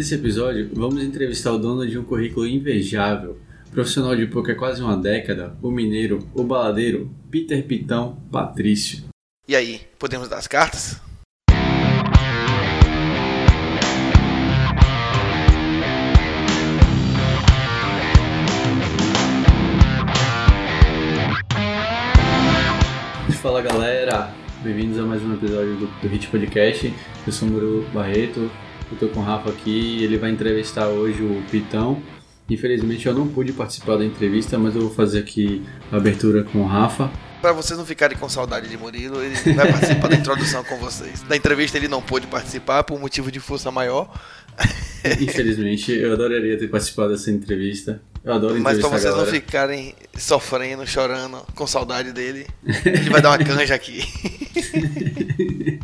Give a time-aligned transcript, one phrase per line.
[0.00, 3.38] nesse episódio, vamos entrevistar o dono de um currículo invejável,
[3.70, 9.04] profissional de poker há quase uma década, o mineiro, o baladeiro, Peter Pitão Patrício.
[9.46, 10.98] E aí, podemos dar as cartas?
[23.42, 26.90] Fala galera, bem-vindos a mais um episódio do, do Hit Podcast.
[27.26, 28.50] Eu sou o Muro Barreto,
[28.92, 32.02] eu tô com o Rafa aqui ele vai entrevistar hoje o Pitão.
[32.48, 35.62] Infelizmente eu não pude participar da entrevista, mas eu vou fazer aqui
[35.92, 37.10] a abertura com o Rafa.
[37.40, 41.22] Para vocês não ficarem com saudade de Murilo, ele vai participar da introdução com vocês.
[41.22, 44.12] Da entrevista ele não pôde participar por motivo de força maior.
[45.20, 48.02] Infelizmente, eu adoraria ter participado dessa entrevista.
[48.22, 52.46] Eu adoro Mas pra vocês não ficarem sofrendo, chorando, com saudade dele,
[52.84, 54.04] ele vai dar uma canja aqui.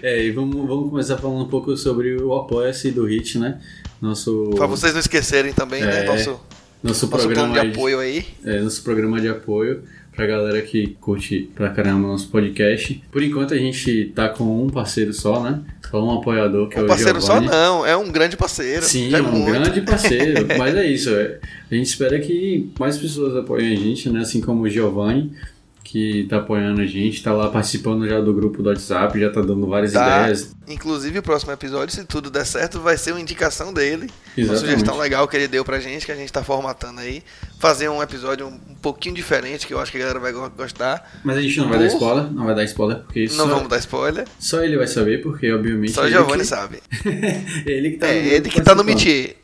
[0.00, 3.60] é, e vamos, vamos começar falando um pouco sobre o Apoia-se do Hit, né?
[4.00, 6.04] Nosso, Pra vocês não esquecerem também, né?
[6.04, 6.40] É, Nosso, nosso
[6.82, 8.24] nosso programa de apoio aí.
[8.44, 9.82] É, nosso programa de apoio
[10.20, 13.02] pra galera que curte pra caramba o nosso podcast.
[13.10, 15.60] Por enquanto a gente tá com um parceiro só, né?
[15.90, 18.82] Só um apoiador que é Um o parceiro só não, é um grande parceiro.
[18.82, 19.50] Sim, Já é um muito.
[19.50, 20.46] grande parceiro.
[20.58, 21.38] Mas é isso, é.
[21.70, 24.20] a gente espera que mais pessoas apoiem a gente, né?
[24.20, 25.32] Assim como o Giovanni,
[25.90, 29.40] que tá apoiando a gente, tá lá participando já do grupo do WhatsApp, já tá
[29.40, 30.20] dando várias Tá.
[30.20, 30.54] ideias.
[30.68, 34.06] Inclusive, o próximo episódio, se tudo der certo, vai ser uma indicação dele.
[34.38, 34.60] Uma Exatamente.
[34.60, 37.24] sugestão legal que ele deu pra gente, que a gente tá formatando aí.
[37.58, 41.20] Fazer um episódio um pouquinho diferente, que eu acho que a galera vai go- gostar.
[41.24, 43.46] Mas a gente não vai dar Por- spoiler, não vai dar spoiler, porque Não só,
[43.46, 44.24] vamos dar spoiler.
[44.38, 45.90] só ele vai saber, porque obviamente.
[45.90, 46.78] Só o Giovanni que- sabe.
[47.66, 49.36] ele que tá É, no ele que tá no métier.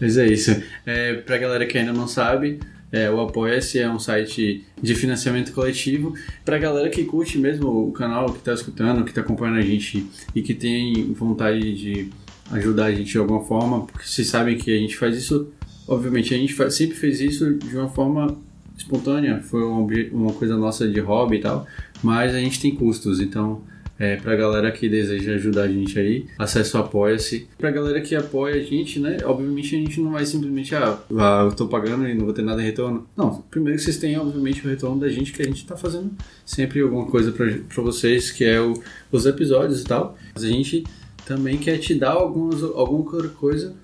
[0.00, 0.54] Mas é isso.
[0.86, 5.52] É, pra galera que ainda não sabe, é, o Apoia-se é um site de financiamento
[5.52, 6.14] coletivo.
[6.44, 10.06] Pra galera que curte mesmo o canal, que tá escutando, que tá acompanhando a gente
[10.34, 12.10] e que tem vontade de
[12.50, 15.48] ajudar a gente de alguma forma, porque vocês sabem que a gente faz isso,
[15.86, 18.38] obviamente, a gente fa- sempre fez isso de uma forma
[18.76, 21.66] espontânea, foi uma, uma coisa nossa de hobby e tal,
[22.02, 23.60] mas a gente tem custos, então
[23.98, 27.48] é, pra galera que deseja ajudar a gente aí, acesse o Apoia-se.
[27.58, 29.16] Pra galera que apoia a gente, né?
[29.24, 30.98] Obviamente a gente não vai simplesmente, ah,
[31.44, 33.06] eu tô pagando e não vou ter nada em retorno.
[33.16, 36.12] Não, primeiro que vocês têm, obviamente, o retorno da gente, que a gente tá fazendo
[36.46, 40.16] sempre alguma coisa pra, pra vocês, que é o- os episódios e tal.
[40.34, 40.84] Mas a gente
[41.26, 43.74] também quer te dar algumas, alguma coisa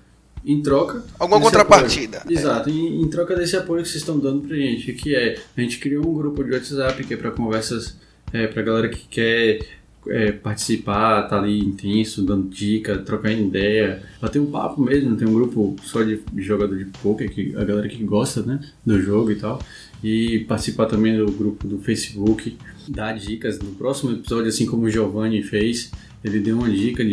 [0.45, 1.03] em troca.
[1.19, 2.19] Alguma contrapartida.
[2.19, 2.37] apoio.
[2.37, 5.61] Exato, em, em troca desse apoio que vocês estão dando pra gente, que é, a
[5.61, 7.97] gente criou um grupo de WhatsApp que é pra conversas,
[8.31, 9.59] é, pra galera que quer
[10.07, 15.33] é, participar, tá ali intenso, dando dica, trocando ideia, bater um papo mesmo, tem um
[15.33, 19.35] grupo só de, jogador de poker, que a galera que gosta, né, do jogo e
[19.35, 19.61] tal,
[20.03, 22.57] e participar também do grupo do Facebook,
[22.87, 25.91] dar dicas no próximo episódio, assim como o Giovanni fez,
[26.23, 27.03] ele deu uma dica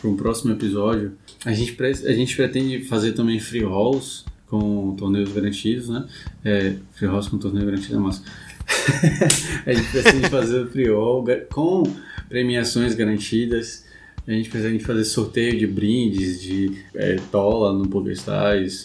[0.00, 1.12] para um próximo episódio.
[1.44, 6.06] A gente, pre- a gente pretende fazer também free rolls com torneios garantidos, né?
[6.44, 8.22] É, free rolls com torneio garantido é massa.
[9.64, 11.84] a gente pretende fazer o free roll com
[12.28, 13.84] premiações garantidas.
[14.26, 18.84] A gente pretende fazer sorteio de brindes, de é, tola no PokerStars.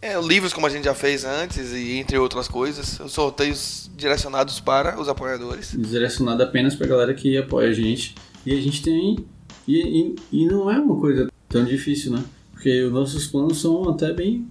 [0.00, 3.00] É, livros como a gente já fez antes, e entre outras coisas.
[3.00, 5.74] Os sorteios direcionados para os apoiadores.
[5.76, 8.14] direcionado apenas pra galera que apoia a gente.
[8.44, 9.24] E a gente tem.
[9.66, 12.22] E, e, e não é uma coisa tão difícil, né?
[12.52, 14.46] Porque os nossos planos são até bem.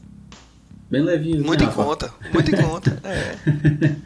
[0.90, 1.46] bem levinhos.
[1.46, 1.84] Muito né, em Rafa?
[1.84, 2.14] conta.
[2.34, 3.02] Muito em conta.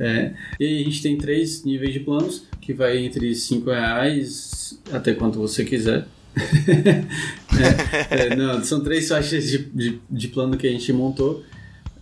[0.00, 0.04] É.
[0.04, 0.34] É.
[0.58, 5.38] E a gente tem três níveis de planos, que vai entre 5 reais até quanto
[5.38, 6.06] você quiser.
[8.10, 11.44] É, é, não, são três faixas de, de, de plano que a gente montou.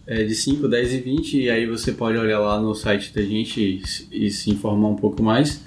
[0.07, 3.23] É, de 5, 10 e 20, e aí você pode olhar lá no site da
[3.23, 5.61] gente e, se- e se informar um pouco mais.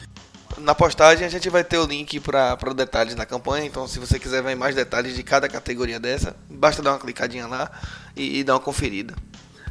[0.58, 4.20] Na postagem a gente vai ter o link para detalhes da campanha, então se você
[4.20, 7.72] quiser ver mais detalhes de cada categoria dessa, basta dar uma clicadinha lá
[8.18, 9.14] e, e dar uma conferida.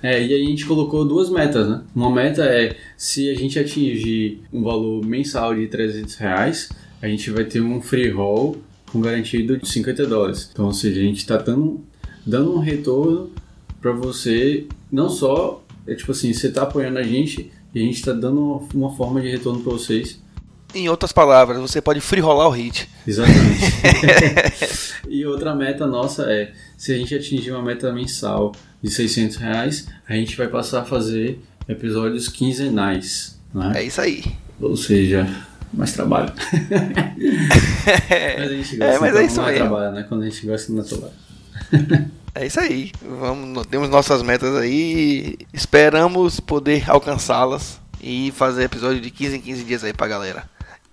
[0.02, 1.82] É, e a gente colocou duas metas, né?
[1.94, 6.70] Uma meta é, se a gente atingir um valor mensal de 300 reais,
[7.00, 8.60] a gente vai ter um free roll
[8.90, 10.50] com garantido de 50 dólares.
[10.52, 11.81] Então, seja, a gente está dando,
[12.26, 13.31] dando um retorno
[13.81, 17.96] para você, não só, é tipo assim, você está apoiando a gente e a gente
[17.96, 20.20] está dando uma forma de retorno para vocês.
[20.74, 22.88] Em outras palavras, você pode free rolar o hit.
[23.06, 23.60] Exatamente.
[25.08, 28.52] e outra meta nossa é, se a gente atingir uma meta mensal
[28.82, 31.38] de 600 reais, a gente vai passar a fazer
[31.69, 33.72] episódios quinzenais, né?
[33.76, 34.24] É isso aí.
[34.60, 35.28] Ou seja,
[35.72, 36.32] mais trabalho.
[38.38, 39.58] mas a gente gosta, É, mas é então isso é mesmo.
[39.58, 40.06] trabalho, né?
[40.08, 41.12] Quando a gente gosta, não é trabalho.
[42.34, 42.90] É isso aí.
[43.02, 45.36] Vamos, temos nossas metas aí.
[45.52, 50.44] Esperamos poder alcançá-las e fazer episódio de 15 em 15 dias aí pra galera.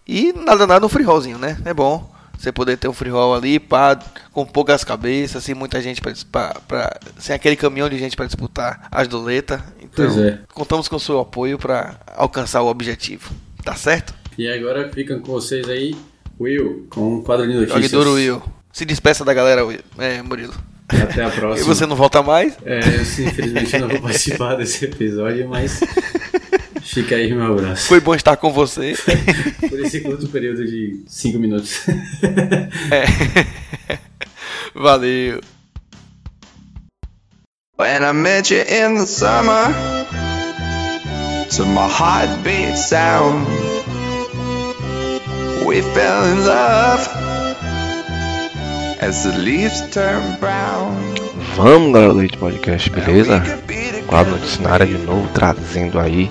[0.09, 1.55] E nada nada free rollzinho, né?
[1.63, 2.11] É bom.
[2.35, 3.99] Você poder ter um free roll ali, pá,
[4.31, 9.07] com poucas cabeças, sem muita gente para sem aquele caminhão de gente para disputar as
[9.07, 9.61] doletas.
[9.79, 10.39] Então, é.
[10.51, 13.29] contamos com o seu apoio para alcançar o objetivo.
[13.63, 14.15] Tá certo?
[14.35, 15.95] E agora ficam com vocês aí,
[16.39, 17.91] Will, com um quadro de notícias.
[17.91, 18.41] Jogue Will.
[18.71, 19.61] Se despeça da galera,
[19.99, 20.55] é, Murilo.
[20.87, 21.71] Até a próxima.
[21.71, 22.57] E você não volta mais?
[22.65, 25.81] É, eu infelizmente não vou participar desse episódio, mas
[26.93, 27.87] fica aí meu abraço.
[27.87, 28.95] Foi bom estar com você.
[29.69, 31.81] Por esse curto período de 5 minutos.
[32.91, 33.97] É.
[34.73, 35.41] Valeu.
[37.77, 39.73] When I met you in the summer
[41.55, 43.47] To my heartbeat sound
[45.65, 47.07] We fell in love
[49.01, 50.93] as the leaves turn brown.
[51.55, 53.41] Vamos, galera do Hit Podcast, beleza?
[54.07, 56.29] Quadro Noticiário de novo, trazendo aí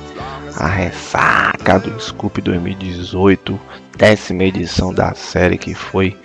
[0.58, 3.60] a ressaca do Scoop 2018,
[3.96, 6.16] décima edição da série que foi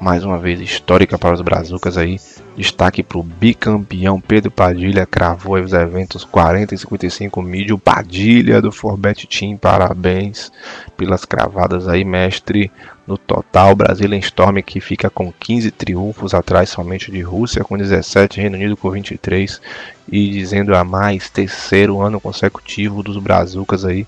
[0.00, 2.18] mais uma vez histórica para os Brazucas aí.
[2.56, 7.76] Destaque para o bicampeão Pedro Padilha, cravou os eventos 40 e 55 mídia.
[7.76, 10.52] Padilha do Forbet Team, parabéns
[10.96, 12.70] pelas cravadas aí, mestre.
[13.06, 18.40] No total, Brasília Storm que fica com 15 triunfos, atrás somente de Rússia com 17,
[18.40, 19.60] Reino Unido com 23
[20.10, 24.06] e dizendo a mais terceiro ano consecutivo dos Brazucas aí,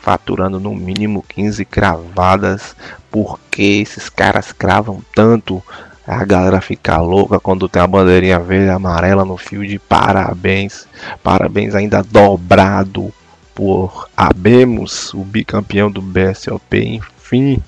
[0.00, 2.74] faturando no mínimo 15 cravadas.
[3.10, 5.62] Porque esses caras cravam tanto?
[6.08, 9.78] A galera fica louca quando tem a bandeirinha verde e amarela no field.
[9.80, 10.88] Parabéns,
[11.22, 13.12] parabéns ainda dobrado
[13.54, 16.78] por Abemos, o bicampeão do BSOP.
[16.78, 17.62] Enfim,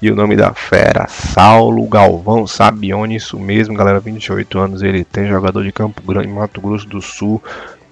[0.00, 5.28] e o nome da fera, Saulo Galvão Sabione, isso mesmo, galera, 28 anos ele tem,
[5.28, 7.42] jogador de Campo Grande, Mato Grosso do Sul,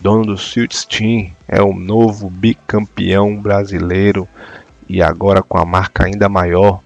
[0.01, 4.27] dono do Suits Team, é o novo bicampeão brasileiro
[4.89, 6.81] e agora com a marca ainda maior,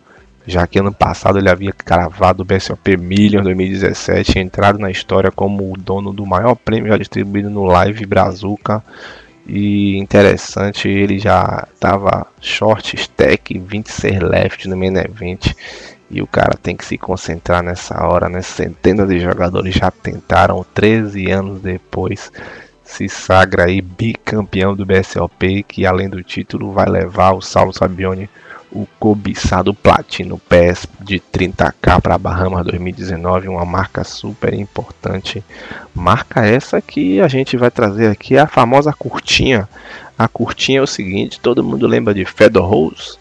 [0.46, 5.72] já que ano passado ele havia cravado o BSOP Million 2017, entrado na história como
[5.72, 8.82] o dono do maior prêmio já distribuído no Live Brazuca
[9.46, 15.52] e interessante, ele já tava short stack, 26 left no main event.
[16.10, 18.40] E o cara tem que se concentrar nessa hora, né?
[18.40, 22.30] Centenas de jogadores já tentaram, 13 anos depois,
[22.84, 28.28] se sagra aí bicampeão do BSLP, que além do título vai levar o Saulo Sabione
[28.74, 35.44] o cobiçado Platino PES de 30k para Bahamas 2019, uma marca super importante.
[35.94, 39.68] Marca essa que a gente vai trazer aqui, a famosa curtinha.
[40.18, 43.16] A curtinha é o seguinte, todo mundo lembra de Fedor Rose?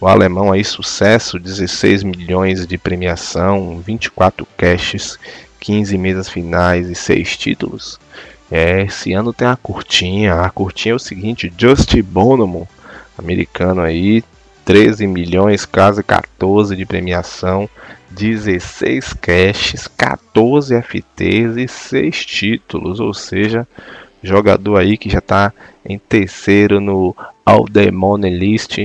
[0.00, 5.18] O alemão aí sucesso, 16 milhões de premiação, 24 caches,
[5.58, 7.98] 15 mesas finais e 6 títulos.
[8.50, 10.42] É, esse ano tem a curtinha.
[10.42, 12.68] A curtinha é o seguinte, Just Bonomo,
[13.18, 14.22] americano aí,
[14.68, 17.66] 13 milhões, quase 14 de premiação,
[18.10, 23.66] 16 caches, 14 FTs e 6 títulos, ou seja,
[24.22, 27.16] jogador aí que já está em terceiro no
[27.46, 28.76] All Demon List,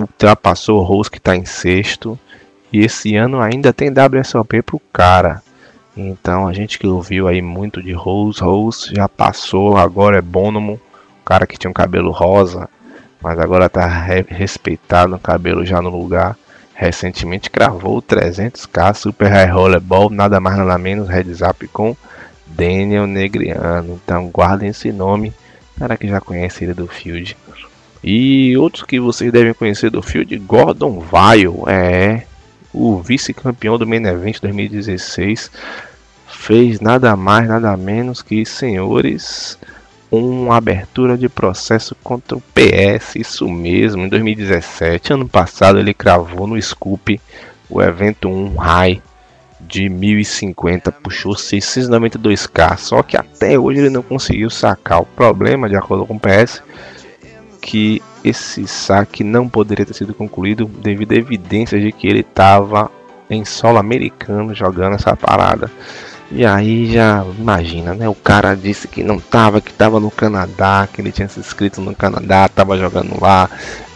[0.00, 2.16] ultrapassou o Rose que está em sexto,
[2.72, 5.42] e esse ano ainda tem WSOP pro cara.
[5.96, 10.74] Então a gente que ouviu aí muito de Rose, Rose já passou, agora é Bonomo,
[11.20, 12.68] o cara que tinha um cabelo rosa,
[13.20, 16.36] mas agora tá respeitado, o cabelo já no lugar.
[16.74, 21.96] Recentemente cravou 300k Super High Rollerball, nada mais nada menos, heads up com
[22.46, 24.00] Daniel Negriano.
[24.04, 25.32] Então guardem esse nome,
[25.76, 27.36] para que já conhece ele do Field.
[28.02, 32.22] E outros que vocês devem conhecer do Field, Gordon Vile, é
[32.72, 35.50] o vice-campeão do Main Event 2016.
[36.28, 39.58] Fez nada mais, nada menos que, senhores,
[40.10, 45.12] uma abertura de processo contra o PS, isso mesmo, em 2017.
[45.12, 47.20] Ano passado ele cravou no Scoop
[47.68, 49.02] o evento 1 High
[49.60, 55.02] de 1050, puxou 692k, só que até hoje ele não conseguiu sacar.
[55.02, 56.62] O problema, de acordo com o PS,
[57.60, 62.90] que esse saque não poderia ter sido concluído devido a evidências de que ele estava
[63.28, 65.70] em solo americano jogando essa parada.
[66.30, 68.06] E aí já imagina, né?
[68.06, 71.80] O cara disse que não tava, que tava no Canadá, que ele tinha se inscrito
[71.80, 73.48] no Canadá, tava jogando lá,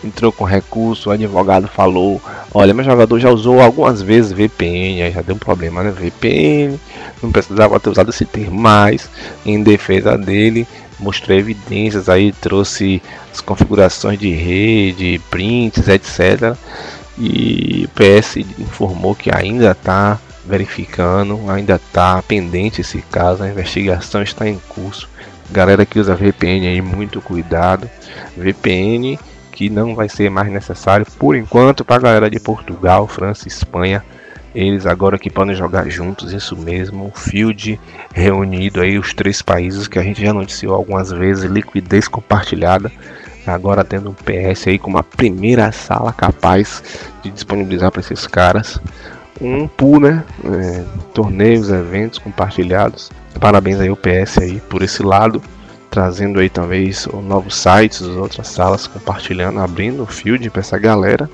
[0.03, 2.23] entrou com recurso, o advogado falou,
[2.55, 5.91] olha, meu jogador já usou algumas vezes VPN, aí já deu um problema, né?
[5.91, 6.81] VPN,
[7.23, 9.11] não precisava ter usado esse termo mais,
[9.45, 10.67] em defesa dele,
[10.99, 16.57] mostrou evidências aí, trouxe as configurações de rede, prints, etc.
[17.19, 24.23] E o PS informou que ainda está verificando, ainda está pendente esse caso, a investigação
[24.23, 25.09] está em curso.
[25.51, 27.89] Galera que usa VPN aí, muito cuidado.
[28.37, 29.19] VPN
[29.53, 34.03] que não vai ser mais necessário por enquanto para a galera de Portugal, França, Espanha
[34.55, 37.13] Eles agora que podem jogar juntos, isso mesmo.
[37.15, 37.79] Field
[38.15, 42.91] reunido aí, os três países que a gente já noticiou algumas vezes, liquidez compartilhada.
[43.47, 46.83] Agora tendo um PS aí com uma primeira sala capaz
[47.23, 48.81] de disponibilizar para esses caras
[49.43, 50.25] um pool, né?
[50.45, 53.11] É, torneios, eventos compartilhados.
[53.41, 55.43] Parabéns aí ao PS aí por esse lado,
[55.91, 61.29] trazendo aí talvez novos sites, outras salas compartilhando, abrindo o field para essa galera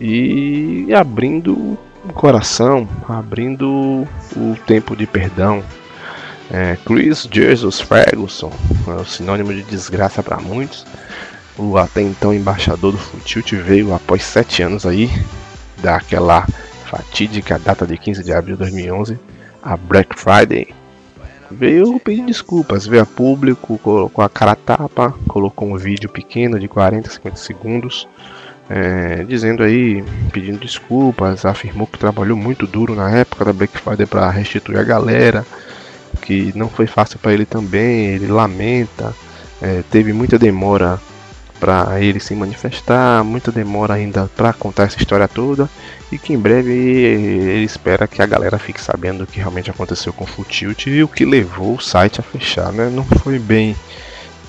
[0.00, 5.62] e abrindo o coração, abrindo o tempo de perdão.
[6.50, 8.50] É, Chris Jesus Ferguson,
[8.86, 10.86] é o sinônimo de desgraça para muitos.
[11.58, 15.10] O até então embaixador do Futilt veio após sete anos aí
[15.82, 16.46] daquela
[16.88, 19.18] fatídica data de 15 de abril de 2011,
[19.62, 20.68] a Black Friday.
[21.50, 26.68] Veio pedir desculpas, veio a público, colocou a cara tapa, colocou um vídeo pequeno de
[26.68, 28.08] 40, 50 segundos
[28.68, 34.06] é, dizendo aí, pedindo desculpas, afirmou que trabalhou muito duro na época da Black Friday
[34.06, 35.46] para restituir a galera,
[36.20, 39.14] que não foi fácil para ele também, ele lamenta,
[39.62, 41.00] é, teve muita demora
[41.58, 45.68] para ele se manifestar, muita demora ainda para contar essa história toda
[46.10, 50.12] e que em breve ele espera que a galera fique sabendo o que realmente aconteceu
[50.12, 52.90] com o Futilt e o que levou o site a fechar, né?
[52.92, 53.76] Não foi bem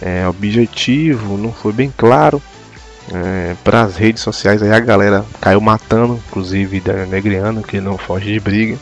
[0.01, 2.41] é, objetivo, não foi bem claro
[3.13, 7.97] é, para as redes sociais aí a galera caiu matando, inclusive Daniel Negriano, que não
[7.97, 8.77] foge de briga,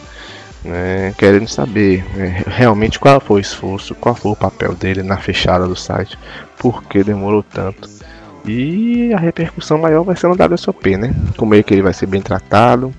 [0.63, 5.17] né, querendo saber é, realmente qual foi o esforço, qual foi o papel dele na
[5.17, 6.17] fechada do site,
[6.57, 7.96] por que demorou tanto.
[8.47, 11.13] E a repercussão maior vai ser no WSOP, né?
[11.35, 12.93] Como é que ele vai ser bem tratado,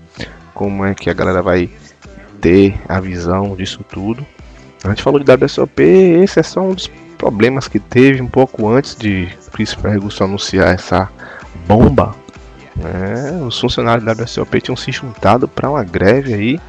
[0.55, 1.71] como é que a galera vai
[2.41, 4.27] ter a visão disso tudo.
[4.85, 8.69] A gente falou de WSOP, esse é só um dos problemas que teve um pouco
[8.69, 11.09] antes de Chris Ferguson anunciar essa
[11.67, 12.15] bomba.
[12.77, 13.41] Né?
[13.45, 16.61] Os funcionários da WSOP tinham se juntado para uma greve aí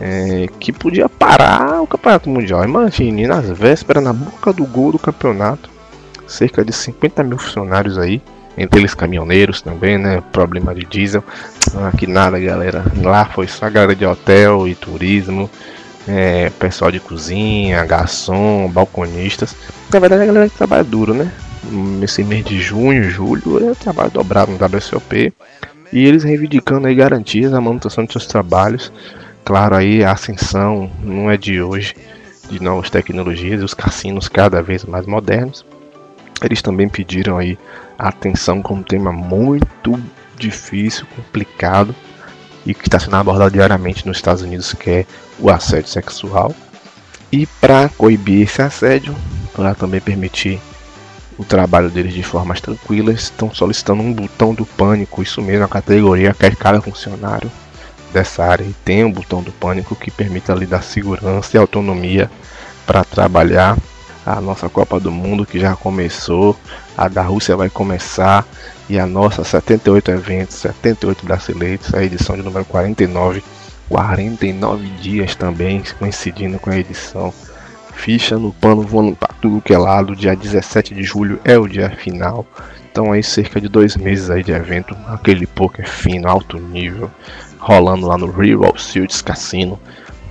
[0.00, 2.64] é, que podia parar o campeonato mundial.
[2.64, 5.70] Imagine, nas vésperas, na boca do gol do campeonato,
[6.26, 8.22] cerca de 50 mil funcionários aí,
[8.56, 10.22] entre eles caminhoneiros também, né?
[10.32, 11.22] Problema de diesel.
[11.74, 12.84] Ah, que nada, galera.
[13.02, 15.50] Lá foi só a galera de hotel e turismo
[16.08, 19.56] é, pessoal de cozinha, garçom, balconistas.
[19.92, 21.30] Na verdade, a galera que trabalha duro, né?
[21.64, 25.32] Nesse mês de junho, julho, é trabalho dobrado no WSOP.
[25.92, 28.92] E eles reivindicando aí garantias a manutenção de seus trabalhos.
[29.44, 31.94] Claro, aí a ascensão não é de hoje,
[32.48, 35.64] de novas tecnologias os cassinos cada vez mais modernos.
[36.42, 37.58] Eles também pediram aí
[37.98, 40.00] atenção com um tema muito
[40.36, 41.94] difícil, complicado,
[42.64, 45.06] e que está sendo abordado diariamente nos Estados Unidos, que é
[45.38, 46.54] o assédio sexual.
[47.32, 49.14] E para coibir esse assédio,
[49.54, 50.60] para também permitir
[51.38, 55.64] o trabalho deles de forma mais tranquila, estão solicitando um botão do pânico, isso mesmo,
[55.64, 57.50] a categoria que cada funcionário
[58.12, 62.30] dessa área e tem um botão do pânico que permite lhe dar segurança e autonomia
[62.86, 63.76] para trabalhar
[64.26, 66.56] a nossa Copa do Mundo que já começou,
[66.98, 68.44] a da Rússia vai começar
[68.88, 73.42] e a nossa 78 eventos, 78 brasileiros, a edição de número 49,
[73.88, 77.32] 49 dias também coincidindo com a edição.
[77.94, 81.68] Ficha no pano voando para tudo que é lado, dia 17 de julho é o
[81.68, 82.44] dia final.
[82.90, 87.10] Então aí cerca de dois meses aí de evento, aquele poker fino, alto nível,
[87.58, 89.78] rolando lá no Real Shields Cassino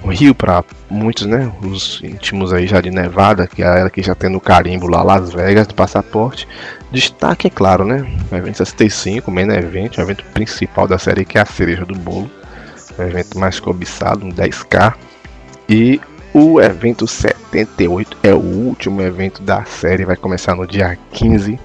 [0.06, 1.52] o Rio para muitos, né?
[1.64, 5.02] Os íntimos aí já de Nevada, que é ela que já tem no carimbo lá
[5.02, 6.48] Las Vegas de passaporte.
[6.92, 8.06] Destaque, é claro, né?
[8.32, 11.84] O evento 65, o main event, o evento principal da série que é a cereja
[11.86, 12.30] do bolo.
[12.98, 14.94] O evento mais cobiçado, um 10k.
[15.68, 16.00] E
[16.34, 21.60] o evento 78 é o último evento da série, vai começar no dia 15,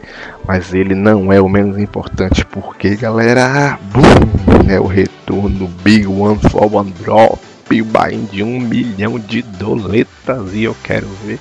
[0.47, 6.07] mas ele não é o menos importante porque, galera, boom, é o retorno do Big
[6.07, 11.39] One for One Drop o Bahia de um milhão de doletas e eu quero ver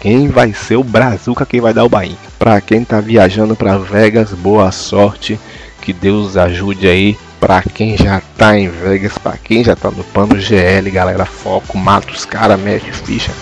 [0.00, 2.16] quem vai ser o Brazuca quem vai dar o Bahia.
[2.38, 5.38] Para quem tá viajando para Vegas, boa sorte,
[5.82, 7.18] que Deus ajude aí.
[7.40, 11.76] Para quem já tá em Vegas, para quem já tá no pano GL, galera, foco,
[11.76, 13.32] mata os caras, mexe ficha.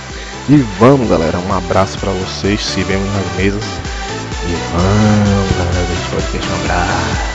[0.49, 3.65] E vamos, galera, um abraço para vocês, se vemos nas mesas.
[4.47, 7.34] E vamos, galera, eu podcast um abraço.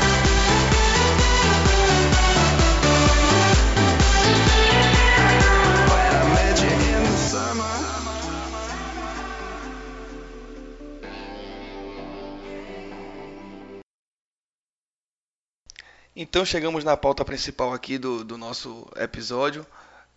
[16.16, 19.66] Então chegamos na pauta principal aqui do, do nosso episódio.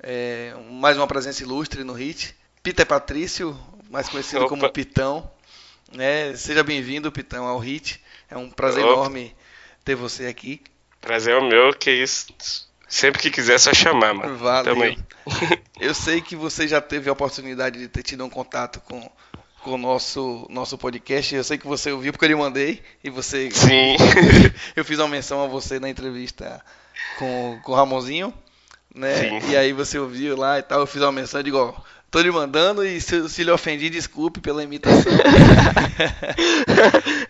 [0.02, 2.34] É, mais uma presença ilustre no HIT.
[2.62, 3.58] Peter Patrício,
[3.90, 4.48] mais conhecido Opa.
[4.48, 5.30] como Pitão.
[5.98, 8.00] É, seja bem-vindo, Pitão, ao HIT.
[8.30, 8.92] É um prazer Opa.
[8.94, 9.36] enorme
[9.84, 10.62] ter você aqui.
[11.00, 12.26] Prazer é o meu, que isso.
[12.88, 14.36] Sempre que quiser, é só chamar, mano.
[14.36, 14.64] Valeu.
[14.64, 14.98] Tamo aí.
[15.80, 19.10] Eu sei que você já teve a oportunidade de ter tido um contato com,
[19.62, 21.34] com o nosso, nosso podcast.
[21.34, 22.82] Eu sei que você ouviu porque eu lhe mandei.
[23.02, 23.50] E você.
[23.50, 23.96] Sim.
[24.76, 26.60] eu fiz uma menção a você na entrevista
[27.18, 28.32] com, com o Ramonzinho.
[28.94, 29.40] Né?
[29.40, 29.50] Sim.
[29.50, 30.80] E aí você ouviu lá e tal.
[30.80, 31.84] Eu fiz uma menção de igual.
[32.10, 35.10] Tô lhe mandando e se, se lhe ofendi, desculpe pela imitação.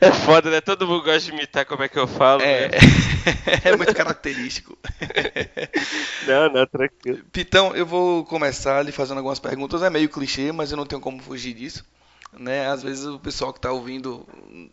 [0.01, 0.61] é foda, né?
[0.61, 2.43] Todo mundo gosta de imitar como é que eu falo.
[2.43, 2.79] É, né?
[3.63, 4.77] é muito característico.
[6.27, 7.21] não, não, tranquilo.
[7.33, 9.85] Pitão, eu vou começar lhe fazendo algumas perguntas.
[9.85, 11.85] É meio clichê, mas eu não tenho como fugir disso.
[12.39, 12.67] Né?
[12.67, 14.27] Às vezes o pessoal que está ouvindo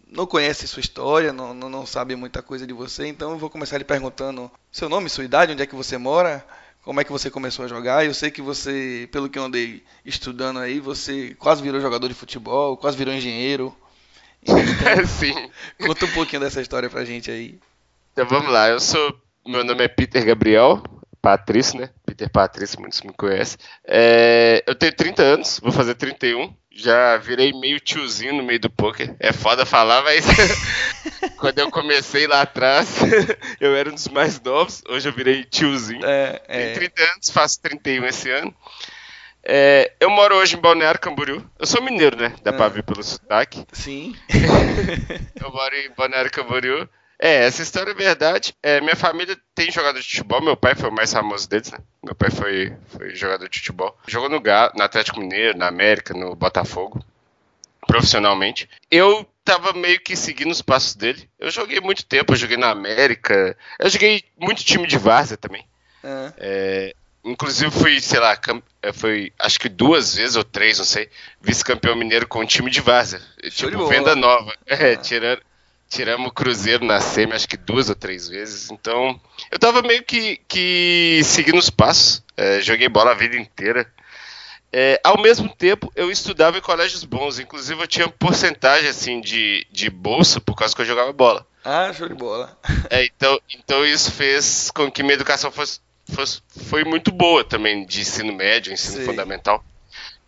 [0.08, 3.50] não conhece sua história, não, não, não sabe muita coisa de você, então eu vou
[3.50, 6.46] começar lhe perguntando seu nome, sua idade, onde é que você mora,
[6.84, 8.06] como é que você começou a jogar.
[8.06, 12.14] Eu sei que você, pelo que eu andei estudando aí, você quase virou jogador de
[12.14, 13.76] futebol, quase virou engenheiro.
[14.42, 15.52] Então, Sim.
[15.86, 17.60] Conta um pouquinho dessa história pra gente aí.
[18.14, 19.14] Então vamos lá, eu sou.
[19.46, 20.82] Meu nome é Peter Gabriel,
[21.22, 21.90] Patrício, né?
[22.06, 23.58] Peter Patrício, muitos me conhecem.
[23.86, 28.70] É, eu tenho 30 anos, vou fazer 31 já virei meio tiozinho no meio do
[28.70, 29.16] poker.
[29.20, 30.26] É foda falar, mas
[31.38, 33.00] quando eu comecei lá atrás,
[33.60, 34.82] eu era um dos mais novos.
[34.88, 36.06] Hoje eu virei tiozinho.
[36.06, 36.74] É, é.
[36.74, 38.56] Tenho 30 anos, faço 31 esse ano.
[39.44, 41.44] É, eu moro hoje em Balneário Camboriú.
[41.58, 42.34] Eu sou mineiro, né?
[42.44, 42.54] Dá é.
[42.54, 43.66] pra ver pelo sotaque.
[43.72, 44.16] Sim.
[45.42, 46.88] eu moro em Balneário Camboriú.
[47.20, 48.54] É, essa história é verdade.
[48.64, 50.42] É, minha família tem jogador de futebol.
[50.42, 51.80] Meu pai foi o mais famoso deles, né?
[52.02, 53.98] Meu pai foi, foi jogador de futebol.
[54.08, 57.04] Jogou no, Galo, no Atlético Mineiro, na América, no Botafogo,
[57.86, 58.70] profissionalmente.
[58.90, 61.30] Eu tava meio que seguindo os passos dele.
[61.38, 63.58] Eu joguei muito tempo, eu joguei na América.
[63.78, 65.66] Eu joguei muito time de várzea também.
[66.02, 66.34] É.
[66.38, 66.96] É,
[67.26, 68.40] inclusive fui, sei lá,
[68.82, 71.10] é, foi acho que duas vezes ou três, não sei,
[71.42, 73.22] vice-campeão mineiro com um time de várzea.
[73.52, 74.56] Tipo, venda nova.
[74.66, 75.42] É, tirando,
[75.90, 78.70] Tiramos o Cruzeiro na semi, acho que duas ou três vezes.
[78.70, 79.20] Então,
[79.52, 82.24] eu tava meio que, que seguindo os passos.
[82.38, 83.92] É, joguei bola a vida inteira.
[84.72, 87.40] É, ao mesmo tempo, eu estudava em colégios bons.
[87.40, 91.46] Inclusive, eu tinha porcentagem assim de, de bolsa por causa que eu jogava bola.
[91.66, 92.56] Ah, show de bola.
[92.92, 95.80] É, então, então isso fez com que minha educação fosse,
[96.12, 99.06] fosse, foi muito boa também, de ensino médio, ensino Sim.
[99.06, 99.64] fundamental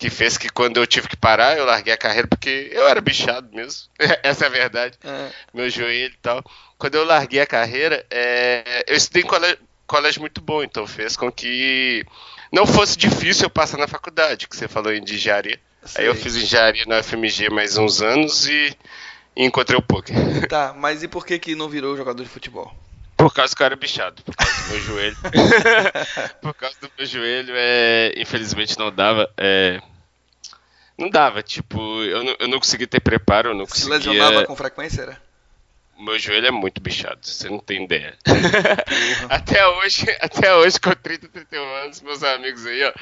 [0.02, 3.00] que fez que quando eu tive que parar, eu larguei a carreira porque eu era
[3.00, 3.88] bichado mesmo.
[4.24, 4.98] Essa é a verdade.
[5.04, 5.30] É.
[5.54, 6.44] Meu joelho e tal.
[6.76, 11.16] Quando eu larguei a carreira, é, eu estudei em colégio, colégio muito bom, então fez
[11.16, 12.04] com que
[12.52, 15.60] não fosse difícil eu passar na faculdade, que você falou em engenharia.
[15.96, 18.76] Aí eu fiz engenharia na FMG mais uns anos e,
[19.36, 20.16] e encontrei o poker.
[20.50, 22.76] Tá, mas e por que que não virou jogador de futebol?
[23.16, 25.18] Por causa que eu era bichado, por causa do meu joelho.
[26.42, 29.32] por causa do meu joelho, é, infelizmente não dava.
[29.38, 29.80] É,
[30.98, 33.98] não dava, tipo, eu não, eu não conseguia ter preparo, eu não Se conseguia...
[33.98, 35.22] lesionava com frequência, era?
[35.98, 38.18] Meu joelho é muito bichado, você não tem ideia.
[39.30, 42.94] até hoje, até hoje, com 30, 31 anos, meus amigos aí, ó,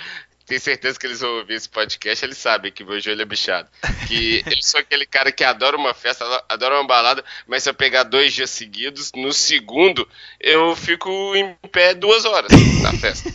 [0.49, 3.69] tenho certeza que eles vão ouvir esse podcast, eles sabem que meu joelho é bichado.
[4.07, 7.73] Que eu sou aquele cara que adora uma festa, adora uma balada, mas se eu
[7.73, 13.31] pegar dois dias seguidos, no segundo eu fico em pé duas horas na festa.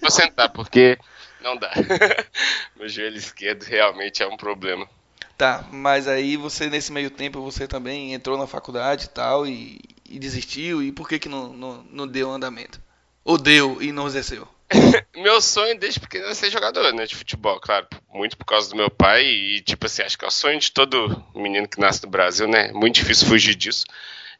[0.00, 0.98] Vou sentar, porque
[1.40, 1.72] não dá.
[2.76, 4.88] Meu joelho esquerdo realmente é um problema.
[5.36, 9.80] Tá, mas aí você nesse meio tempo você também entrou na faculdade e tal e,
[10.08, 12.80] e desistiu e por que que não, não, não deu andamento?
[13.24, 14.48] Ou deu e não exerceu?
[15.16, 18.76] meu sonho desde pequeno é ser jogador né, de futebol, claro, muito por causa do
[18.76, 22.02] meu pai e tipo assim, acho que é o sonho de todo menino que nasce
[22.04, 22.72] no Brasil, né?
[22.72, 23.84] Muito difícil fugir disso.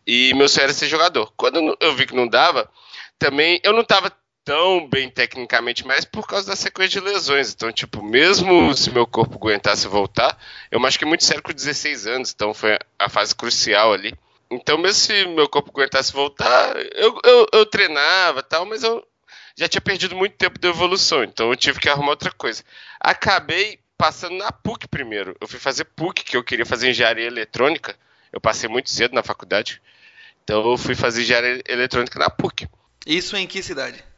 [0.06, 1.32] E meu sonho era ser jogador.
[1.36, 2.68] Quando eu vi que não dava,
[3.18, 4.12] também eu não tava
[4.48, 7.52] tão bem tecnicamente, mas por causa da sequência de lesões.
[7.52, 10.38] Então, tipo, mesmo se meu corpo aguentasse voltar,
[10.70, 14.14] eu machuquei muito sério com 16 anos, então foi a fase crucial ali.
[14.50, 19.06] Então, mesmo se meu corpo aguentasse voltar, eu, eu, eu treinava tal, mas eu
[19.54, 22.64] já tinha perdido muito tempo de evolução, então eu tive que arrumar outra coisa.
[22.98, 25.36] Acabei passando na PUC primeiro.
[25.42, 27.94] Eu fui fazer PUC, que eu queria fazer engenharia eletrônica.
[28.32, 29.82] Eu passei muito cedo na faculdade.
[30.42, 32.66] Então eu fui fazer engenharia eletrônica na PUC.
[33.06, 34.08] Isso em que cidade?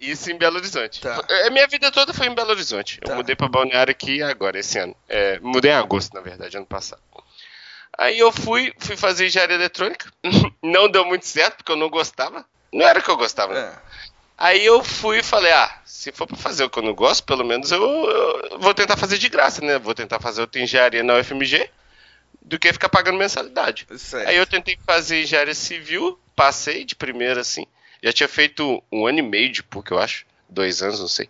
[0.00, 1.00] Isso em Belo Horizonte.
[1.00, 1.22] Tá.
[1.28, 2.98] A é, minha vida toda foi em Belo Horizonte.
[3.00, 3.12] Tá.
[3.12, 4.96] Eu mudei para Balneário aqui agora, esse ano.
[5.06, 7.02] É, mudei em agosto, na verdade, ano passado.
[7.98, 10.10] Aí eu fui, fui fazer engenharia eletrônica.
[10.62, 12.46] não deu muito certo, porque eu não gostava.
[12.72, 13.58] Não era o que eu gostava.
[13.58, 13.72] É.
[14.38, 17.24] Aí eu fui e falei, ah, se for para fazer o que eu não gosto,
[17.24, 19.78] pelo menos eu, eu, vou tentar fazer de graça, né?
[19.78, 21.68] Vou tentar fazer outra engenharia na UFMG
[22.40, 23.86] do que ficar pagando mensalidade.
[23.98, 24.26] Certo.
[24.26, 27.66] Aí eu tentei fazer engenharia civil, passei de primeira assim.
[28.02, 30.26] Já tinha feito um ano e meio de PUC, eu acho.
[30.48, 31.28] Dois anos, não sei.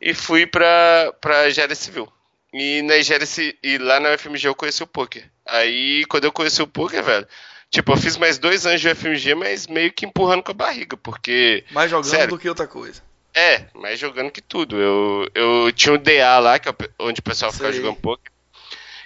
[0.00, 2.12] E fui pra, pra engenharia civil.
[2.52, 3.26] E, na engenharia,
[3.62, 5.28] e lá na UFMG eu conheci o poker.
[5.46, 7.26] Aí, quando eu conheci o poker, velho,
[7.74, 10.96] Tipo, eu fiz mais dois anos de FMG, mas meio que empurrando com a barriga,
[10.96, 11.64] porque.
[11.72, 13.02] Mais jogando sério, do que outra coisa.
[13.34, 14.80] É, mais jogando que tudo.
[14.80, 18.30] Eu, eu tinha um DA lá, que é onde o pessoal ficava jogando poker.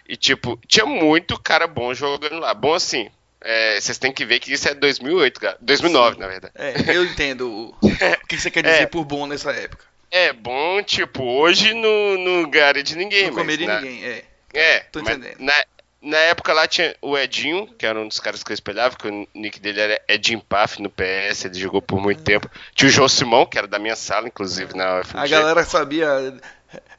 [0.06, 2.52] E, tipo, tinha muito cara bom jogando lá.
[2.52, 5.58] Bom assim, é, vocês têm que ver que isso é 2008, cara.
[5.60, 6.20] 2009, Sim.
[6.20, 6.54] na verdade.
[6.56, 7.76] É, eu entendo o,
[8.28, 9.84] que você quer dizer é, por bom nessa época.
[10.10, 13.26] É, bom, tipo, hoje no, no Gary de ninguém.
[13.26, 14.24] Não comeria na, ninguém, é.
[14.54, 15.36] É, tô entendendo.
[15.38, 15.52] Na,
[16.00, 19.08] na época lá tinha o Edinho, que era um dos caras que eu espelhava, que
[19.08, 22.50] o nick dele era Edinho Paf no PS, ele jogou por muito tempo.
[22.74, 25.18] Tinha o João Simão, que era da minha sala, inclusive, na UFMG.
[25.18, 26.34] A galera sabia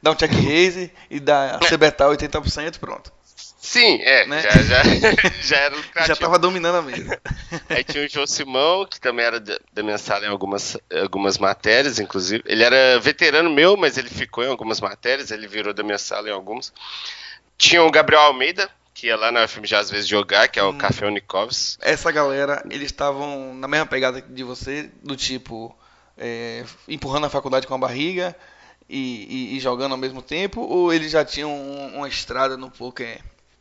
[0.02, 3.12] dar um check raise e dar CBTAL 80%, pronto.
[3.60, 4.40] Sim, é, né?
[4.40, 4.82] já, já,
[5.42, 6.06] já era lucrativo.
[6.06, 7.20] Já tava dominando a mesa.
[7.68, 11.98] Aí tinha o João Simão, que também era da minha sala em algumas, algumas matérias,
[11.98, 12.42] inclusive.
[12.46, 16.30] Ele era veterano meu, mas ele ficou em algumas matérias, ele virou da minha sala
[16.30, 16.72] em algumas.
[17.58, 20.70] Tinha o Gabriel Almeida, que ia lá na UFMG às vezes jogar, que é o
[20.70, 20.78] hum.
[20.78, 21.76] Café Unikovs.
[21.82, 25.76] Essa galera, eles estavam na mesma pegada de você, do tipo,
[26.16, 28.34] é, empurrando a faculdade com a barriga
[28.88, 31.54] e, e, e, jogando ao mesmo tempo, ou eles já tinham
[31.94, 33.20] uma estrada no poker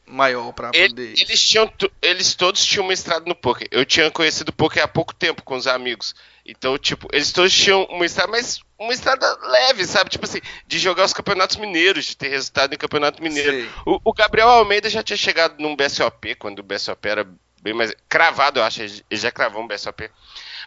[0.10, 1.14] maior para poder.
[1.20, 3.68] Eles tinham, eles todos tinham uma estrada no poker.
[3.72, 6.16] Eu tinha conhecido o poker há pouco tempo com os amigos.
[6.46, 10.10] Então, tipo, eles todos tinham uma estrada, mas uma estrada leve, sabe?
[10.10, 13.70] Tipo assim, de jogar os campeonatos mineiros, de ter resultado em campeonato mineiro.
[13.86, 17.28] O, o, Gabriel Almeida já tinha chegado num BSOP, quando o BSOP era
[17.62, 17.94] bem mais.
[18.08, 18.82] cravado, eu acho.
[18.82, 20.10] Ele já cravou um BSOP.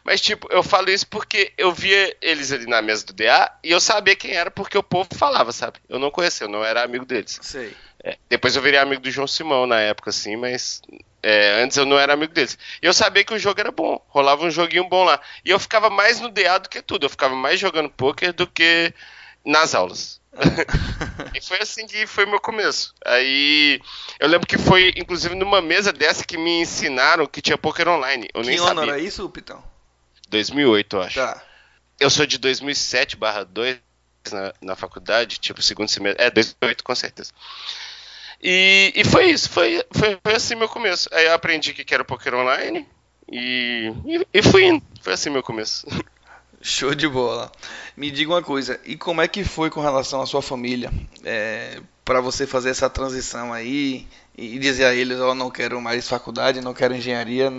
[0.05, 3.71] Mas, tipo, eu falo isso porque eu via eles ali na mesa do DA e
[3.71, 5.79] eu sabia quem era porque o povo falava, sabe?
[5.89, 7.39] Eu não conhecia, eu não era amigo deles.
[7.41, 7.73] Sei.
[8.05, 10.83] É, depois eu virei amigo do João Simão na época, assim, mas
[11.23, 12.59] é, antes eu não era amigo deles.
[12.83, 15.21] E eu sabia que o jogo era bom, rolava um joguinho bom lá.
[15.45, 18.47] E eu ficava mais no DA do que tudo, eu ficava mais jogando poker do
[18.47, 18.93] que
[19.45, 20.21] nas aulas.
[21.35, 22.95] e foi assim que foi meu começo.
[23.05, 23.81] Aí
[24.19, 28.29] eu lembro que foi, inclusive, numa mesa dessa que me ensinaram que tinha poker online.
[28.35, 28.83] Eu que nem ano sabia.
[28.83, 29.63] era isso, Pitão?
[30.29, 31.15] 2008, eu acho.
[31.21, 31.43] Tá.
[32.01, 33.17] Eu sou de 2007
[33.51, 33.79] 2
[34.33, 36.25] na, na faculdade, tipo, segundo semestre.
[36.25, 37.33] É, 2008, com certeza.
[38.43, 41.09] E, e foi isso, foi, foi, foi, assim meu começo.
[41.13, 42.87] Aí eu aprendi que era poker online
[43.31, 44.83] e, e, e fui indo.
[45.01, 45.87] Foi assim meu começo.
[46.61, 47.51] Show de bola.
[47.97, 50.93] Me diga uma coisa, e como é que foi com relação à sua família?
[51.25, 55.81] É, para você fazer essa transição aí e dizer a eles, ó, oh, não quero
[55.81, 57.53] mais faculdade, não quero engenharia,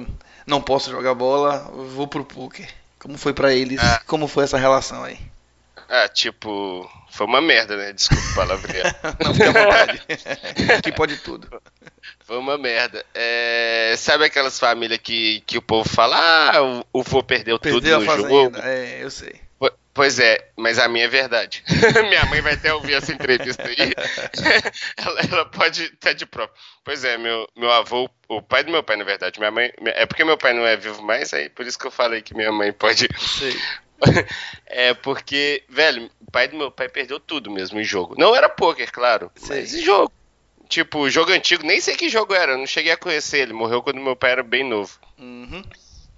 [0.48, 2.68] não posso jogar bola, vou pro poker.
[2.98, 3.80] Como foi para eles?
[3.82, 4.02] Ah.
[4.08, 5.20] Como foi essa relação aí?
[5.90, 7.94] Ah, tipo, foi uma merda, né?
[7.94, 8.96] Desculpa o palavreado.
[9.24, 10.02] Não, fica à vontade.
[10.84, 11.62] que pode tudo.
[12.26, 13.06] Foi uma merda.
[13.14, 17.82] É, sabe aquelas famílias que, que o povo fala, ah, o, o vô perdeu, perdeu
[17.82, 18.30] tudo no fazenda.
[18.30, 18.58] jogo?
[18.64, 19.42] É, eu sei.
[19.94, 21.64] Pois é, mas a minha é verdade.
[22.10, 23.78] minha mãe vai até ouvir essa entrevista aí.
[24.98, 26.52] ela, ela, pode estar de prova.
[26.84, 29.72] Pois é, meu, meu avô, o pai do meu pai, na verdade, minha mãe.
[29.86, 32.36] É porque meu pai não é vivo mais, aí por isso que eu falei que
[32.36, 33.08] minha mãe pode.
[33.20, 33.56] Sei.
[34.66, 38.16] é porque, velho, o pai do meu pai perdeu tudo mesmo em jogo.
[38.18, 40.12] Não era poker, claro, mas em jogo.
[40.70, 43.40] Tipo, jogo antigo, nem sei que jogo era, não cheguei a conhecer.
[43.40, 44.98] Ele morreu quando meu pai era bem novo.
[45.20, 45.64] Uhum.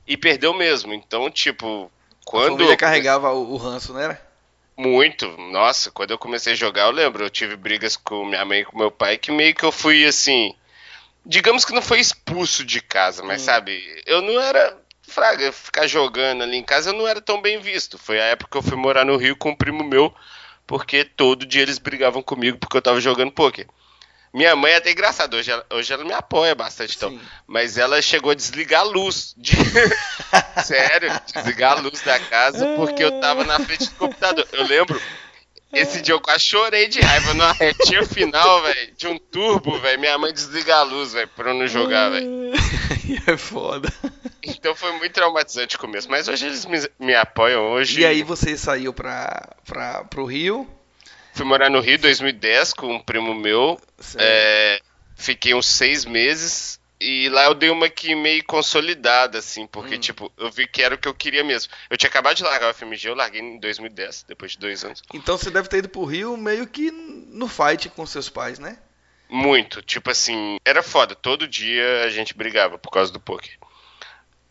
[0.07, 0.93] E perdeu mesmo.
[0.93, 1.91] Então, tipo,
[2.23, 2.63] quando.
[2.63, 4.21] Ele carregava o, o ranço, não era?
[4.77, 5.27] Muito.
[5.37, 8.65] Nossa, quando eu comecei a jogar, eu lembro, eu tive brigas com minha mãe e
[8.65, 10.53] com meu pai, que meio que eu fui assim.
[11.25, 13.45] Digamos que não foi expulso de casa, mas hum.
[13.45, 14.77] sabe, eu não era.
[15.07, 17.97] Fraga, ficar jogando ali em casa eu não era tão bem visto.
[17.97, 20.13] Foi a época que eu fui morar no Rio com um primo meu,
[20.65, 23.67] porque todo dia eles brigavam comigo porque eu tava jogando poker.
[24.33, 27.17] Minha mãe é até engraçada, hoje ela, hoje ela me apoia bastante, então.
[27.47, 29.33] Mas ela chegou a desligar a luz.
[29.37, 29.55] De...
[30.61, 34.45] Sério, desligar a luz da casa porque eu tava na frente do computador.
[34.51, 35.01] Eu lembro,
[35.71, 38.93] esse dia eu quase chorei de raiva na retinha final, velho.
[38.97, 40.01] De um turbo, velho.
[40.01, 42.51] Minha mãe desligar a luz, velho, pra eu não jogar, velho.
[43.27, 43.89] é foda.
[44.45, 46.09] Então foi muito traumatizante o começo.
[46.09, 48.01] Mas hoje eles me, me apoiam hoje.
[48.01, 50.69] E aí você saiu pra, pra, pro Rio?
[51.33, 53.79] Fui morar no Rio em 2010 com um primo meu.
[54.17, 54.79] É,
[55.15, 56.79] fiquei uns seis meses.
[56.99, 59.99] E lá eu dei uma que meio consolidada, assim, porque, hum.
[59.99, 61.71] tipo, eu vi que era o que eu queria mesmo.
[61.89, 65.03] Eu tinha acabado de largar o FMG, eu larguei em 2010, depois de dois anos.
[65.13, 68.77] Então você deve ter ido pro Rio meio que no fight com seus pais, né?
[69.27, 71.15] Muito, tipo assim, era foda.
[71.15, 73.57] Todo dia a gente brigava por causa do poker.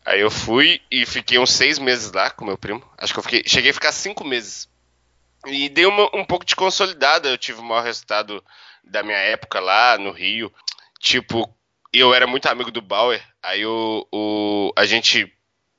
[0.05, 2.83] Aí eu fui e fiquei uns seis meses lá com meu primo.
[2.99, 3.43] Acho que eu fiquei.
[3.47, 4.69] Cheguei a ficar cinco meses.
[5.47, 7.29] E dei uma, um pouco de consolidada.
[7.29, 8.45] Eu tive o maior resultado
[8.83, 10.53] da minha época lá no Rio.
[11.01, 11.49] Tipo,
[11.93, 13.23] eu era muito amigo do Bauer.
[13.43, 15.33] Aí o, o, a gente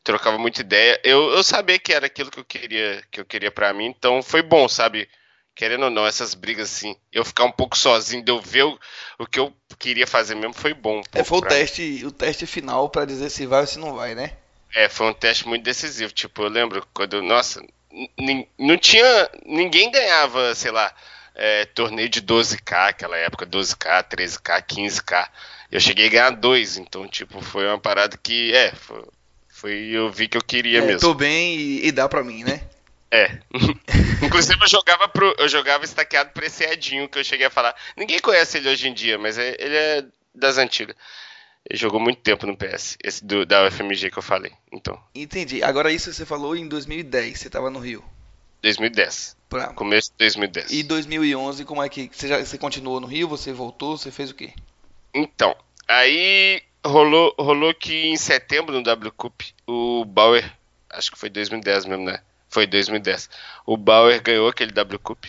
[0.03, 0.99] trocava muita ideia.
[1.03, 3.87] Eu, eu sabia que era aquilo que eu queria que eu queria para mim.
[3.87, 5.07] Então foi bom, sabe?
[5.55, 8.77] Querendo ou não, essas brigas assim, eu ficar um pouco sozinho, de eu ver o,
[9.17, 10.99] o que eu queria fazer mesmo, foi bom.
[10.99, 13.95] Um é, foi o teste, o teste final para dizer se vai ou se não
[13.95, 14.33] vai, né?
[14.75, 16.11] É, foi um teste muito decisivo.
[16.11, 17.63] Tipo, eu lembro quando, nossa,
[18.59, 19.29] não tinha.
[19.45, 20.93] Ninguém ganhava, sei lá,
[21.33, 25.27] é, torneio de 12k, aquela época, 12k, 13k, 15k.
[25.71, 29.03] Eu cheguei a ganhar dois, então, tipo, foi uma parada que, é, foi,
[29.47, 30.99] foi eu vi que eu queria é, mesmo.
[30.99, 32.61] Tô bem e, e dá pra mim, né?
[33.15, 33.39] É.
[34.25, 37.73] Inclusive eu jogava pro, eu jogava estaqueado pra esse Edinho que eu cheguei a falar.
[37.95, 40.95] Ninguém conhece ele hoje em dia, mas é, ele é das antigas.
[41.67, 44.51] Ele jogou muito tempo no PS, esse do, da UFMG que eu falei.
[44.71, 45.01] Então.
[45.15, 45.63] Entendi.
[45.63, 48.03] Agora isso você falou em 2010, você tava no Rio.
[48.61, 49.37] 2010.
[49.47, 49.67] Pra...
[49.73, 50.71] Começo de 2010.
[50.71, 53.29] E 2011, como é que você já você continuou no Rio?
[53.29, 53.97] Você voltou?
[53.97, 54.51] Você fez o quê?
[55.13, 55.55] Então,
[55.87, 60.51] aí rolou rolou que em setembro no W Cup o Bauer,
[60.89, 62.19] acho que foi 2010 mesmo, né?
[62.55, 63.29] Foi 2010.
[63.65, 65.25] O Bauer ganhou aquele W Cup.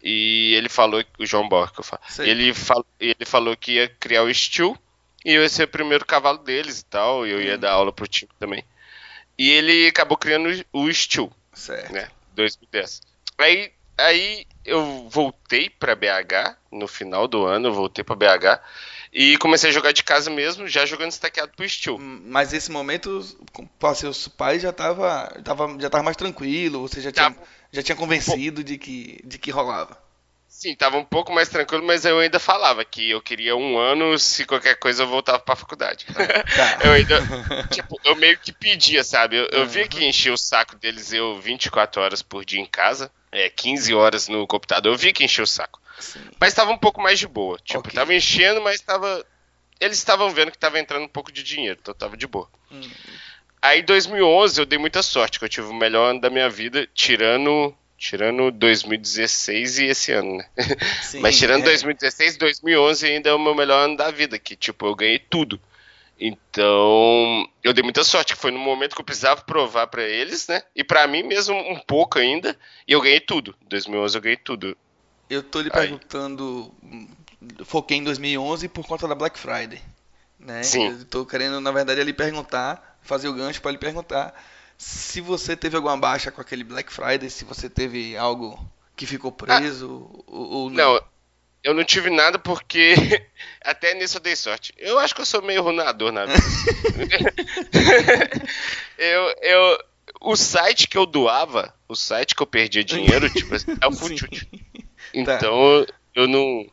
[0.00, 3.88] E ele falou, o João Bauer que eu falo, ele, fal, ele falou que ia
[3.88, 4.78] criar o Steel
[5.24, 7.58] e eu ia ser o primeiro cavalo deles e tal, e eu ia hum.
[7.58, 8.62] dar aula pro time também.
[9.36, 11.92] E ele acabou criando o Steel, certo.
[11.92, 13.00] né, 2010.
[13.36, 18.62] Aí, aí eu voltei para BH, no final do ano eu voltei para BH,
[19.12, 21.98] e comecei a jogar de casa mesmo, já jogando estaqueado pro Steel.
[21.98, 27.10] Mas nesse momento, com seus pais já tava, tava, já tava mais tranquilo, você já
[27.10, 27.36] tinha,
[27.72, 30.07] já tinha convencido de que, de que rolava.
[30.58, 34.18] Sim, tava um pouco mais tranquilo, mas eu ainda falava que eu queria um ano,
[34.18, 36.04] se qualquer coisa eu voltava pra faculdade.
[36.56, 36.78] Tá.
[36.84, 37.20] eu ainda,
[37.70, 39.36] tipo, eu meio que pedia, sabe?
[39.36, 39.68] Eu, eu uhum.
[39.68, 43.94] via que enchia o saco deles eu 24 horas por dia em casa, é, 15
[43.94, 45.80] horas no computador, eu via que enchia o saco.
[46.00, 46.18] Sim.
[46.40, 47.56] Mas estava um pouco mais de boa.
[47.62, 47.92] Tipo, okay.
[47.92, 49.24] tava enchendo, mas estava.
[49.78, 52.50] Eles estavam vendo que estava entrando um pouco de dinheiro, então tava de boa.
[52.72, 52.80] Hum.
[53.62, 56.50] Aí, em 2011, eu dei muita sorte, que eu tive o melhor ano da minha
[56.50, 57.72] vida, tirando.
[57.98, 60.48] Tirando 2016 e esse ano, né?
[61.02, 61.64] Sim, mas tirando é.
[61.64, 65.18] 2016 e 2011 ainda é o meu melhor ano da vida, que tipo, eu ganhei
[65.18, 65.60] tudo.
[66.20, 70.46] Então, eu dei muita sorte, que foi no momento que eu precisava provar para eles,
[70.46, 70.62] né?
[70.76, 72.56] E para mim mesmo um pouco ainda,
[72.86, 73.54] e eu ganhei tudo.
[73.66, 74.76] Em 2011 eu ganhei tudo.
[75.28, 76.72] Eu tô lhe perguntando,
[77.64, 79.82] foquei em 2011 por conta da Black Friday,
[80.38, 80.62] né?
[80.62, 80.86] Sim.
[80.86, 84.34] Eu tô querendo, na verdade, lhe perguntar, fazer o gancho para lhe perguntar
[84.78, 88.56] se você teve alguma baixa com aquele Black Friday, se você teve algo
[88.96, 90.94] que ficou preso ah, ou, ou não.
[90.94, 91.02] não.
[91.64, 92.94] eu não tive nada porque
[93.60, 94.72] até nisso eu dei sorte.
[94.78, 96.38] Eu acho que eu sou meio runador na vida.
[98.96, 99.78] eu, eu,
[100.20, 104.48] o site que eu doava, o site que eu perdia dinheiro, tipo, é o Futute.
[105.08, 105.16] Tá.
[105.36, 105.94] Então tá.
[106.14, 106.66] eu não.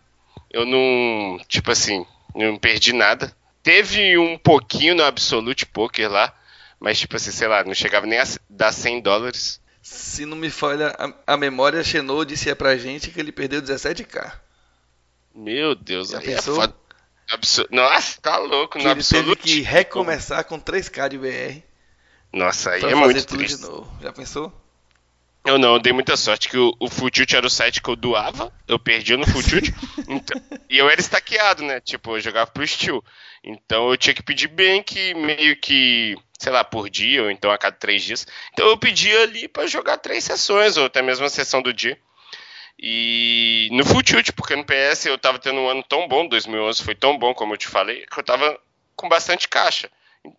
[0.51, 1.39] Eu não.
[1.47, 3.33] Tipo assim, não perdi nada.
[3.63, 6.35] Teve um pouquinho no Absolute Poker lá,
[6.79, 9.61] mas tipo assim, sei lá, não chegava nem a dar 100 dólares.
[9.81, 13.61] Se não me falha a, a memória, Xenou disse é pra gente que ele perdeu
[13.61, 14.31] 17k.
[15.33, 16.55] Meu Deus, Já aí é pensou?
[16.55, 16.75] é foda.
[17.71, 19.03] Nossa, tá louco, no ele.
[19.03, 21.63] Teve que recomeçar com 3k de BR.
[22.31, 23.57] Nossa, aí é muito tudo triste.
[23.57, 23.91] de novo.
[24.01, 24.53] Já pensou?
[25.45, 27.95] Eu não, eu dei muita sorte que o, o Futute era o site que eu
[27.95, 29.71] doava, eu perdia no Futute,
[30.09, 31.79] então, e eu era estaqueado, né?
[31.79, 33.03] Tipo, eu jogava pro Steel.
[33.43, 37.51] Então eu tinha que pedir bem que meio que, sei lá, por dia, ou então
[37.51, 38.27] a cada três dias.
[38.53, 41.97] Então eu pedia ali para jogar três sessões, ou até mesmo a sessão do dia.
[42.77, 46.93] E no Futute, porque no PS eu tava tendo um ano tão bom, 2011 foi
[46.93, 48.59] tão bom, como eu te falei, que eu tava
[48.95, 49.89] com bastante caixa.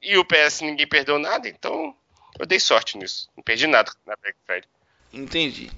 [0.03, 1.95] E o PS ninguém perdeu nada, então
[2.39, 3.29] eu dei sorte nisso.
[3.37, 4.69] Não perdi nada na Black Friday.
[5.13, 5.71] Entendi.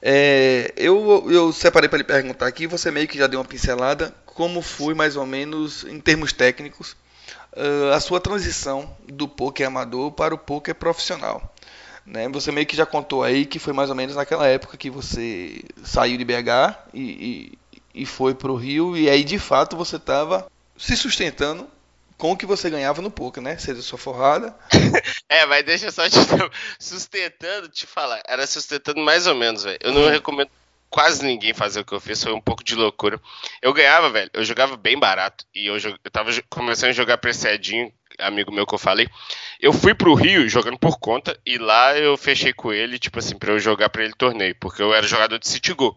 [0.00, 4.14] É, eu, eu separei para lhe perguntar aqui, você meio que já deu uma pincelada,
[4.24, 6.96] como foi mais ou menos, em termos técnicos,
[7.56, 11.54] uh, a sua transição do poker amador para o poker profissional.
[12.04, 12.28] Né?
[12.30, 15.62] Você meio que já contou aí que foi mais ou menos naquela época que você
[15.84, 17.58] saiu de BH e, e,
[18.02, 21.68] e foi para o Rio, e aí de fato você estava se sustentando
[22.16, 23.56] com o que você ganhava no poker, né?
[23.58, 24.54] Seja sua forrada.
[25.28, 26.16] é, mas deixa eu só te
[26.78, 28.20] sustentando, te falar.
[28.26, 29.78] Era sustentando mais ou menos, velho.
[29.80, 30.10] Eu não hum.
[30.10, 30.50] recomendo
[30.90, 33.20] quase ninguém fazer o que eu fiz, foi um pouco de loucura.
[33.60, 35.44] Eu ganhava, velho, eu jogava bem barato.
[35.54, 39.08] E eu, eu tava começando a jogar pressadinho, amigo meu que eu falei.
[39.60, 43.36] Eu fui pro Rio jogando por conta, e lá eu fechei com ele, tipo assim,
[43.36, 45.96] pra eu jogar pra ele torneio, porque eu era jogador de City Go,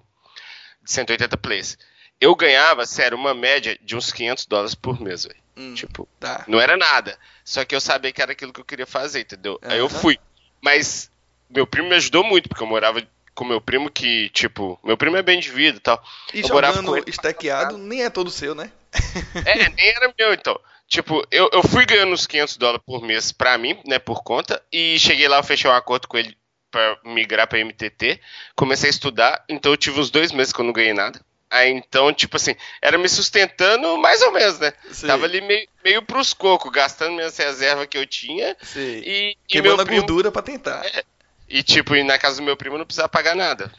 [0.84, 1.77] de 180 plays.
[2.19, 5.41] Eu ganhava, sério, uma média de uns 500 dólares por mês, velho.
[5.58, 6.45] Hum, tipo, tá.
[6.47, 7.17] não era nada.
[7.43, 9.60] Só que eu sabia que era aquilo que eu queria fazer, entendeu?
[9.63, 9.71] Uhum.
[9.71, 10.19] Aí eu fui.
[10.62, 11.12] Mas
[11.49, 13.01] meu primo me ajudou muito, porque eu morava
[13.34, 16.04] com meu primo que, tipo, meu primo é bem de vida e tal.
[16.34, 18.72] E eu jogando estaqueado nem é todo seu, né?
[19.46, 20.60] é, nem era meu, então.
[20.88, 24.62] Tipo, eu, eu fui ganhando uns 500 dólares por mês pra mim, né, por conta,
[24.72, 26.38] e cheguei lá, eu fechei um acordo com ele
[26.70, 28.20] para migrar para MTT,
[28.56, 31.22] comecei a estudar, então eu tive uns dois meses que eu não ganhei nada.
[31.50, 34.72] Aí então, tipo assim, era me sustentando mais ou menos, né?
[34.89, 35.08] Sim.
[35.08, 38.56] Tava ali meio, meio pros cocos, gastando minhas reservas que eu tinha.
[38.62, 39.02] Sim.
[39.06, 40.86] E, Queimando a primo, gordura pra tentar.
[40.86, 41.04] É,
[41.52, 43.72] e tipo, e na casa do meu primo não precisava pagar nada.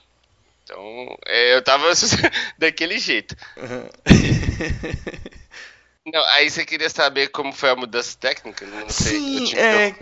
[0.65, 1.91] Então, é, eu tava
[2.59, 3.37] daquele jeito.
[3.57, 3.89] Uhum.
[6.05, 8.67] Não, aí você queria saber como foi a mudança técnica?
[8.67, 9.19] Não sei.
[9.19, 9.95] Sim, é,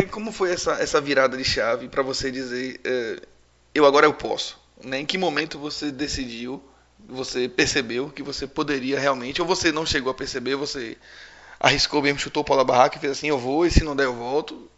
[0.00, 3.20] é, como foi essa, essa virada de chave para você dizer é,
[3.74, 4.60] eu agora eu posso?
[4.84, 5.00] Né?
[5.00, 6.62] Em que momento você decidiu
[7.08, 10.96] você percebeu que você poderia realmente, ou você não chegou a perceber, você
[11.58, 13.96] arriscou mesmo, chutou o pau da barraca e fez assim, eu vou, e se não
[13.96, 14.68] der eu volto?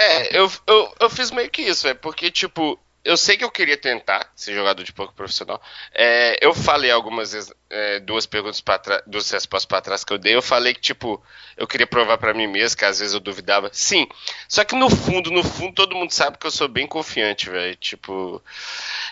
[0.00, 3.50] É, eu, eu, eu fiz meio que isso, é porque, tipo, eu sei que eu
[3.50, 5.60] queria tentar ser jogador de poker profissional.
[5.92, 10.10] É, eu falei algumas vezes, é, duas perguntas para trás, duas respostas para trás que
[10.12, 10.34] eu dei.
[10.34, 11.22] Eu falei que, tipo,
[11.54, 13.68] eu queria provar para mim mesmo, que às vezes eu duvidava.
[13.74, 14.06] Sim,
[14.48, 17.76] só que no fundo, no fundo, todo mundo sabe que eu sou bem confiante, velho.
[17.76, 18.42] Tipo,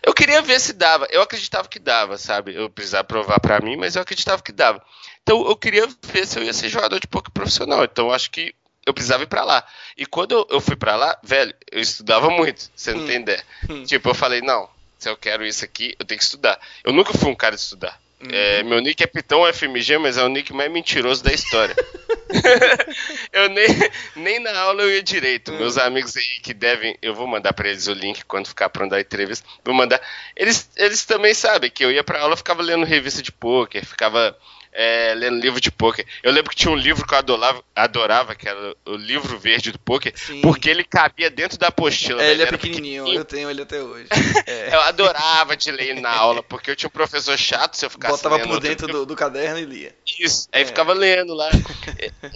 [0.03, 1.07] eu queria ver se dava.
[1.11, 2.55] Eu acreditava que dava, sabe?
[2.55, 4.83] Eu precisava provar para mim, mas eu acreditava que dava.
[5.22, 7.85] Então, eu queria ver se eu ia ser jogador de poker profissional.
[7.85, 8.55] Então, acho que
[8.88, 9.62] eu precisava ir para lá.
[9.96, 13.07] E quando eu fui para lá, velho, eu estudava muito, você não hum.
[13.07, 13.44] tem ideia.
[13.68, 13.85] Hum.
[13.85, 16.59] Tipo, eu falei, não, se eu quero isso aqui, eu tenho que estudar.
[16.83, 18.01] Eu nunca fui um cara de estudar.
[18.20, 18.31] Uhum.
[18.33, 21.77] É, meu nick é Pitão FMG, mas é o nick mais mentiroso da história.
[23.33, 23.66] eu nem,
[24.16, 25.53] nem na aula eu ia direito.
[25.53, 25.59] Uhum.
[25.59, 28.94] Meus amigos aí que devem, eu vou mandar para eles o link quando ficar pronto
[28.94, 29.46] a entrevista.
[29.62, 30.01] Vou mandar.
[30.35, 34.37] Eles, eles também sabem que eu ia pra aula, ficava lendo revista de poker, ficava
[34.81, 36.07] é, lendo livro de poker.
[36.23, 39.73] Eu lembro que tinha um livro que eu adorava, adorava que era o livro verde
[39.73, 40.41] do poker, Sim.
[40.41, 42.23] porque ele cabia dentro da apostila.
[42.23, 44.07] É, ele é pequenininho, pequenininho, eu tenho ele até hoje.
[44.47, 44.75] É.
[44.75, 48.23] eu adorava de ler na aula, porque eu tinha um professor chato, se eu ficasse
[48.23, 49.95] Botava por dentro do, do, caderno e lia.
[50.19, 50.64] Isso, aí é.
[50.64, 51.51] ficava lendo lá.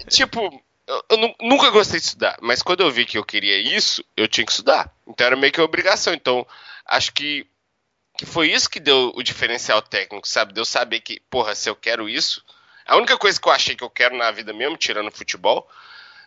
[0.08, 0.40] tipo,
[0.86, 4.26] eu, eu, nunca gostei de estudar, mas quando eu vi que eu queria isso, eu
[4.26, 4.92] tinha que estudar.
[5.06, 6.12] Então era meio que obrigação.
[6.12, 6.44] Então,
[6.86, 7.46] acho que
[8.16, 10.52] que foi isso que deu o diferencial técnico, sabe?
[10.52, 12.44] Deu saber que, porra, se eu quero isso.
[12.86, 15.68] A única coisa que eu achei que eu quero na vida mesmo, tirando futebol,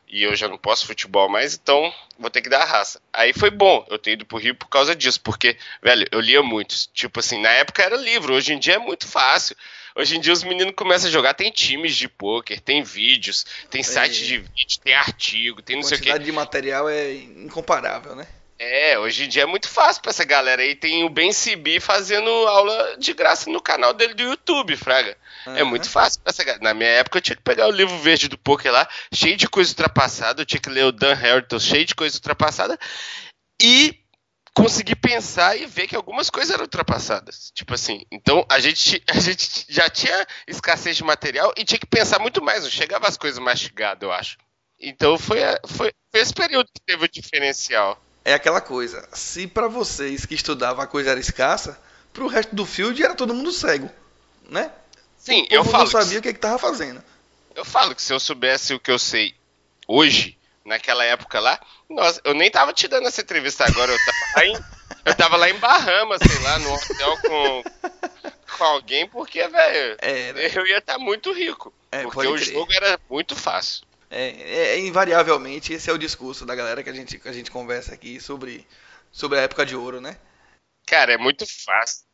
[0.08, 3.02] e eu já não posso futebol mais, então vou ter que dar a raça.
[3.12, 6.44] Aí foi bom eu ter ido pro Rio por causa disso, porque, velho, eu lia
[6.44, 6.76] muito.
[6.94, 9.56] Tipo assim, na época era livro, hoje em dia é muito fácil.
[9.96, 13.82] Hoje em dia os meninos começam a jogar, tem times de pôquer, tem vídeos, tem
[13.82, 16.10] site de vídeo, tem artigo, tem não sei o quê.
[16.10, 18.28] A quantidade de material é incomparável, né?
[18.58, 20.76] É, hoje em dia é muito fácil pra essa galera aí.
[20.76, 25.18] Tem o Ben Cibi fazendo aula de graça no canal dele do YouTube, Fraga.
[25.46, 25.56] Uhum.
[25.58, 26.64] É muito fácil pra essa galera.
[26.64, 29.50] Na minha época eu tinha que pegar o livro verde do poker lá, cheio de
[29.50, 30.42] coisa ultrapassada.
[30.42, 32.80] Eu tinha que ler o Dan Harrington, cheio de coisa ultrapassada.
[33.62, 34.00] E
[34.54, 37.52] conseguir pensar e ver que algumas coisas eram ultrapassadas.
[37.54, 41.86] Tipo assim, então a gente, a gente já tinha escassez de material e tinha que
[41.86, 42.64] pensar muito mais.
[42.64, 44.38] Não chegava as coisas mastigadas, eu acho.
[44.80, 49.08] Então foi, foi, foi esse período que teve o diferencial é aquela coisa.
[49.14, 51.80] Se para vocês que estudavam a coisa era escassa,
[52.12, 53.90] pro resto do field era todo mundo cego,
[54.50, 54.72] né?
[55.16, 55.84] Sim, o eu falo.
[55.84, 57.04] não sabia o que, que tava fazendo.
[57.56, 59.36] Eu falo que se eu soubesse o que eu sei
[59.88, 64.18] hoje, naquela época lá, nossa, eu nem tava te dando essa entrevista agora, eu tava
[64.36, 64.66] lá em,
[65.06, 67.64] eu tava lá em Bahamas, sei lá, no hotel com,
[68.58, 69.98] com alguém, porque, velho,
[70.56, 71.72] eu ia estar tá muito rico.
[71.92, 72.54] É, porque o crer.
[72.54, 73.86] jogo era muito fácil.
[74.16, 77.34] É, é, é, invariavelmente esse é o discurso da galera que a gente, que a
[77.34, 78.66] gente conversa aqui sobre,
[79.12, 80.16] sobre a época de ouro, né?
[80.88, 82.06] Cara, é muito fácil.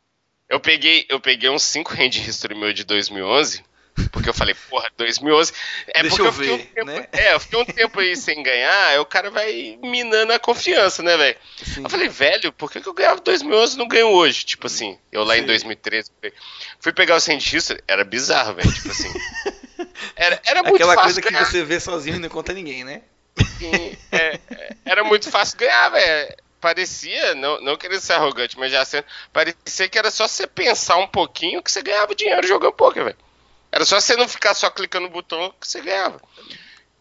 [0.48, 3.62] Eu peguei, eu peguei uns 5 Hand History meu de 2011,
[4.10, 5.52] porque eu falei, porra, 2011.
[5.94, 7.08] É Deixa porque eu, ver, um tempo, né?
[7.12, 11.04] É, eu fiquei um tempo aí sem ganhar, aí o cara vai minando a confiança,
[11.04, 11.38] né, velho?
[11.84, 14.44] Eu falei, velho, por que, que eu ganhava 2011 e não ganho hoje?
[14.44, 15.42] Tipo assim, eu lá Sim.
[15.42, 16.10] em 2013.
[16.80, 19.12] Fui pegar o Hand History, era bizarro, velho, tipo assim.
[20.22, 21.44] Era, era muito Aquela coisa ganhar.
[21.44, 23.02] que você vê sozinho e não conta ninguém, né?
[23.58, 26.36] Sim, é, é, era muito fácil ganhar, velho.
[26.60, 30.96] Parecia, não, não querendo ser arrogante, mas já sendo, parecia que era só você pensar
[30.96, 33.16] um pouquinho que você ganhava dinheiro jogando poker, velho.
[33.72, 36.20] Era só você não ficar só clicando no botão que você ganhava.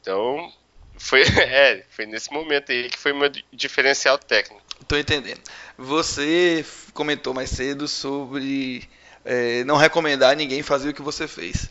[0.01, 0.51] Então,
[0.97, 4.63] foi, é, foi nesse momento aí que foi meu diferencial técnico.
[4.87, 5.41] Tô entendendo.
[5.77, 8.89] Você comentou mais cedo sobre
[9.23, 11.69] é, não recomendar ninguém fazer o que você fez.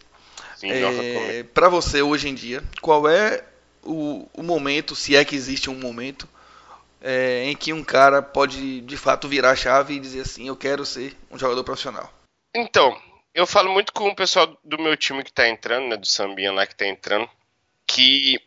[0.61, 3.43] Sim, é, para você hoje em dia, qual é
[3.83, 6.29] o, o, momento, se é que existe um momento,
[7.01, 10.55] é, em que um cara pode de fato virar a chave e dizer assim: eu
[10.55, 12.13] quero ser um jogador profissional?
[12.55, 12.95] Então,
[13.35, 16.53] eu falo muito com o pessoal do meu time que tá entrando, né, do Sambinha
[16.53, 17.27] lá que tá entrando,
[17.87, 18.39] que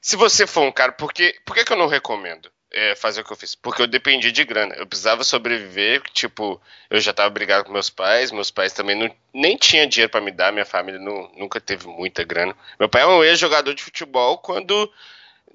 [0.00, 2.50] se você for um cara, porque por que, que eu não recomendo?
[2.76, 3.54] É, fazer o que eu fiz.
[3.54, 4.74] Porque eu dependia de grana.
[4.74, 6.02] Eu precisava sobreviver.
[6.12, 6.60] Tipo,
[6.90, 8.30] eu já tava brigado com meus pais.
[8.30, 10.52] Meus pais também não, nem tinham dinheiro para me dar.
[10.52, 12.54] Minha família não, nunca teve muita grana.
[12.78, 14.92] Meu pai é um ex-jogador de futebol quando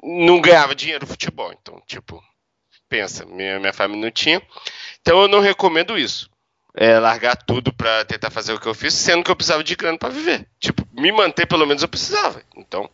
[0.02, 1.54] não ganhava dinheiro no futebol.
[1.54, 2.24] Então, tipo,
[2.90, 3.24] pensa.
[3.26, 4.42] Minha, minha família não tinha.
[5.02, 6.28] Então eu não recomendo isso.
[6.74, 9.76] É, largar tudo para tentar fazer o que eu fiz, sendo que eu precisava de
[9.76, 10.48] grana para viver.
[10.60, 12.42] Tipo, me manter pelo menos eu precisava.
[12.56, 12.90] Então,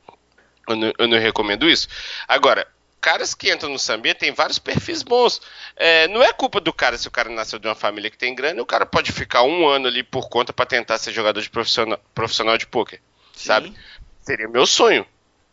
[0.67, 1.87] eu não, eu não recomendo isso.
[2.27, 2.67] Agora,
[2.99, 5.41] caras que entram no sambia tem vários perfis bons.
[5.75, 8.35] É, não é culpa do cara se o cara nasceu de uma família que tem
[8.35, 11.49] grana, o cara pode ficar um ano ali por conta para tentar ser jogador de
[11.49, 13.01] profissional, profissional de pôquer,
[13.33, 13.73] sabe?
[14.21, 15.05] Seria meu sonho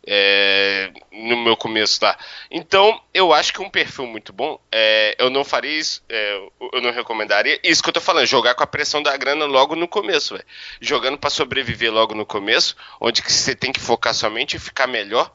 [0.05, 2.17] é, no meu começo lá.
[2.51, 6.81] Então, eu acho que um perfil muito bom, é, eu não faria isso, é, eu
[6.81, 9.87] não recomendaria isso que eu tô falando, jogar com a pressão da grana logo no
[9.87, 10.45] começo, véio.
[10.79, 14.87] jogando para sobreviver logo no começo, onde que você tem que focar somente e ficar
[14.87, 15.33] melhor.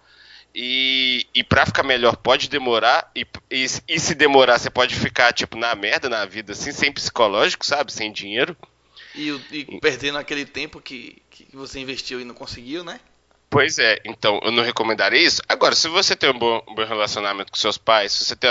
[0.54, 5.32] E, e para ficar melhor pode demorar, e, e, e, se demorar você pode ficar
[5.32, 7.92] tipo na merda na vida, assim, sem psicológico, sabe?
[7.92, 8.56] Sem dinheiro.
[9.14, 13.00] E, e perdendo aquele tempo que, que você investiu e não conseguiu, né?
[13.48, 15.42] Pois é, então eu não recomendaria isso.
[15.48, 18.50] Agora, se você tem um bom, um bom relacionamento com seus pais, se você tem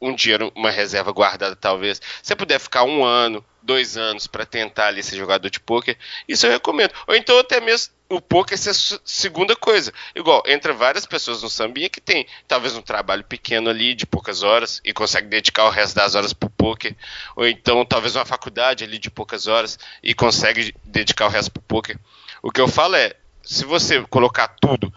[0.00, 4.88] um dinheiro, uma reserva guardada, talvez, você puder ficar um ano, dois anos para tentar
[4.88, 5.96] ali ser jogador de pôquer,
[6.28, 6.92] isso eu recomendo.
[7.06, 9.92] Ou então até mesmo o poker ser segunda coisa.
[10.14, 14.42] Igual, entra várias pessoas no sambinha que tem talvez um trabalho pequeno ali de poucas
[14.42, 16.96] horas e consegue dedicar o resto das horas pro poker.
[17.36, 21.62] Ou então talvez uma faculdade ali de poucas horas e consegue dedicar o resto pro
[21.62, 21.96] poker.
[22.42, 24.92] O que eu falo é, se você colocar tudo,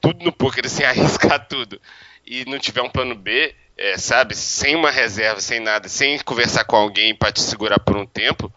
[0.00, 1.80] tudo no poker, sem arriscar tudo,
[2.28, 6.64] e não tiver um plano B, é, sabe, sem uma reserva, sem nada, sem conversar
[6.64, 8.52] com alguém para te segurar por um tempo,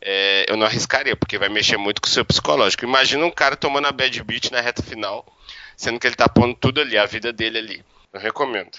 [0.00, 2.84] é, eu não arriscaria, porque vai mexer muito com o seu psicológico.
[2.84, 5.26] Imagina um cara tomando a bad beat na reta final,
[5.76, 7.84] sendo que ele tá pondo tudo ali, a vida dele ali.
[8.12, 8.78] Eu recomendo.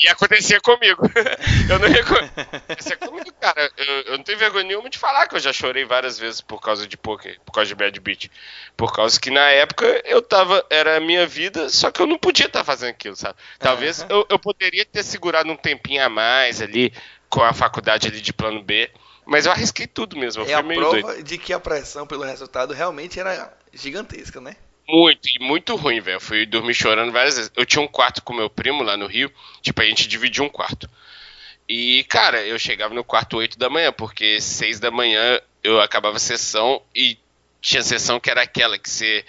[0.00, 1.02] E acontecia comigo.
[1.68, 1.88] eu não
[3.08, 3.70] comigo, cara.
[3.76, 6.60] Eu, eu, não tenho vergonha nenhuma de falar que eu já chorei várias vezes por
[6.60, 8.30] causa de poker, por causa de bad beat.
[8.76, 10.64] Por causa que na época eu tava.
[10.70, 13.36] Era a minha vida, só que eu não podia estar tá fazendo aquilo, sabe?
[13.58, 14.06] Talvez uhum.
[14.10, 16.92] eu, eu poderia ter segurado um tempinho a mais ali,
[17.28, 18.88] com a faculdade ali de plano B.
[19.26, 20.44] Mas eu arrisquei tudo mesmo.
[20.44, 21.22] é a prova doido.
[21.22, 24.56] de que a pressão pelo resultado realmente era gigantesca, né?
[24.88, 26.16] Muito, e muito ruim, velho.
[26.16, 27.52] Eu fui dormir chorando várias vezes.
[27.54, 29.30] Eu tinha um quarto com meu primo lá no Rio,
[29.60, 30.88] tipo, a gente dividia um quarto.
[31.68, 36.16] E, cara, eu chegava no quarto 8 da manhã, porque 6 da manhã eu acabava
[36.16, 37.18] a sessão e
[37.60, 39.22] tinha sessão que era aquela que você,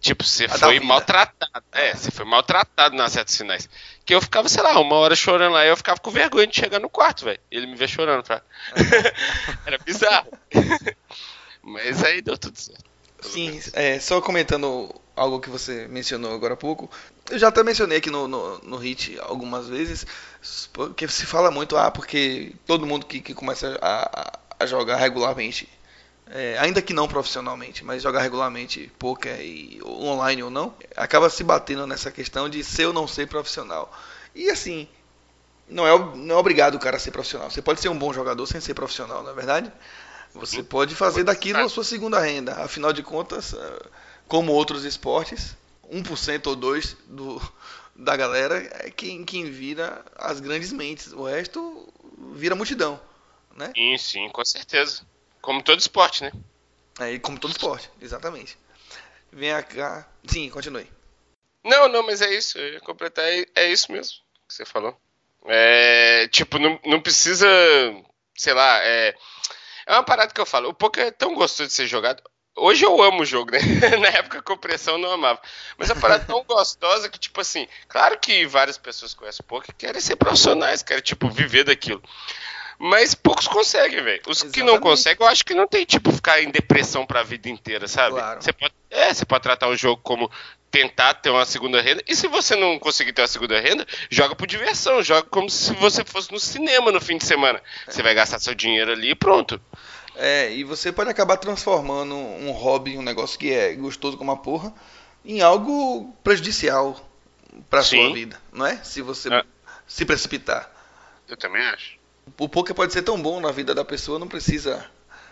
[0.00, 1.62] tipo, você foi maltratado.
[1.72, 3.68] É, você foi maltratado nas retas finais.
[4.06, 6.56] Que eu ficava, sei lá, uma hora chorando lá e eu ficava com vergonha de
[6.56, 7.40] chegar no quarto, velho.
[7.50, 8.40] Ele me vê chorando, pra...
[9.66, 10.32] era bizarro.
[11.62, 12.91] Mas aí deu tudo certo.
[13.22, 16.90] Sim, é, só comentando algo que você mencionou agora há pouco.
[17.30, 20.04] Eu já até mencionei aqui no, no, no Hit algumas vezes,
[20.72, 25.68] porque se fala muito, ah, porque todo mundo que, que começa a, a jogar regularmente,
[26.30, 31.44] é, ainda que não profissionalmente, mas jogar regularmente poker e online ou não, acaba se
[31.44, 33.92] batendo nessa questão de ser ou não ser profissional.
[34.34, 34.88] E assim,
[35.68, 37.50] não é, não é obrigado o cara a ser profissional.
[37.50, 39.72] Você pode ser um bom jogador sem ser profissional, não é verdade?
[40.34, 42.54] Você pode fazer daquilo a sua segunda renda.
[42.62, 43.86] Afinal de contas, eh,
[44.26, 45.56] como outros esportes,
[45.90, 47.52] 1% ou 2% do,
[47.94, 51.12] da galera é quem, quem vira as grandes mentes.
[51.12, 51.92] O resto
[52.34, 53.00] vira multidão.
[53.54, 53.72] Né?
[53.76, 55.02] Sim, sim, com certeza.
[55.40, 56.32] Como todo esporte, né?
[56.98, 58.56] É, como todo esporte, exatamente.
[59.30, 60.08] Vem cá.
[60.26, 60.86] Sim, continue.
[61.64, 62.58] Não, não, mas é isso.
[62.58, 64.18] Eu ia completar, é, é isso mesmo
[64.48, 64.96] que você falou.
[65.46, 67.46] É, tipo, não, não precisa,
[68.36, 69.14] sei lá, é,
[69.86, 70.68] é uma parada que eu falo.
[70.68, 72.22] O poker é tão gostoso de ser jogado.
[72.54, 73.58] Hoje eu amo o jogo, né?
[73.98, 75.40] Na época com pressão eu não amava.
[75.78, 79.74] Mas é uma parada tão gostosa que, tipo assim, claro que várias pessoas conhecem poker
[79.74, 82.02] querem ser profissionais, querem, tipo, viver daquilo.
[82.78, 84.22] Mas poucos conseguem, velho.
[84.26, 84.54] Os Exatamente.
[84.54, 87.86] que não conseguem, eu acho que não tem, tipo, ficar em depressão pra vida inteira,
[87.88, 88.16] sabe?
[88.16, 88.42] Claro.
[88.42, 90.30] Você pode, é, você pode tratar o jogo como
[90.72, 92.02] tentar ter uma segunda renda.
[92.08, 95.74] E se você não conseguir ter uma segunda renda, joga por diversão, joga como se
[95.74, 97.62] você fosse no cinema no fim de semana.
[97.86, 99.60] Você vai gastar seu dinheiro ali e pronto.
[100.16, 104.42] É, e você pode acabar transformando um hobby, um negócio que é gostoso como uma
[104.42, 104.72] porra,
[105.24, 106.98] em algo prejudicial
[107.68, 108.76] para sua vida, não é?
[108.78, 109.44] Se você é.
[109.86, 110.70] se precipitar.
[111.28, 111.98] Eu também acho.
[112.38, 114.84] O poker pode ser tão bom na vida da pessoa, não precisa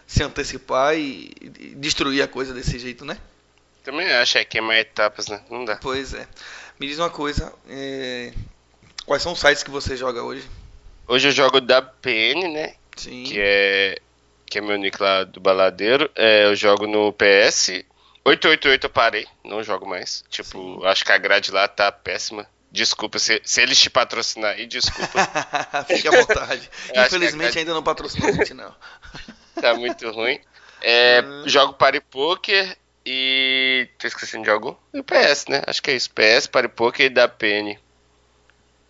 [0.07, 1.31] se antecipar e
[1.77, 3.17] destruir a coisa desse jeito, né?
[3.83, 5.41] Também acho, é queimar etapas, né?
[5.51, 5.77] Não dá.
[5.77, 6.27] Pois é.
[6.79, 8.33] Me diz uma coisa, é...
[9.05, 10.49] quais são os sites que você joga hoje?
[11.07, 12.75] Hoje eu jogo da PN, né?
[12.97, 13.25] Sim.
[13.25, 13.99] Que é,
[14.47, 16.11] que é meu nick lá do baladeiro.
[16.15, 17.85] É, eu jogo no PS.
[18.25, 20.23] 888 eu parei, não jogo mais.
[20.29, 20.87] Tipo, Sim.
[20.87, 22.47] acho que a grade lá tá péssima.
[22.71, 25.29] Desculpa, se, se eles te patrocinar aí, desculpa.
[25.89, 26.71] Fique à vontade.
[26.95, 27.59] Infelizmente grade...
[27.59, 28.75] ainda não patrocinou a gente, não.
[29.61, 30.39] tá muito ruim.
[30.81, 31.43] É, hum.
[31.47, 33.89] Jogo Party Poker e.
[33.99, 34.79] Tô esquecendo de algo?
[34.93, 35.63] E o PS, né?
[35.67, 36.11] Acho que é isso.
[36.11, 37.79] PS, Party Poker e da PN.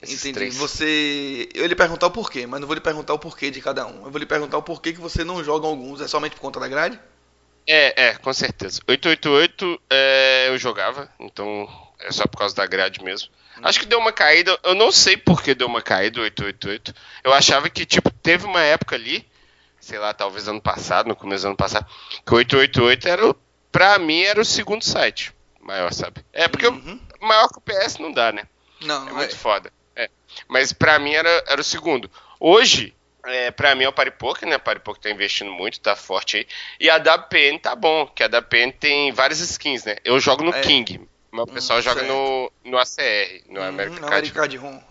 [0.03, 0.33] Entendi.
[0.33, 0.57] Três.
[0.57, 1.49] Você.
[1.55, 3.87] Eu ia lhe perguntar o porquê, mas não vou lhe perguntar o porquê de cada
[3.87, 4.05] um.
[4.05, 6.01] Eu vou lhe perguntar o porquê que você não joga alguns.
[6.01, 6.99] É somente por conta da grade?
[7.67, 8.81] É, é, com certeza.
[8.89, 11.69] 888 é, eu jogava, então
[12.01, 13.29] é só por causa da grade mesmo.
[13.59, 13.63] Hum.
[13.63, 16.95] Acho que deu uma caída, eu não sei por que deu uma caída 888.
[17.23, 19.27] Eu achava que, tipo, teve uma época ali,
[19.79, 21.87] sei lá, talvez ano passado, no começo do ano passado,
[22.27, 23.37] que o 888 era,
[23.71, 26.25] pra mim, era o segundo site maior, sabe?
[26.33, 27.01] É, porque uhum.
[27.21, 28.45] maior que o PS não dá, né?
[28.81, 29.39] Não, é muito é.
[29.39, 29.73] foda.
[29.95, 30.09] É.
[30.49, 32.11] Mas pra mim era, era o segundo.
[32.39, 32.95] Hoje,
[33.25, 34.57] é, pra mim é o Paripoker, né?
[34.57, 36.47] O Paripoker tá investindo muito, tá forte aí.
[36.79, 39.97] E a WPN tá bom, que a WPN tem várias skins, né?
[40.05, 40.61] Eu jogo no é.
[40.61, 44.33] King, mas o hum, pessoal hum, joga no, no ACR, no hum, American Card.
[44.33, 44.83] Card Room.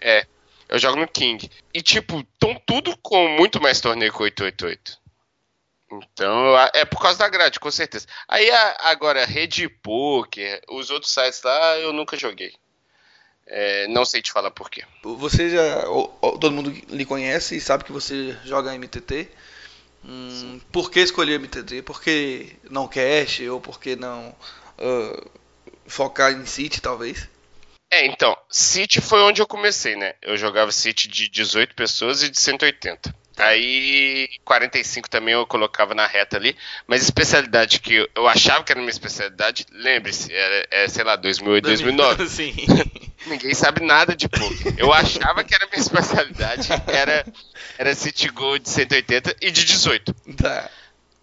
[0.00, 0.18] É.
[0.18, 0.26] é.
[0.66, 1.50] Eu jogo no King.
[1.72, 5.03] E, tipo, estão tudo com muito mais torneio que 888.
[6.12, 8.06] Então, é por causa da grade, com certeza.
[8.28, 12.54] Aí, agora, Rede Poker, os outros sites lá, eu nunca joguei.
[13.46, 14.84] É, não sei te falar por quê.
[15.02, 15.82] Você já.
[16.20, 19.28] Todo mundo lhe conhece e sabe que você joga MTT.
[20.04, 21.82] Hum, por que escolher MTT?
[21.82, 23.40] Por que não cash?
[23.50, 24.34] Ou por que não
[24.78, 25.30] uh,
[25.86, 27.28] focar em City, talvez?
[27.90, 30.14] É, então, City foi onde eu comecei, né?
[30.20, 33.14] Eu jogava City de 18 pessoas e de 180.
[33.36, 36.56] Aí 45 também eu colocava na reta ali,
[36.86, 41.64] mas especialidade que eu achava que era minha especialidade, lembre-se, é, é, sei lá, 2008,
[41.64, 42.28] 2009.
[42.30, 42.54] Sim.
[43.26, 44.74] Ninguém sabe nada de poker.
[44.76, 47.24] Eu achava que era minha especialidade, era
[47.78, 50.14] era City Gold de 180 e de 18.
[50.36, 50.70] Tá.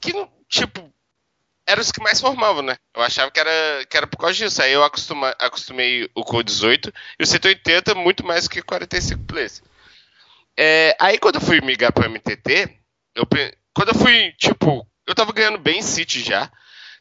[0.01, 0.12] Que
[0.49, 0.91] tipo
[1.66, 2.76] eram os que mais formavam, né?
[2.93, 4.62] Eu achava que era, que era por causa disso.
[4.62, 9.64] Aí eu acostuma, acostumei o Code 18 e o 180 muito mais que 45 plays.
[10.57, 12.69] É, aí quando eu fui migrar pro MTT,
[13.15, 13.25] eu,
[13.73, 16.51] quando eu fui, tipo, eu tava ganhando bem em City já.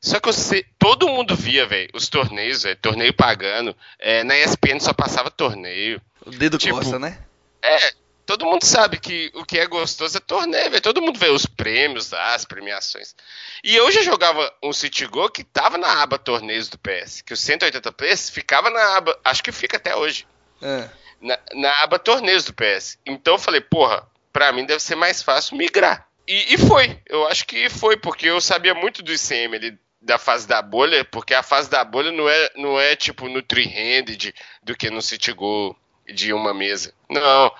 [0.02, 0.32] Só que eu,
[0.78, 3.76] todo mundo via, velho, os torneios, velho, torneio pagando.
[3.98, 6.00] É, na ESPN só passava torneio.
[6.24, 7.18] O dedo tipo, costa, né?
[7.62, 7.92] É,
[8.24, 10.82] todo mundo sabe que o que é gostoso é torneio, velho.
[10.82, 13.14] Todo mundo vê os prêmios as premiações.
[13.62, 17.34] E eu já jogava um City Go que tava na aba torneios do PS, que
[17.34, 20.26] o 180 PS ficava na aba, acho que fica até hoje.
[20.62, 20.88] É
[21.20, 22.98] na, na aba torneios do PS.
[23.04, 26.08] Então eu falei, porra, pra mim deve ser mais fácil migrar.
[26.26, 30.16] E, e foi, eu acho que foi, porque eu sabia muito do ICM ali, da
[30.16, 34.34] fase da bolha, porque a fase da bolha não é, não é tipo no three-handed
[34.62, 36.94] do que no City Go de uma mesa.
[37.08, 37.52] Não.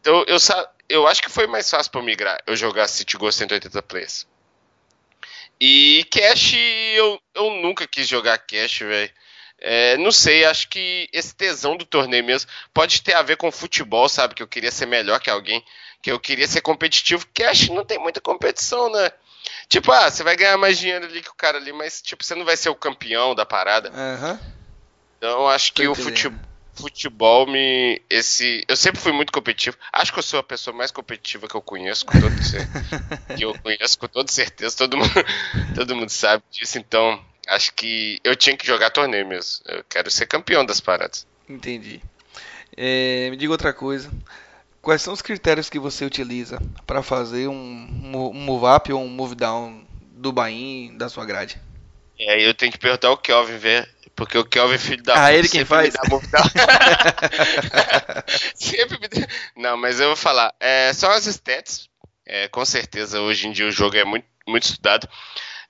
[0.00, 0.36] Então eu,
[0.88, 4.26] eu acho que foi mais fácil para migrar eu jogar City Go 180 players.
[5.60, 6.54] E Cash,
[6.96, 9.10] eu, eu nunca quis jogar Cash, velho.
[9.64, 13.52] É, não sei, acho que esse tesão do torneio mesmo pode ter a ver com
[13.52, 14.34] futebol, sabe?
[14.34, 15.64] Que eu queria ser melhor que alguém,
[16.02, 19.12] que eu queria ser competitivo, que acho que não tem muita competição, né?
[19.68, 22.34] Tipo, ah, você vai ganhar mais dinheiro ali que o cara ali, mas tipo, você
[22.34, 23.90] não vai ser o campeão da parada.
[23.90, 24.38] Uhum.
[25.16, 26.40] Então acho que o futebol,
[26.74, 28.02] futebol me.
[28.10, 29.76] esse Eu sempre fui muito competitivo.
[29.92, 32.34] Acho que eu sou a pessoa mais competitiva que eu conheço, com todo,
[33.38, 34.76] que eu conheço com toda certeza.
[34.76, 35.12] Todo mundo,
[35.76, 39.62] todo mundo sabe disso, então acho que eu tinha que jogar torneio mesmo.
[39.66, 41.26] Eu quero ser campeão das paradas.
[41.48, 42.00] Entendi.
[42.76, 44.10] É, me diga outra coisa.
[44.80, 49.08] Quais são os critérios que você utiliza para fazer um, um move up ou um
[49.08, 51.60] move down do Bahia da sua grade?
[52.18, 55.48] É, eu tenho que perguntar ao Kelvin ver, porque o Kelvin filho da Ah, ele
[55.48, 55.94] quem faz?
[58.54, 59.26] sempre me dá...
[59.56, 60.52] Não, mas eu vou falar.
[60.58, 61.88] É, são as stats.
[62.24, 65.08] É, com certeza, hoje em dia o jogo é muito, muito estudado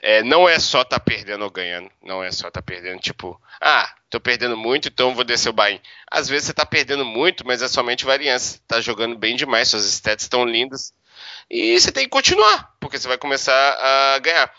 [0.02, 1.88] é, não é só tá perdendo ou ganhando.
[2.02, 5.80] Não é só tá perdendo, tipo, ah, tô perdendo muito, então vou descer o buy
[6.10, 8.60] Às vezes você tá perdendo muito, mas é somente variância.
[8.66, 10.92] Tá jogando bem demais, suas stats estão lindas.
[11.48, 14.52] E você tem que continuar, porque você vai começar a ganhar.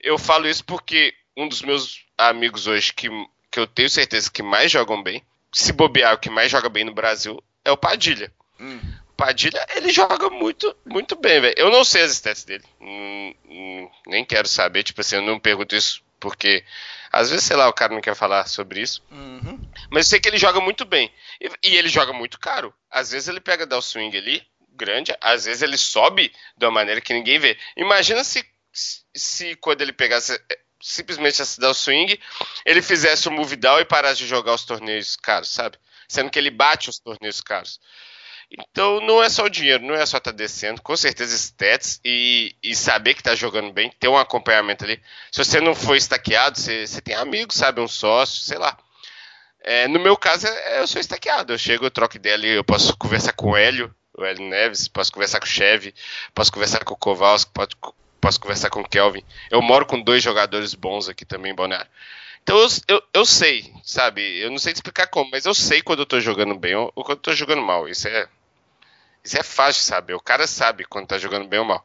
[0.00, 3.08] Eu falo isso porque um dos meus amigos hoje que,
[3.50, 5.22] que eu tenho certeza que mais jogam bem,
[5.52, 8.32] se bobear, o que mais joga bem no Brasil é o Padilha.
[8.58, 8.80] Hum.
[9.16, 11.54] Padilha, ele joga muito, muito bem, velho.
[11.56, 12.64] Eu não sei as stats dele.
[12.80, 16.64] Hum, hum, nem quero saber, tipo assim, eu não pergunto isso porque
[17.12, 19.02] às vezes, sei lá, o cara não quer falar sobre isso.
[19.10, 19.58] Uhum.
[19.90, 21.10] Mas eu sei que ele joga muito bem.
[21.40, 22.74] E, e, ele joga muito caro.
[22.90, 26.72] Às vezes ele pega dar o swing ali, grande, às vezes ele sobe de uma
[26.72, 27.56] maneira que ninguém vê.
[27.76, 28.44] Imagina se,
[29.14, 32.20] se quando ele pegasse é, simplesmente esse dar o swing,
[32.64, 35.78] ele fizesse o move down e parasse de jogar os torneios caros, sabe?
[36.08, 37.80] Sendo que ele bate os torneios caros.
[38.50, 42.00] Então não é só o dinheiro, não é só estar tá descendo, com certeza stats
[42.04, 45.02] e, e saber que está jogando bem, ter um acompanhamento ali.
[45.32, 48.76] Se você não for estaqueado, você, você tem amigos, sabe, um sócio, sei lá.
[49.62, 51.52] É, no meu caso, é, eu sou estaqueado.
[51.52, 54.86] Eu chego, eu troco ideia ali, eu posso conversar com o Hélio, o Hélio Neves,
[54.86, 55.92] posso conversar com o Chevy,
[56.32, 57.70] posso conversar com o Kowalski, posso,
[58.20, 59.24] posso conversar com o Kelvin.
[59.50, 61.90] Eu moro com dois jogadores bons aqui também, Balneário
[62.46, 64.22] Então eu, eu, eu, sei, sabe?
[64.38, 66.92] Eu não sei te explicar como, mas eu sei quando eu tô jogando bem ou
[66.94, 67.88] quando eu tô jogando mal.
[67.88, 68.28] Isso é.
[69.24, 70.14] Isso é fácil, sabe?
[70.14, 71.84] O cara sabe quando tá jogando bem ou mal.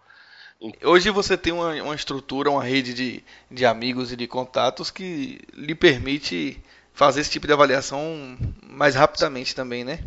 [0.84, 5.42] Hoje você tem uma, uma estrutura, uma rede de, de amigos e de contatos que
[5.56, 6.62] lhe permite
[6.94, 10.04] fazer esse tipo de avaliação mais rapidamente também, né?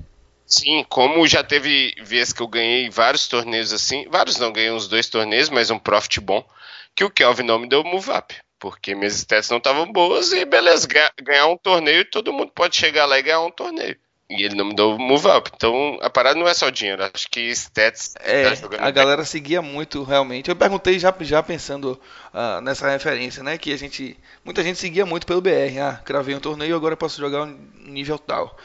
[0.47, 4.87] Sim, como já teve vezes que eu ganhei vários torneios assim, vários não, ganhei uns
[4.87, 6.49] dois torneios, mas um profit bom,
[6.95, 8.33] que o Kelvin não me deu move up,
[8.65, 10.89] porque minhas stats não estavam boas e beleza,
[11.23, 13.95] ganhar um torneio, todo mundo pode chegar lá e ganhar um torneio.
[14.31, 15.51] E ele não me deu move up.
[15.55, 17.05] Então a parada não é só dinheiro.
[17.05, 18.15] Acho que stats.
[18.21, 19.27] É, tá a galera bem.
[19.27, 20.49] seguia muito realmente.
[20.49, 22.01] Eu perguntei já, já pensando
[22.33, 23.59] uh, nessa referência, né?
[23.59, 24.19] Que a gente.
[24.43, 25.79] Muita gente seguia muito pelo BR.
[25.83, 28.57] Ah, cravei um torneio, agora posso jogar um nível tal.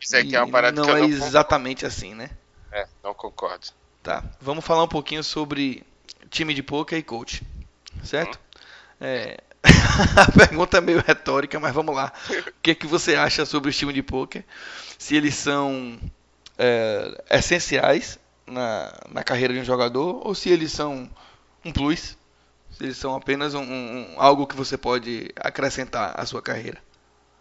[0.00, 2.30] Isso aqui é uma parada não que eu é não exatamente assim, né?
[2.72, 3.68] É, não concordo.
[4.02, 4.24] Tá.
[4.40, 5.84] Vamos falar um pouquinho sobre
[6.28, 7.40] time de poker e coach.
[8.02, 8.36] Certo?
[8.36, 8.44] Hum.
[9.00, 9.36] É,
[10.16, 12.12] a pergunta é meio retórica, mas vamos lá.
[12.30, 14.44] O que, é que você acha sobre o time de poker?
[14.98, 15.98] Se eles são
[16.58, 21.08] é, essenciais na, na carreira de um jogador ou se eles são
[21.64, 22.16] um plus?
[22.70, 26.82] Se eles são apenas um, um, algo que você pode acrescentar à sua carreira?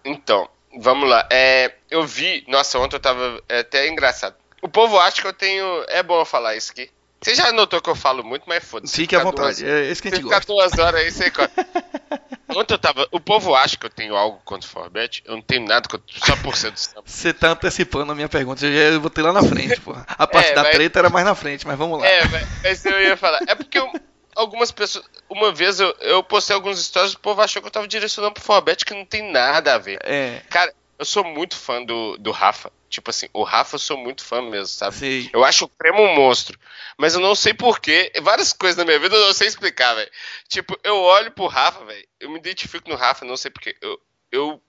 [0.05, 0.47] Então,
[0.79, 1.27] vamos lá.
[1.31, 2.43] É, eu vi.
[2.47, 3.41] Nossa, ontem eu tava.
[3.49, 4.35] É até engraçado.
[4.61, 5.65] O povo acha que eu tenho.
[5.87, 6.89] É bom eu falar isso aqui.
[7.23, 8.95] Você já notou que eu falo muito, mas foda-se.
[8.95, 10.41] Fique à vontade, duas, é esse que a gente gosta.
[10.41, 11.31] Ficar duas horas aí, você
[12.55, 13.07] Ontem eu tava.
[13.11, 15.23] O povo acha que eu tenho algo contra o Forbet.
[15.25, 16.05] Eu não tenho nada contra.
[16.25, 17.03] Só por ser do samba.
[17.05, 18.65] Você tá antecipando a minha pergunta.
[18.65, 20.05] Eu já ter lá na frente, porra.
[20.07, 20.71] A parte é, da mas...
[20.73, 22.05] treta era mais na frente, mas vamos lá.
[22.05, 23.39] É, mas eu ia falar.
[23.47, 23.91] É porque eu,
[24.35, 25.05] algumas pessoas.
[25.29, 28.43] Uma vez eu, eu postei alguns stories, o povo achou que eu tava direcionando pro
[28.43, 29.99] Forbet, que não tem nada a ver.
[30.03, 30.41] É.
[30.49, 32.71] Cara, eu sou muito fã do, do Rafa.
[32.89, 34.95] Tipo assim, o Rafa eu sou muito fã mesmo, sabe?
[34.95, 35.29] Sim.
[35.33, 36.59] Eu acho o Cremo um monstro.
[36.97, 38.11] Mas eu não sei porquê.
[38.21, 40.11] Várias coisas na minha vida eu não sei explicar, velho.
[40.47, 42.07] Tipo, eu olho pro Rafa, velho.
[42.19, 43.75] Eu me identifico no Rafa, não sei porquê.
[43.81, 43.99] Eu,
[44.31, 44.61] eu,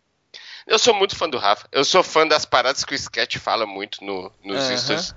[0.66, 1.68] eu sou muito fã do Rafa.
[1.70, 4.78] Eu sou fã das paradas que o Sketch fala muito no, nos uhum.
[4.78, 5.14] stories.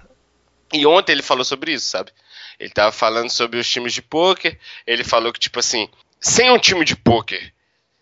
[0.74, 2.12] E ontem ele falou sobre isso, sabe?
[2.60, 4.60] Ele tava falando sobre os times de pôquer.
[4.86, 5.90] Ele falou que, tipo assim,
[6.20, 7.54] sem um time de pôquer,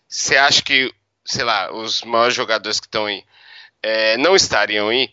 [0.08, 0.94] você acha que,
[1.26, 3.24] sei lá, os maiores jogadores que estão aí
[3.82, 5.12] é, não estariam aí,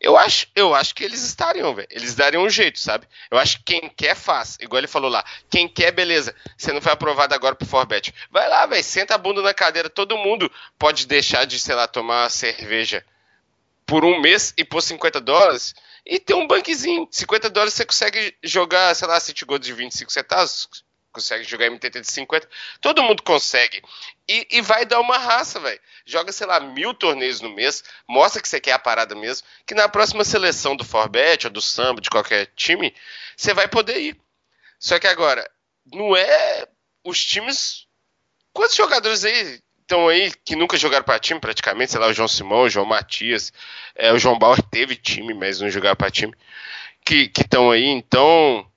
[0.00, 1.88] eu acho, eu acho que eles estariam, velho.
[1.90, 3.06] Eles dariam um jeito, sabe?
[3.30, 4.56] Eu acho que quem quer faz.
[4.60, 5.24] Igual ele falou lá.
[5.50, 6.34] Quem quer, beleza.
[6.56, 8.14] Você não foi aprovado agora pro Forbet.
[8.30, 8.84] Vai lá, velho.
[8.84, 9.90] Senta a bunda na cadeira.
[9.90, 13.04] Todo mundo pode deixar de, sei lá, tomar cerveja
[13.84, 15.74] por um mês e pôr 50 dólares
[16.06, 17.08] e ter um banquezinho.
[17.10, 20.68] 50 dólares você consegue jogar, sei lá, City Gold de 25 centavos
[21.12, 22.48] consegue jogar MTT de 50.
[22.80, 23.82] Todo mundo consegue.
[24.28, 25.80] E, e vai dar uma raça, velho.
[26.04, 27.82] Joga, sei lá, mil torneios no mês.
[28.08, 29.46] Mostra que você quer a parada mesmo.
[29.66, 32.94] Que na próxima seleção do Forbet ou do Samba, de qualquer time,
[33.36, 34.20] você vai poder ir.
[34.78, 35.48] Só que agora,
[35.92, 36.66] não é.
[37.04, 37.86] Os times.
[38.52, 41.92] Quantos jogadores aí estão aí que nunca jogaram para time praticamente?
[41.92, 43.52] Sei lá, o João Simão, o João Matias.
[43.94, 46.34] É, o João Bauer teve time, mas não jogava para time.
[47.04, 48.70] Que estão aí, então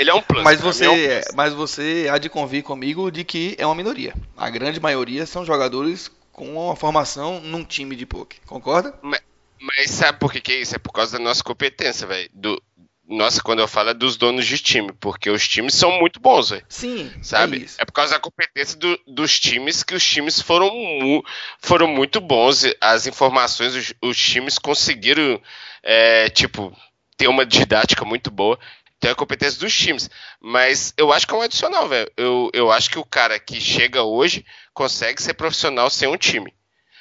[0.00, 0.42] ele é um plus.
[0.42, 1.34] Mas você, é um plus.
[1.34, 4.14] mas você há de convir comigo de que é uma minoria.
[4.36, 8.40] A grande maioria são jogadores com uma formação num time de poker.
[8.46, 8.94] Concorda?
[9.02, 9.20] Mas,
[9.60, 10.74] mas sabe por que, que é isso?
[10.74, 12.30] É por causa da nossa competência, velho.
[12.32, 12.62] Do,
[13.06, 16.50] nossa, quando eu falo é dos donos de time, porque os times são muito bons,
[16.50, 16.64] velho.
[16.68, 17.66] Sim, sabe?
[17.78, 21.22] É, é, por causa da competência do, dos times que os times foram, mu
[21.60, 22.64] foram muito bons.
[22.80, 25.42] As informações, os, os times conseguiram,
[25.82, 26.74] é, tipo,
[27.16, 28.58] ter uma didática muito boa
[29.00, 30.10] tem a competência dos times.
[30.38, 32.10] Mas eu acho que é um adicional, velho.
[32.16, 34.44] Eu, eu acho que o cara que chega hoje
[34.74, 36.54] consegue ser profissional sem um time.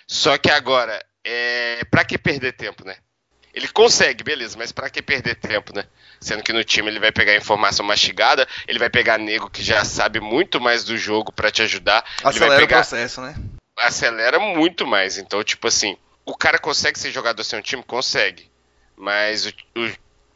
[0.07, 1.83] Só que agora, é...
[1.91, 2.95] pra que perder tempo, né?
[3.53, 5.83] Ele consegue, beleza, mas para que perder tempo, né?
[6.21, 9.83] Sendo que no time ele vai pegar informação mastigada, ele vai pegar nego que já
[9.83, 12.05] sabe muito mais do jogo para te ajudar.
[12.23, 12.77] Acelera ele vai pegar...
[12.77, 13.35] o processo, né?
[13.77, 15.17] Acelera muito mais.
[15.17, 17.83] Então, tipo assim, o cara consegue ser jogador sem um time?
[17.83, 18.49] Consegue.
[18.95, 19.53] Mas o,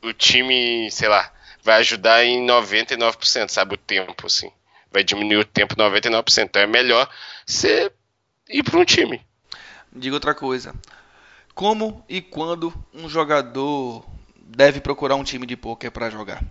[0.03, 1.31] o, o time, sei lá,
[1.63, 3.75] vai ajudar em 99%, sabe?
[3.75, 4.51] O tempo, assim.
[4.91, 6.43] Vai diminuir o tempo 99%.
[6.43, 7.09] Então é melhor
[7.45, 7.91] você
[8.49, 9.25] ir para um time.
[9.91, 10.75] Diga outra coisa.
[11.55, 14.05] Como e quando um jogador
[14.35, 16.43] deve procurar um time de poker para jogar?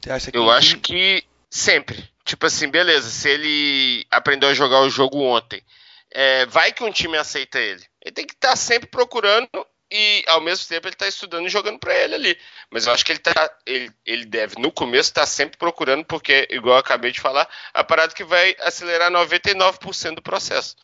[0.00, 0.80] Você acha que Eu acho time...
[0.80, 2.08] que sempre.
[2.24, 5.62] Tipo assim, beleza, se ele aprendeu a jogar o jogo ontem,
[6.10, 7.84] é, vai que um time aceita ele.
[8.02, 9.48] Ele tem que estar tá sempre procurando
[9.90, 12.38] e ao mesmo tempo ele está estudando e jogando para ele ali.
[12.70, 16.04] Mas eu acho que ele tá, ele, ele deve no começo estar tá sempre procurando
[16.04, 20.76] porque igual eu acabei de falar, a parada que vai acelerar 99% do processo.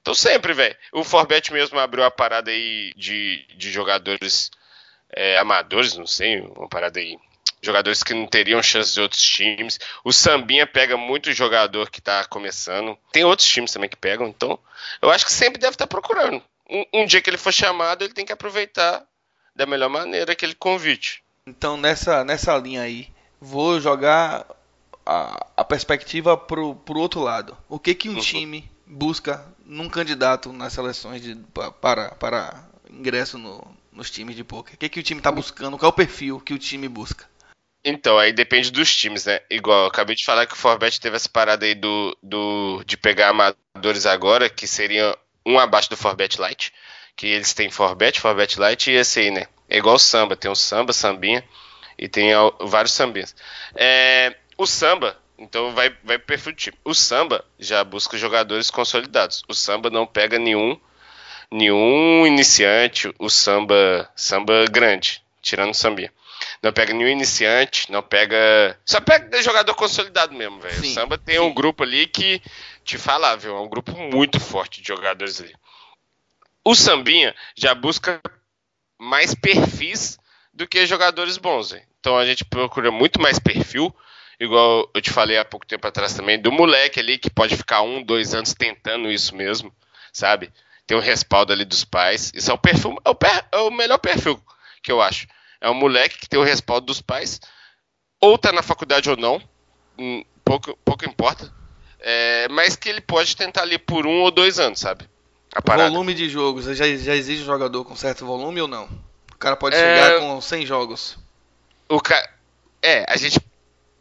[0.00, 0.76] Então sempre, velho.
[0.92, 4.50] O Forbet mesmo abriu a parada aí de, de jogadores
[5.12, 7.16] é, amadores, não sei, uma parada aí
[7.62, 9.78] jogadores que não teriam chance de outros times.
[10.02, 12.96] O Sambinha pega muito jogador que está começando.
[13.12, 14.58] Tem outros times também que pegam, então
[15.02, 16.42] eu acho que sempre deve estar tá procurando.
[16.70, 19.04] Um, um, dia que ele for chamado, ele tem que aproveitar
[19.54, 21.22] da melhor maneira aquele convite.
[21.46, 23.08] Então nessa, nessa linha aí,
[23.40, 24.46] vou jogar
[25.04, 27.56] a, a perspectiva pro, pro outro lado.
[27.68, 28.20] O que que um uhum.
[28.20, 31.36] time busca num candidato nas seleções de,
[31.80, 34.74] para, para ingresso no, nos times de poker?
[34.74, 35.76] O que que o time está buscando?
[35.76, 37.28] Qual é o perfil que o time busca?
[37.82, 39.40] Então, aí depende dos times, né?
[39.50, 42.96] Igual, eu acabei de falar que o Forbet teve essa parada aí do, do, de
[42.96, 46.72] pegar amadores agora, que seria um abaixo do Forbet Light,
[47.16, 49.46] que eles têm Forbet, Forbet Light e esse aí, né?
[49.68, 51.44] É igual o samba, tem o samba, sambinha,
[51.98, 52.30] e tem
[52.60, 53.34] vários sambinhas.
[53.74, 56.78] É, o samba, então vai, vai pro perfil do time.
[56.84, 59.42] O samba já busca jogadores consolidados.
[59.48, 60.78] O samba não pega nenhum
[61.50, 66.12] nenhum iniciante, o samba samba grande, tirando o sambinha.
[66.62, 68.78] Não pega nenhum iniciante, não pega.
[68.84, 70.80] Só pega jogador consolidado mesmo, velho.
[70.80, 71.40] O samba tem sim.
[71.40, 72.40] um grupo ali que
[72.90, 73.56] te fala, viu?
[73.56, 75.54] É um grupo muito forte de jogadores ali.
[76.64, 78.20] O Sambinha já busca
[78.98, 80.18] mais perfis
[80.52, 81.84] do que jogadores bons, véio.
[82.00, 83.94] Então a gente procura muito mais perfil,
[84.40, 87.82] igual eu te falei há pouco tempo atrás também, do moleque ali que pode ficar
[87.82, 89.72] um, dois anos tentando isso mesmo,
[90.12, 90.52] sabe?
[90.84, 92.32] Tem o respaldo ali dos pais.
[92.34, 94.42] Isso é o perfil, é o, per, é o melhor perfil
[94.82, 95.28] que eu acho.
[95.60, 97.40] É um moleque que tem o respaldo dos pais,
[98.20, 99.40] ou tá na faculdade ou não,
[99.96, 101.54] hum, pouco, pouco importa,
[102.00, 105.08] é, mas que ele pode tentar ali por um ou dois anos, sabe?
[105.88, 108.88] Volume de jogos, já, já existe um jogador com certo volume ou não?
[109.32, 109.78] O cara pode é...
[109.78, 111.18] chegar com 100 jogos.
[111.88, 112.16] O ca...
[112.82, 113.40] É, a gente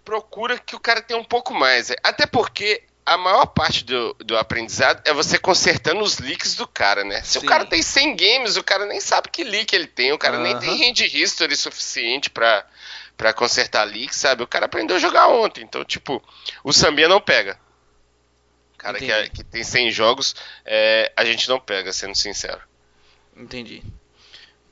[0.06, 1.92] procura que o cara tenha um pouco mais.
[2.04, 7.04] Até porque a maior parte do, do aprendizado é você consertando os leaks do cara,
[7.04, 7.22] né?
[7.24, 7.46] Se Sim.
[7.46, 10.38] o cara tem 100 games, o cara nem sabe que leak ele tem, o cara
[10.40, 12.66] nem tem hand history suficiente para
[13.18, 14.44] para consertar leaks, sabe?
[14.44, 16.24] O cara aprendeu a jogar ontem, então, tipo,
[16.64, 17.60] o Sambia não pega.
[18.80, 20.34] O cara que, é, que, tem 100 jogos,
[20.66, 22.62] é, a gente não pega, sendo sincero.
[23.36, 23.84] Entendi.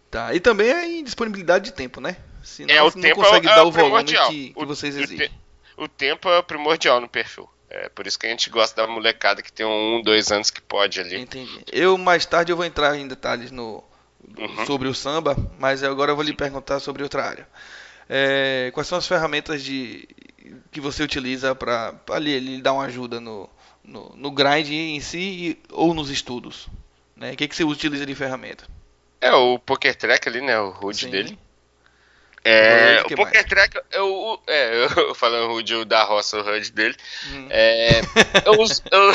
[0.09, 2.15] Tá, e também é em disponibilidade de tempo, né?
[2.41, 5.29] Senão é, o não tempo consegue é, dar o volume que, que vocês exigem.
[5.75, 7.49] O, o tempo é primordial no perfil.
[7.69, 10.61] É por isso que a gente gosta da molecada que tem um, dois anos que
[10.61, 11.19] pode ali.
[11.19, 11.65] Entendi.
[11.69, 13.83] Eu mais tarde eu vou entrar em detalhes no,
[14.37, 14.65] uhum.
[14.65, 17.47] sobre o samba, mas agora eu vou lhe perguntar sobre outra área.
[18.07, 20.07] É, quais são as ferramentas de,
[20.71, 23.49] que você utiliza para ali, lhe dar uma ajuda no,
[23.87, 26.67] no, no grind em si ou nos estudos?
[27.15, 27.31] Né?
[27.31, 28.65] O que, que você utiliza de ferramenta?
[29.19, 30.59] É o Poker Track ali, né?
[30.59, 31.39] O HUD dele.
[32.43, 36.95] É, o Poker Track, eu, é, eu falando o HUD da roça, o HUD dele,
[37.31, 37.47] hum.
[37.49, 38.01] é,
[38.45, 39.13] eu, uso, eu,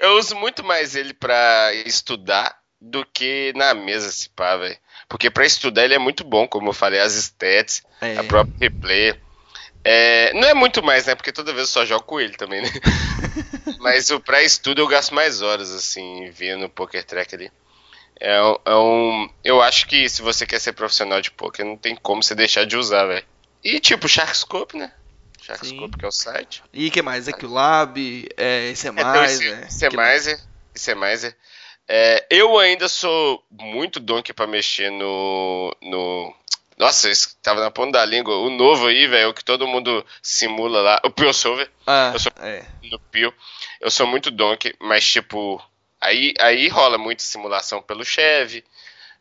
[0.00, 4.76] eu, uso muito mais ele para estudar do que na mesa, se pá, velho.
[5.08, 8.18] Porque para estudar ele é muito bom, como eu falei, as stats, é.
[8.18, 9.14] a própria replay.
[9.82, 11.14] É, não é muito mais, né?
[11.14, 12.70] Porque toda vez eu só jogo com ele também, né?
[13.84, 17.52] Mas o pré-estudo eu gasto mais horas, assim, vendo o Poker Track ali.
[18.18, 19.28] É, é, um.
[19.44, 22.64] Eu acho que se você quer ser profissional de poker, não tem como você deixar
[22.64, 23.26] de usar, velho.
[23.62, 24.90] E tipo, Sharkscope, né?
[25.42, 26.62] Sharkscope, que é o site.
[26.72, 27.28] E que mais?
[27.28, 29.38] Equilab, é, isso é mais.
[29.38, 31.36] Isso é mais, isso é mais.
[31.86, 36.34] É, eu ainda sou muito donkey para mexer no, no.
[36.78, 38.34] Nossa, isso tava na ponta da língua.
[38.38, 41.00] O novo aí, velho, o que todo mundo simula lá.
[41.04, 41.70] O Pio Solver.
[41.86, 42.64] Ah, eu sou é.
[42.90, 43.30] no Pio.
[43.84, 45.62] Eu sou muito donkey, mas tipo,
[46.04, 48.62] Aí, aí rola muita simulação pelo Chevy,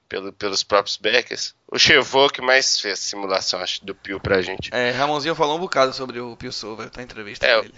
[0.10, 1.56] pelo, pelos próprios backers.
[1.66, 4.70] O Chevô que mais fez simulação, acho, do Pio pra gente.
[4.74, 7.74] É, Ramonzinho falou um bocado sobre o Pio Silver na entrevista é, dele.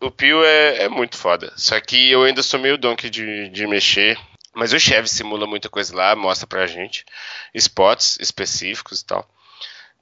[0.00, 1.52] O Pio é, é, muito foda.
[1.56, 4.16] Só que eu ainda sou meio donkey de, de mexer.
[4.54, 7.04] Mas o Chevy simula muita coisa lá, mostra pra gente.
[7.52, 9.28] Spots específicos e tal.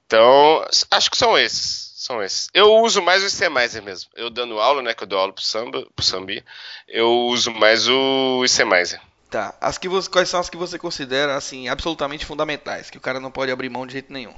[0.05, 1.86] Então, acho que são esses.
[2.07, 2.47] São esses.
[2.53, 4.09] Eu uso mais o ICMizer mesmo.
[4.15, 4.93] Eu dando aula, né?
[4.93, 6.41] Que eu dou aula pro samba, pro sambi,
[6.87, 9.01] eu uso mais o ICMizer.
[9.29, 9.53] Tá.
[9.59, 13.19] As que você, quais são as que você considera, assim, absolutamente fundamentais, que o cara
[13.19, 14.33] não pode abrir mão de jeito nenhum?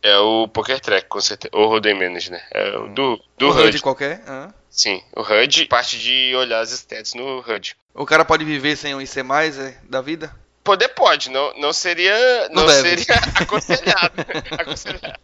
[0.00, 1.50] É o Poker Track, com certeza.
[1.52, 2.40] O Roden Manage, né?
[2.52, 3.66] É o do, do o HUD.
[3.66, 4.22] HUD qualquer?
[4.24, 4.54] Ah.
[4.70, 7.76] Sim, o HUD, parte de olhar as stats no HUD.
[7.92, 10.32] O cara pode viver sem um ICMizer da vida?
[10.64, 14.14] Poder pode, não, não seria, não, não seria aconselhado.
[14.58, 15.20] aconselhado.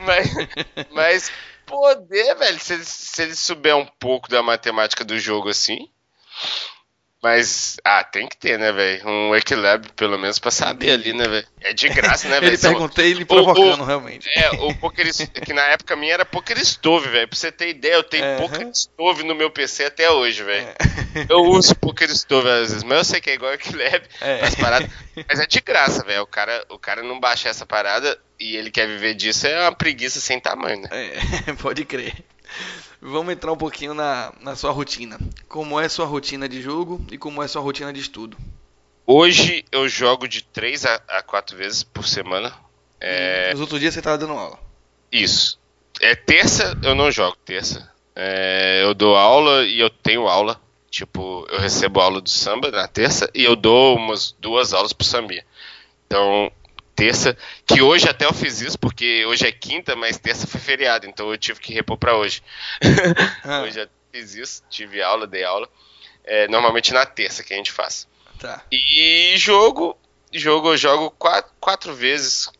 [0.00, 0.28] Mas,
[0.90, 1.32] mas
[1.64, 5.88] poder, velho, se ele, se ele souber um pouco da matemática do jogo assim,
[7.20, 9.08] mas, ah, tem que ter, né, velho?
[9.08, 11.46] Um Equilab, pelo menos, pra saber ali, né, velho?
[11.60, 12.52] É de graça, né, velho?
[12.52, 14.28] ele perguntei ele provocando, o, realmente.
[14.36, 15.08] É, o Poker
[15.44, 17.26] que na época minha era Poker Stove, velho.
[17.26, 20.68] Pra você ter ideia, eu tenho é, Poker Stove no meu PC até hoje, velho.
[20.68, 20.76] É.
[21.28, 24.40] Eu uso Poker Stove às vezes, mas eu sei que é igual Equilab, é.
[24.40, 24.88] mas, parada,
[25.28, 26.22] mas é de graça, velho.
[26.22, 29.72] O cara, o cara não baixa essa parada e ele quer viver disso, é uma
[29.72, 30.88] preguiça sem tamanho, né?
[30.92, 32.14] É, pode crer.
[33.00, 35.18] Vamos entrar um pouquinho na, na sua rotina.
[35.48, 38.36] Como é sua rotina de jogo e como é sua rotina de estudo?
[39.06, 42.52] Hoje eu jogo de 3 a 4 vezes por semana.
[43.00, 43.52] É...
[43.52, 44.58] Nos outros dias você estava dando aula?
[45.10, 45.58] Isso.
[46.00, 47.90] É terça eu não jogo, terça.
[48.14, 50.60] É, eu dou aula e eu tenho aula.
[50.90, 55.06] Tipo, eu recebo aula do samba na terça e eu dou umas duas aulas pro
[55.06, 55.44] sambia.
[56.06, 56.50] Então,
[56.98, 61.06] terça, que hoje até eu fiz isso, porque hoje é quinta, mas terça foi feriado,
[61.06, 62.42] então eu tive que repor para hoje.
[63.44, 63.62] Ah.
[63.62, 65.68] hoje eu fiz isso, tive aula, dei aula.
[66.24, 68.08] É, normalmente na terça que a gente faz.
[68.38, 68.64] Tá.
[68.70, 69.96] E jogo,
[70.32, 72.50] jogo eu jogo quatro, quatro vezes,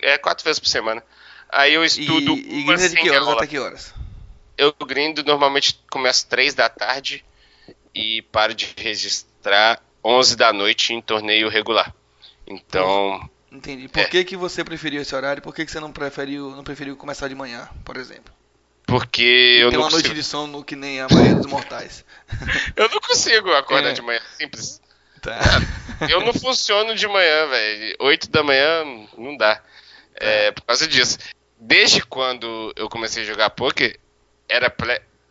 [0.00, 1.04] é quatro vezes por semana.
[1.50, 3.94] Aí eu estudo e, e grinda de que horas até que horas?
[4.56, 7.22] Eu grindo normalmente começo três da tarde
[7.94, 11.94] e paro de registrar 11 da noite em torneio regular.
[12.46, 13.30] Então.
[13.52, 13.86] Entendi.
[13.86, 14.04] Por é.
[14.06, 15.42] que, que você preferiu esse horário?
[15.42, 18.32] Por que, que você não preferiu, não preferiu começar de manhã, por exemplo?
[18.86, 20.08] Porque e eu tem não uma consigo...
[20.08, 22.04] noite de sono que nem a maioria dos mortais.
[22.74, 23.92] eu não consigo acordar é.
[23.92, 24.80] de manhã, simples.
[25.20, 25.38] Tá.
[26.10, 27.96] Eu não funciono de manhã, velho.
[28.00, 28.84] 8 da manhã
[29.16, 29.56] não dá.
[29.56, 29.62] Tá.
[30.16, 31.18] É, por causa disso.
[31.60, 33.98] Desde quando eu comecei a jogar poker,
[34.48, 34.68] era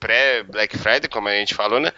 [0.01, 1.93] pré-Black Friday, como a gente falou, né?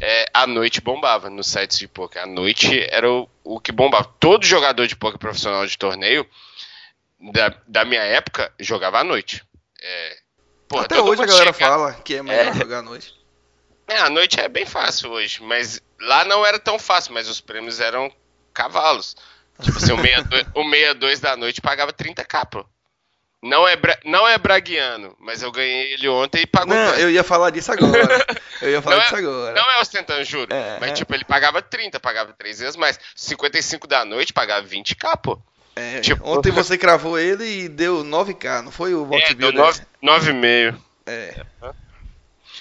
[0.00, 2.22] É, a noite bombava nos sites de poker.
[2.22, 4.04] A noite era o, o que bombava.
[4.18, 6.28] Todo jogador de poker profissional de torneio
[7.32, 9.44] da, da minha época jogava à noite.
[9.80, 10.18] É,
[10.68, 11.68] porra, Até hoje a galera chegar...
[11.68, 13.14] fala que é melhor é, jogar à noite.
[13.86, 17.40] É, a noite é bem fácil hoje, mas lá não era tão fácil, mas os
[17.40, 18.12] prêmios eram
[18.52, 19.16] cavalos.
[19.62, 22.66] Tipo assim, o 62, o 62 da noite pagava 30k, pô.
[23.42, 23.96] Não é, bra...
[24.04, 26.74] não é braguiano, mas eu ganhei ele ontem e pagou.
[26.74, 28.26] Não, eu ia falar disso agora.
[28.60, 29.54] Eu ia falar não disso é, agora.
[29.54, 30.52] Não é ostentando juro.
[30.52, 30.94] É, mas, é.
[30.94, 32.98] tipo, ele pagava 30, pagava três vezes mais.
[33.14, 35.40] 55 da noite, pagava 20k, pô.
[35.76, 36.28] É, tipo...
[36.28, 40.76] Ontem você cravou ele e deu 9k, não foi o Box é, deu 9,5.
[41.06, 41.46] É.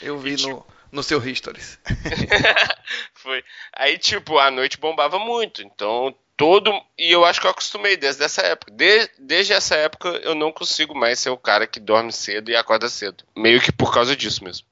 [0.02, 1.80] Eu vi no no seu Histories.
[3.14, 3.44] Foi.
[3.74, 5.62] Aí, tipo, a noite bombava muito.
[5.62, 6.72] Então, todo.
[6.98, 8.72] E eu acho que eu acostumei desde essa época.
[8.72, 12.56] De, desde essa época, eu não consigo mais ser o cara que dorme cedo e
[12.56, 13.24] acorda cedo.
[13.36, 14.66] Meio que por causa disso mesmo.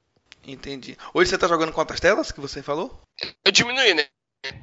[0.46, 0.96] Entendi.
[1.12, 3.02] Hoje você tá jogando quantas telas que você falou?
[3.44, 4.06] Eu diminuí, né?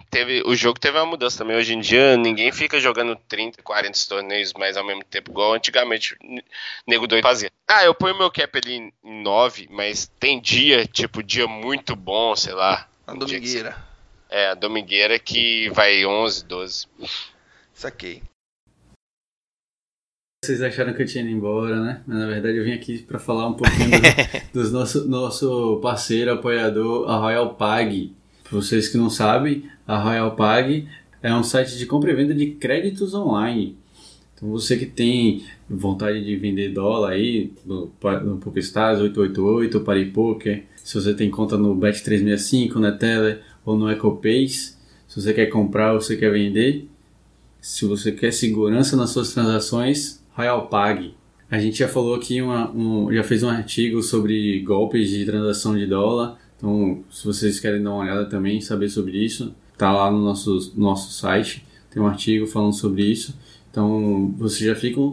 [0.09, 1.57] Teve, o jogo teve uma mudança também.
[1.57, 6.15] Hoje em dia, ninguém fica jogando 30, 40 torneios mais ao mesmo tempo, igual antigamente
[6.87, 7.51] Nego Doido fazia.
[7.67, 12.33] Ah, eu ponho meu cap ali em 9, mas tem dia, tipo, dia muito bom,
[12.33, 12.87] sei lá.
[13.05, 13.75] A domingueira.
[14.35, 16.87] É, a domingueira que vai 11, 12.
[17.71, 18.23] Saquei.
[20.43, 22.01] Vocês acharam que eu tinha ido embora, né?
[22.07, 24.01] Mas na verdade eu vim aqui para falar um pouquinho do,
[24.59, 28.11] dos nosso, nosso parceiro, apoiador, a Royal Pag
[28.43, 30.87] para vocês que não sabem, a Royal Pag
[31.21, 33.77] é um site de compra e venda de créditos online.
[34.33, 37.91] Então você que tem vontade de vender dólar aí no,
[38.23, 44.75] no PokerStars 888, PariPoker, se você tem conta no Bet365, na Teller ou no EcoPace,
[45.07, 46.87] se você quer comprar ou você quer vender,
[47.61, 51.13] se você quer segurança nas suas transações, Royal Pag.
[51.49, 55.77] A gente já falou aqui, uma, um, já fez um artigo sobre golpes de transação
[55.77, 56.37] de dólar.
[56.57, 60.73] Então, se vocês querem dar uma olhada também, saber sobre isso, tá lá no nosso,
[60.75, 63.37] nosso site, tem um artigo falando sobre isso.
[63.69, 65.11] Então, vocês já ficam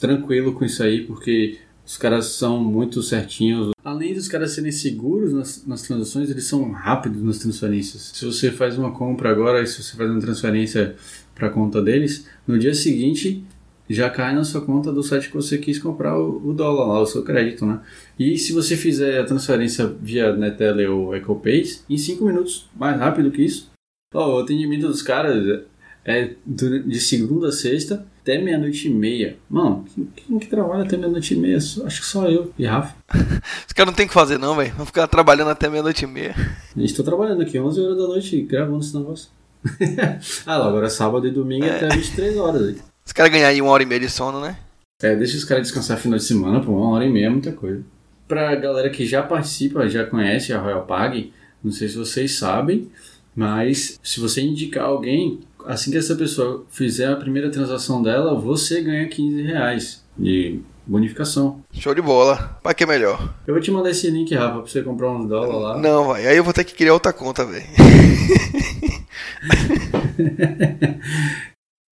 [0.00, 1.58] tranquilo com isso aí, porque
[1.88, 3.70] os caras são muito certinhos.
[3.82, 8.12] Além dos caras serem seguros nas, nas transações, eles são rápidos nas transferências.
[8.14, 10.96] Se você faz uma compra agora, se você faz uma transferência
[11.34, 13.42] para a conta deles, no dia seguinte
[13.88, 17.00] já cai na sua conta do site que você quis comprar o, o, dólar lá,
[17.00, 17.80] o seu crédito, né?
[18.18, 23.30] E se você fizer a transferência via Netele ou EcoPace, em 5 minutos, mais rápido
[23.30, 23.70] que isso.
[24.12, 25.62] Ó, o atendimento dos caras
[26.04, 29.38] é de segunda a sexta até meia-noite e meia.
[29.48, 31.56] Mano, quem, quem que trabalha até meia-noite e meia?
[31.56, 32.94] Acho que só eu e Rafa.
[33.66, 34.74] Os caras não tem o que fazer não, velho.
[34.74, 36.34] Vão ficar trabalhando até meia-noite e meia.
[36.76, 39.30] A gente tá trabalhando aqui 11 horas da noite gravando esse negócio.
[40.46, 41.76] ah, lá, agora é sábado e domingo é.
[41.76, 42.76] até 23 horas aí.
[43.04, 44.58] Os caras ganhar aí uma hora e meia de sono, né?
[45.02, 47.52] É, deixa os caras descansar final de semana, pô, uma hora e meia é muita
[47.52, 47.82] coisa.
[48.26, 51.32] Pra galera que já participa, já conhece a Royal Pag,
[51.64, 52.90] não sei se vocês sabem,
[53.34, 58.80] mas se você indicar alguém, assim que essa pessoa fizer a primeira transação dela, você
[58.80, 61.62] ganha 15 reais de bonificação.
[61.72, 62.58] Show de bola.
[62.62, 63.34] Pra que melhor?
[63.46, 65.78] Eu vou te mandar esse link, Rafa, pra você comprar uns dólares lá.
[65.78, 66.26] Não, vai.
[66.26, 67.66] Aí eu vou ter que criar outra conta, velho.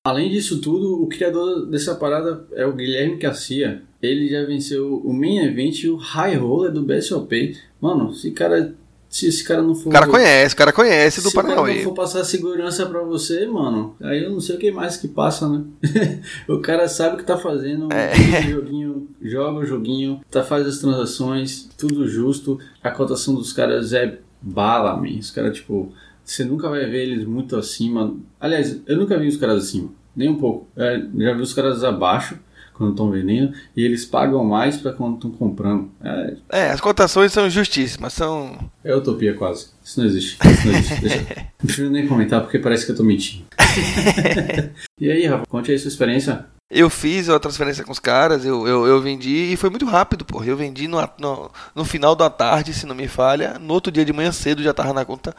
[0.06, 3.82] Além disso tudo, o criador dessa parada é o Guilherme Garcia.
[4.00, 7.56] Ele já venceu o Main Event e o High Roller do BSOP.
[7.80, 8.74] Mano, esse cara
[9.16, 9.88] Se esse cara não for.
[9.88, 11.56] O cara conhece, o cara conhece do Paranauê.
[11.56, 14.58] Se o cara não for passar segurança pra você, mano, aí eu não sei o
[14.58, 15.64] que mais que passa, né?
[16.46, 18.12] o cara sabe o que tá fazendo, é.
[18.42, 22.60] joguinho, joga o joguinho, tá fazendo as transações, tudo justo.
[22.82, 25.18] A cotação dos caras é bala, man.
[25.18, 25.90] Os caras, tipo,
[26.22, 28.14] você nunca vai ver eles muito acima.
[28.38, 30.68] Aliás, eu nunca vi os caras acima, nem um pouco.
[30.76, 32.38] É, já vi os caras abaixo
[32.76, 35.90] quando estão vendendo e eles pagam mais para quando estão comprando.
[36.02, 36.36] É...
[36.50, 36.70] é...
[36.70, 38.58] as cotações são justíssimas, são.
[38.84, 39.68] É utopia quase.
[39.84, 40.38] Isso não existe.
[40.44, 41.00] Isso não existe.
[41.00, 41.16] Deixa...
[41.58, 43.44] Não prefiro nem comentar porque parece que eu tô mentindo.
[45.00, 46.46] e aí, Rafa, conte aí sua experiência.
[46.68, 50.24] Eu fiz a transferência com os caras, eu, eu, eu vendi e foi muito rápido,
[50.24, 50.42] pô.
[50.42, 53.56] Eu vendi no, no, no, final da tarde, se não me falha.
[53.60, 55.32] No outro dia de manhã cedo já tava na conta.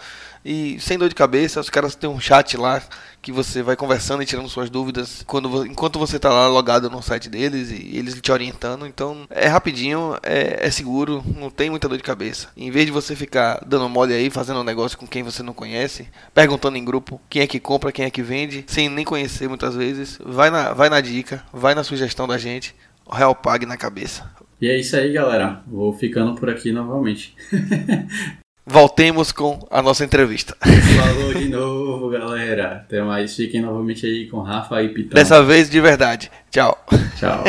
[0.43, 2.81] E sem dor de cabeça, os caras têm um chat lá
[3.21, 7.01] que você vai conversando e tirando suas dúvidas quando, enquanto você está lá logado no
[7.01, 8.87] site deles e eles te orientando.
[8.87, 12.49] Então é rapidinho, é, é, seguro, não tem muita dor de cabeça.
[12.55, 15.53] Em vez de você ficar dando mole aí, fazendo um negócio com quem você não
[15.53, 19.49] conhece, perguntando em grupo quem é que compra, quem é que vende, sem nem conhecer
[19.49, 22.73] muitas vezes, vai na, vai na dica, vai na sugestão da gente,
[23.05, 24.29] o Real Pag na cabeça.
[24.61, 25.61] E é isso aí, galera.
[25.67, 27.35] Vou ficando por aqui novamente.
[28.67, 30.55] voltemos com a nossa entrevista.
[30.59, 32.83] Falou de novo, galera.
[32.83, 33.35] Até mais.
[33.35, 35.15] Fiquem novamente aí com Rafa e Pitão.
[35.15, 36.29] Dessa vez de verdade.
[36.51, 36.77] Tchau.
[37.17, 37.43] Tchau.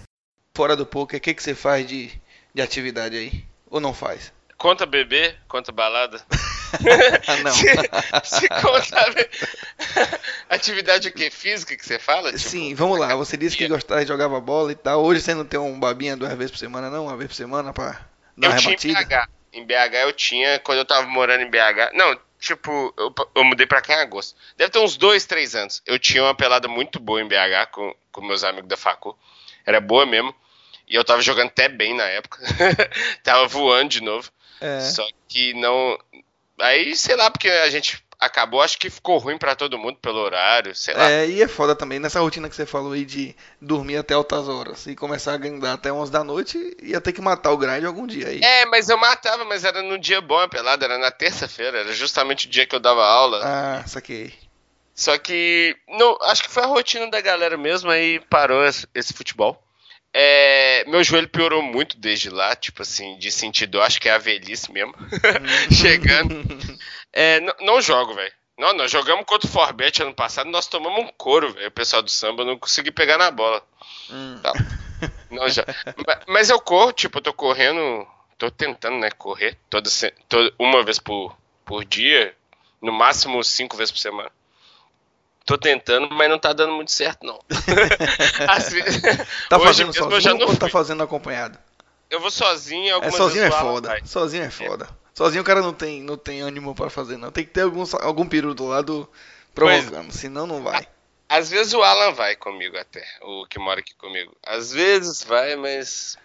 [0.56, 2.10] Fora do poker, o que, que você faz de,
[2.54, 3.44] de atividade aí?
[3.70, 4.32] Ou não faz?
[4.58, 6.20] Conta bebê, conta balada.
[7.26, 7.50] ah, não.
[7.52, 7.66] se,
[8.24, 9.28] se conta
[10.48, 11.30] atividade o quê?
[11.30, 12.28] Física que você fala?
[12.32, 13.14] Tipo, Sim, vamos lá.
[13.16, 15.02] Você disse que gostava de jogar bola e tal.
[15.02, 17.06] Hoje você não tem um babinha duas vezes por semana, não?
[17.06, 18.06] Uma vez por semana pra
[18.36, 19.26] dar eu uma rebatida?
[19.52, 21.94] Em BH eu tinha, quando eu tava morando em BH.
[21.94, 24.36] Não, tipo, eu, eu mudei pra cá em agosto.
[24.56, 25.82] Deve ter uns dois, três anos.
[25.86, 29.16] Eu tinha uma pelada muito boa em BH com, com meus amigos da Facu.
[29.66, 30.34] Era boa mesmo.
[30.88, 32.38] E eu tava jogando até bem na época.
[33.22, 34.30] tava voando de novo.
[34.60, 34.80] É.
[34.80, 35.98] Só que não.
[36.60, 40.18] Aí, sei lá, porque a gente acabou, acho que ficou ruim para todo mundo pelo
[40.18, 41.10] horário, sei lá.
[41.10, 44.48] É, e é foda também, nessa rotina que você falou aí de dormir até altas
[44.48, 47.84] horas e começar a grindar até 11 da noite, ia ter que matar o grind
[47.84, 48.40] algum dia aí.
[48.42, 51.92] É, mas eu matava, mas era no dia bom a pelada, era na terça-feira, era
[51.92, 53.40] justamente o dia que eu dava aula.
[53.42, 54.32] Ah, saquei.
[54.94, 59.12] Só que, não, acho que foi a rotina da galera mesmo, aí parou esse, esse
[59.12, 59.60] futebol.
[60.14, 64.18] É, meu joelho piorou muito desde lá, tipo assim, de sentido, acho que é a
[64.18, 64.94] velhice mesmo,
[65.72, 66.44] chegando.
[67.12, 68.32] É, não, jogo, velho.
[68.58, 71.68] Não, nós jogamos contra o Forbet ano passado, nós tomamos um couro, velho.
[71.68, 73.62] O pessoal do samba não consegui pegar na bola.
[74.10, 74.38] Hum.
[74.42, 74.52] Tá.
[75.30, 75.64] Não, já.
[76.28, 78.06] Mas eu corro, tipo, eu tô correndo,
[78.38, 79.90] tô tentando, né, correr toda,
[80.28, 82.36] toda uma vez por, por dia,
[82.80, 84.30] no máximo cinco vezes por semana.
[85.44, 87.40] Tô tentando, mas não tá dando muito certo, não.
[88.70, 89.02] Vezes,
[89.48, 91.58] tá fazendo sozinho já não ou tá fazendo acompanhado?
[92.08, 94.00] Eu vou sozinho, é, algumas é, sozinho é foda.
[94.04, 94.84] Sozinho é foda.
[94.84, 94.88] É.
[95.14, 97.30] Sozinho o cara não tem, não tem ânimo para fazer, não.
[97.30, 99.08] Tem que ter algum, algum peru do lado
[99.54, 100.86] provocando, Mas, senão não vai.
[101.28, 104.36] Às vezes o Alan vai comigo até, o que mora aqui comigo.
[104.44, 106.18] Às vezes vai, mas.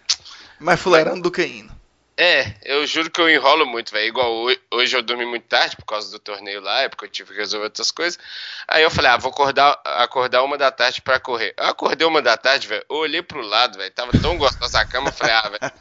[0.60, 1.77] Mais fuleirando do que indo.
[2.20, 4.08] É, eu juro que eu enrolo muito, velho.
[4.08, 7.32] Igual hoje eu dormi muito tarde por causa do torneio lá, é porque eu tive
[7.32, 8.18] que resolver outras coisas.
[8.66, 11.54] Aí eu falei, ah, vou acordar, acordar uma da tarde pra correr.
[11.56, 12.84] Eu acordei uma da tarde, velho.
[12.90, 13.92] Eu olhei pro lado, velho.
[13.92, 15.72] Tava tão gostosa a cama, eu falei, ah, velho.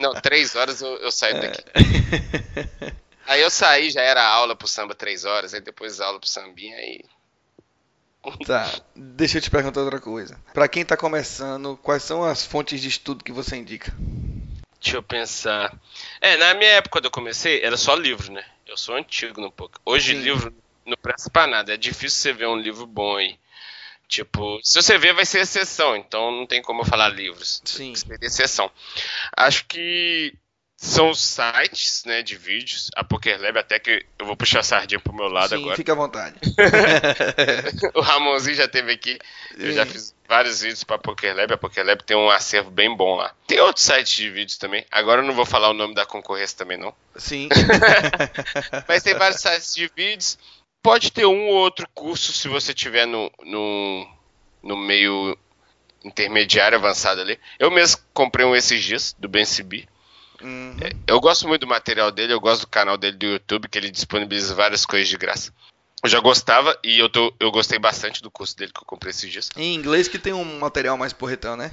[0.00, 1.62] Não, três horas eu, eu saio daqui.
[3.28, 6.76] Aí eu saí, já era aula pro samba três horas, aí depois aula pro sambinha,
[6.76, 7.04] aí.
[8.44, 10.36] Tá, deixa eu te perguntar outra coisa.
[10.52, 13.94] Pra quem tá começando, quais são as fontes de estudo que você indica?
[14.86, 15.76] Deixa eu pensar.
[16.20, 18.44] É, na minha época quando eu comecei, era só livro, né?
[18.64, 19.80] Eu sou antigo no pouco.
[19.84, 20.22] Hoje Sim.
[20.22, 21.74] livro não presta pra nada.
[21.74, 23.36] É difícil você ver um livro bom aí.
[24.06, 25.96] Tipo, se você ver, vai ser exceção.
[25.96, 27.60] Então não tem como eu falar livros.
[27.64, 27.96] Sim.
[27.96, 28.70] Seria exceção.
[29.36, 30.32] Acho que
[30.76, 32.90] são sites né, de vídeos.
[32.94, 35.76] A PokerLab, até que eu vou puxar a sardinha pro meu lado Sim, agora.
[35.76, 36.36] Fica à vontade.
[37.94, 39.18] o Ramonzinho já teve aqui.
[39.56, 39.72] Eu Sim.
[39.72, 41.54] já fiz vários vídeos pra PokerLab.
[41.54, 43.32] A PokerLab tem um acervo bem bom lá.
[43.46, 44.84] Tem outros sites de vídeos também.
[44.90, 46.94] Agora eu não vou falar o nome da concorrência também, não.
[47.16, 47.48] Sim.
[48.86, 50.38] Mas tem vários sites de vídeos.
[50.82, 54.06] Pode ter um ou outro curso se você tiver no, no,
[54.62, 55.36] no meio
[56.04, 57.40] intermediário avançado ali.
[57.58, 59.88] Eu mesmo comprei um esses dias, do BNCB.
[60.42, 60.76] Uhum.
[60.80, 63.78] É, eu gosto muito do material dele, eu gosto do canal dele do YouTube, que
[63.78, 65.52] ele disponibiliza várias coisas de graça.
[66.02, 69.10] Eu já gostava e eu, tô, eu gostei bastante do curso dele que eu comprei
[69.10, 69.48] esses dias.
[69.56, 71.70] Em inglês que tem um material mais porretão, né?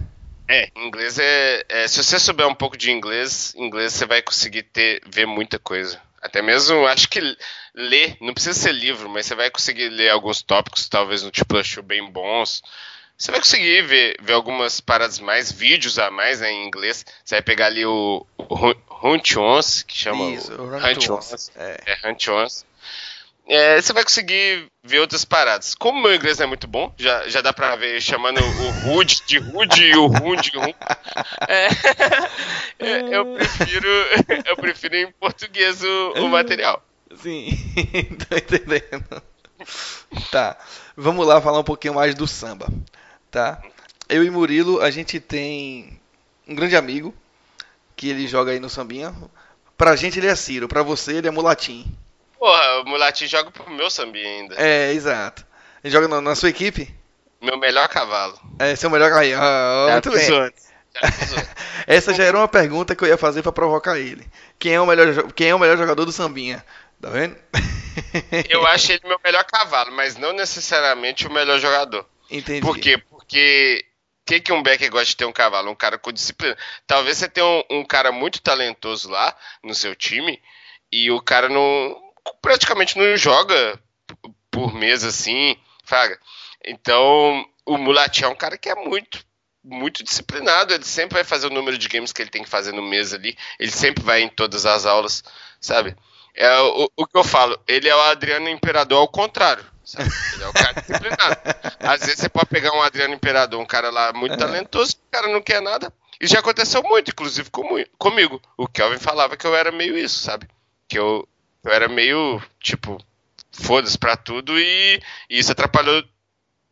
[0.47, 4.64] É, inglês é, é, Se você souber um pouco de inglês, inglês você vai conseguir
[4.64, 6.01] ter, ver muita coisa.
[6.22, 7.20] Até mesmo, acho que
[7.76, 11.61] ler, não precisa ser livro, mas você vai conseguir ler alguns tópicos, talvez no tipo
[11.64, 12.61] show bem bons.
[13.18, 17.05] Você vai conseguir ver, ver algumas paradas mais, vídeos a mais né, em inglês.
[17.24, 21.51] Você vai pegar ali o, o Hunt Once, que chama Isso, o Hunt Once.
[21.55, 21.84] É.
[21.86, 22.66] é Hunt Once.
[23.45, 25.76] É, você vai conseguir ver outras paradas.
[25.76, 29.22] Como meu inglês não é muito bom, já, já dá pra ver chamando o Rude
[29.28, 30.76] de Rude e o Rude de Rude.
[31.47, 31.68] É,
[33.16, 33.88] eu, prefiro,
[34.47, 36.82] eu prefiro em português o, o material.
[37.18, 37.49] Sim,
[38.30, 39.22] tô entendendo.
[40.32, 40.57] Tá,
[40.95, 42.68] vamos lá falar um pouquinho mais do samba,
[43.34, 43.60] tá?
[44.08, 46.00] Eu e Murilo, a gente tem
[46.48, 47.14] um grande amigo
[47.96, 49.14] que ele joga aí no sambinha.
[49.76, 51.84] Pra gente ele é Ciro, pra você ele é Mulatim.
[52.38, 54.56] Porra, o Mulatim joga pro meu sambinha ainda.
[54.58, 55.46] É, exato.
[55.84, 56.94] Ele joga na, na sua equipe?
[57.42, 58.40] Meu melhor cavalo.
[58.60, 59.34] É, seu melhor cavalo.
[59.36, 60.54] Ah, muito bem.
[61.88, 64.28] Essa já era uma pergunta que eu ia fazer para provocar ele.
[64.60, 66.64] Quem é o melhor, quem é o melhor jogador do sambinha?
[67.02, 67.36] Tá vendo?
[68.48, 72.06] Eu acho ele meu melhor cavalo, mas não necessariamente o melhor jogador.
[72.30, 72.62] Entendi.
[72.62, 73.02] Por quê?
[73.34, 73.84] Porque
[74.22, 75.72] o que, que um Becker gosta de ter um cavalo?
[75.72, 76.56] Um cara com disciplina.
[76.86, 80.40] Talvez você tenha um, um, cara muito talentoso lá no seu time
[80.92, 82.00] e o cara não
[82.44, 83.80] praticamente não joga
[84.52, 86.20] por mês assim, fraga.
[86.64, 89.26] Então, o Mulati é um cara que é muito
[89.66, 92.74] muito disciplinado, ele sempre vai fazer o número de games que ele tem que fazer
[92.74, 95.24] no mês ali, ele sempre vai em todas as aulas,
[95.60, 95.96] sabe?
[96.36, 99.73] É o, o que eu falo, ele é o Adriano Imperador ao contrário.
[99.84, 100.10] Sabe?
[100.34, 101.38] Ele é o cara disciplinado.
[101.80, 105.28] Às vezes você pode pegar um Adriano Imperador, um cara lá muito talentoso, o cara
[105.28, 105.92] não quer nada.
[106.22, 107.50] E já aconteceu muito, inclusive
[107.98, 108.42] comigo.
[108.58, 110.48] O Kelvin falava que eu era meio isso, sabe?
[110.88, 111.28] Que eu,
[111.64, 112.98] eu era meio, tipo,
[113.52, 116.04] foda-se pra tudo e, e, isso atrapalhou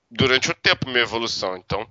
[0.09, 1.57] durante o tempo minha evolução.
[1.57, 1.86] Então,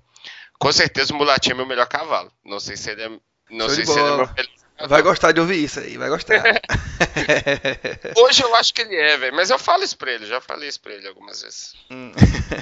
[0.59, 2.33] com certeza o Mulatinho é meu melhor cavalo.
[2.45, 3.11] Não sei se ele é,
[3.51, 6.43] não sei se ele é meu melhor Vai gostar de ouvir isso aí, vai gostar.
[8.17, 9.35] Hoje eu acho que ele é, velho.
[9.35, 11.75] Mas eu falo isso pra ele, já falei isso pra ele algumas vezes.
[11.91, 12.13] Hum.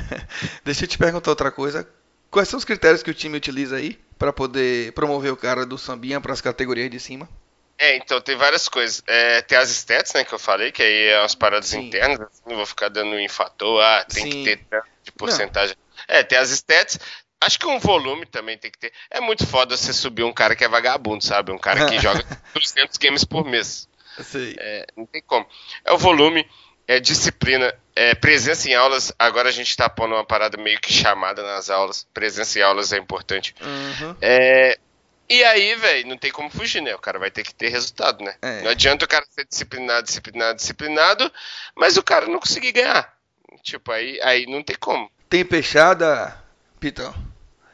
[0.65, 1.89] Deixa eu te perguntar outra coisa.
[2.31, 5.79] Quais são os critérios que o time utiliza aí para poder promover o cara do
[5.79, 7.29] sambinha para as categorias de cima?
[7.79, 9.03] É, então tem várias coisas.
[9.07, 11.87] É, tem as stats, né, que eu falei, que aí é umas paradas Sim.
[11.87, 12.21] internas.
[12.21, 14.31] Assim, não vou ficar dando um fator, ah, tem Sim.
[14.31, 15.77] que ter de porcentagem.
[16.09, 16.17] Não.
[16.17, 16.99] É, tem as stats.
[17.41, 18.93] Acho que um volume também tem que ter.
[19.11, 21.53] É muito foda você subir um cara que é vagabundo, sabe?
[21.53, 22.25] Um cara que joga
[22.55, 23.89] 200 games por mês.
[24.59, 25.47] É, não tem como.
[25.85, 26.49] É o volume,
[26.87, 29.13] é disciplina, é presença em aulas.
[29.19, 32.07] Agora a gente tá pondo uma parada meio que chamada nas aulas.
[32.13, 33.55] Presença em aulas é importante.
[33.61, 34.17] Uhum.
[34.21, 34.77] É,
[35.29, 36.95] e aí, velho, não tem como fugir, né?
[36.95, 38.35] O cara vai ter que ter resultado, né?
[38.41, 38.63] É.
[38.63, 41.33] Não adianta o cara ser disciplinado, disciplinado, disciplinado,
[41.77, 43.15] mas o cara não conseguir ganhar.
[43.63, 45.11] Tipo, aí, aí não tem como.
[45.29, 46.35] Tem peixada,
[46.81, 47.15] Pitão?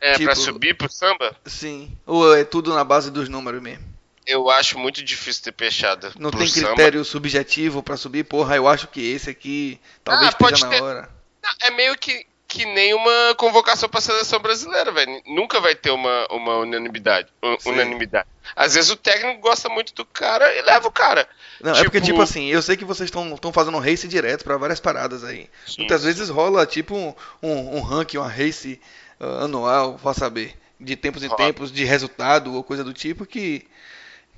[0.04, 1.34] É, tipo, pra subir pro samba?
[1.46, 1.90] Sim.
[2.04, 3.82] Ou é tudo na base dos números mesmo?
[4.26, 6.12] Eu acho muito difícil ter peixada.
[6.18, 7.10] Não tem critério samba.
[7.10, 8.24] subjetivo para subir?
[8.24, 10.82] Porra, eu acho que esse aqui talvez ah, esteja na ter...
[10.82, 11.10] hora.
[11.42, 15.22] Não, é meio que, que nem uma convocação pra seleção brasileira, velho.
[15.26, 17.28] Nunca vai ter uma, uma unanimidade.
[17.64, 18.28] unanimidade.
[18.54, 21.26] Às vezes o técnico gosta muito do cara e leva o cara.
[21.62, 21.80] Não, tipo...
[21.80, 24.58] é porque, tipo, tipo assim, eu sei que vocês estão fazendo um race direto para
[24.58, 25.48] várias paradas aí.
[25.66, 25.76] Sim.
[25.78, 28.78] Muitas vezes rola, tipo, um, um, um ranking, uma race
[29.18, 33.66] anual, vá saber, de tempos em tempos, de resultado ou coisa do tipo que,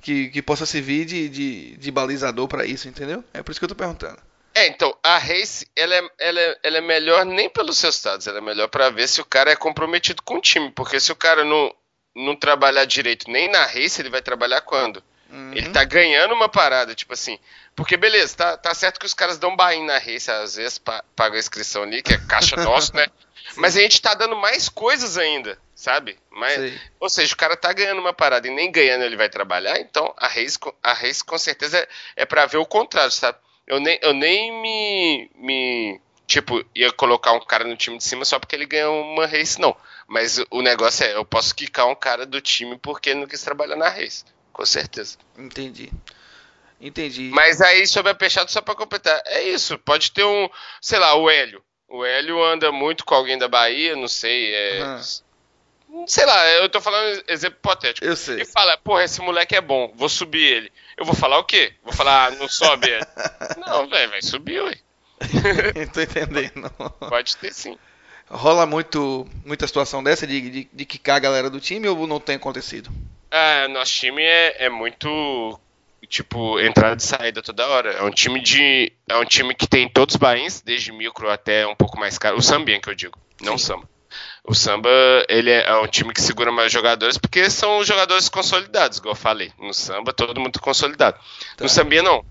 [0.01, 3.23] que, que possa servir de, de, de balizador para isso, entendeu?
[3.33, 4.19] É por isso que eu tô perguntando.
[4.53, 8.39] É, então, a race, ela é, ela, é, ela é melhor nem pelos resultados, ela
[8.39, 11.15] é melhor para ver se o cara é comprometido com o time, porque se o
[11.15, 11.71] cara não,
[12.15, 15.03] não trabalhar direito nem na race, ele vai trabalhar quando?
[15.29, 15.53] Uhum.
[15.53, 17.37] Ele tá ganhando uma parada, tipo assim.
[17.75, 21.35] Porque beleza, tá, tá certo que os caras dão bain na race, às vezes pagam
[21.35, 23.05] a inscrição ali, que é caixa nosso, né?
[23.57, 26.17] Mas a gente tá dando mais coisas ainda, sabe?
[26.29, 29.79] Mas, ou seja, o cara tá ganhando uma parada e nem ganhando ele vai trabalhar,
[29.79, 31.87] então a race, a race com certeza é,
[32.17, 33.37] é para ver o contrário, sabe?
[33.65, 36.01] Eu nem, eu nem me, me.
[36.25, 39.59] Tipo, ia colocar um cara no time de cima só porque ele ganhou uma race,
[39.59, 39.75] não.
[40.07, 43.41] Mas o negócio é, eu posso quicar um cara do time porque ele não quis
[43.41, 44.23] trabalhar na race.
[44.53, 45.17] Com certeza.
[45.37, 45.91] Entendi.
[46.79, 47.29] Entendi.
[47.33, 49.77] Mas aí, sobre a peixada, só pra completar, é isso.
[49.79, 50.49] Pode ter um,
[50.81, 51.63] sei lá, o Hélio.
[51.89, 54.99] O Hélio anda muito com alguém da Bahia, não sei, é.
[56.05, 58.05] Sei lá, eu tô falando exemplo hipotético.
[58.05, 58.41] Eu sei.
[58.41, 60.71] E fala, porra, esse moleque é bom, vou subir ele.
[60.97, 61.73] Eu vou falar o quê?
[61.83, 63.05] Vou falar, ah, não sobe ele.
[63.65, 64.75] não, velho, vai subir, ué.
[65.93, 66.69] tô entendendo.
[66.99, 67.77] Pode ter sim.
[68.29, 72.19] Rola muito, muita situação dessa de, de, de quicar a galera do time ou não
[72.19, 72.91] tem acontecido?
[73.31, 75.57] É, nosso time é, é muito
[76.05, 77.91] tipo, entrada e saída toda hora.
[77.91, 78.91] É um time de.
[79.07, 82.37] É um time que tem todos os bains, desde micro até um pouco mais caro.
[82.37, 83.87] O Sambien que eu digo, não o samba.
[84.43, 84.89] O samba,
[85.27, 89.19] ele é, é um time que segura mais jogadores, porque são jogadores consolidados, igual eu
[89.19, 89.51] falei.
[89.59, 91.17] No samba, todo mundo consolidado.
[91.57, 91.63] Tá.
[91.63, 92.25] No sambinha, não.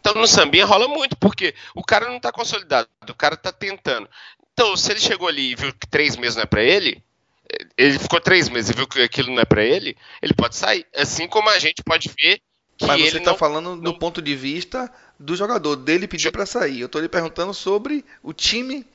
[0.00, 4.08] Então, no sambinha rola muito, porque o cara não tá consolidado, o cara tá tentando.
[4.52, 7.02] Então, se ele chegou ali e viu que três meses não é pra ele,
[7.76, 10.86] ele ficou três meses e viu que aquilo não é pra ele, ele pode sair.
[10.96, 12.40] Assim como a gente pode ver
[12.82, 13.38] que Mas você tá não...
[13.38, 16.80] falando do ponto de vista do jogador, dele pedir pra sair.
[16.80, 18.86] Eu tô lhe perguntando sobre o time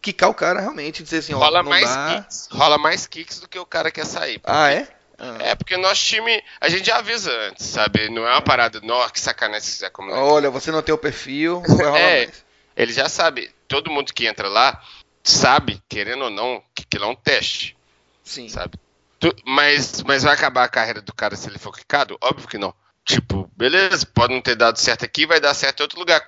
[0.00, 2.20] quicar o cara realmente, dizer assim, ó, rola não mais dá.
[2.22, 4.40] kicks, rola mais kicks do que o cara quer sair.
[4.44, 4.88] Ah, é?
[5.18, 5.36] Ah.
[5.40, 8.08] É, porque nosso time, a gente já avisa antes, sabe?
[8.10, 11.62] Não é uma parada, nossa, que sacanagem se como Olha, você não tem o perfil,
[11.66, 12.26] não vai rolar É.
[12.26, 12.44] mais.
[12.76, 14.80] Ele já sabe, todo mundo que entra lá
[15.24, 17.76] sabe, querendo ou não, que aquilo é um teste,
[18.22, 18.48] Sim.
[18.48, 18.78] sabe?
[19.18, 22.16] Tu- mas, mas vai acabar a carreira do cara se ele for quicado?
[22.20, 22.72] Óbvio que não.
[23.06, 26.20] Tipo, beleza, pode não ter dado certo aqui, vai dar certo em outro lugar.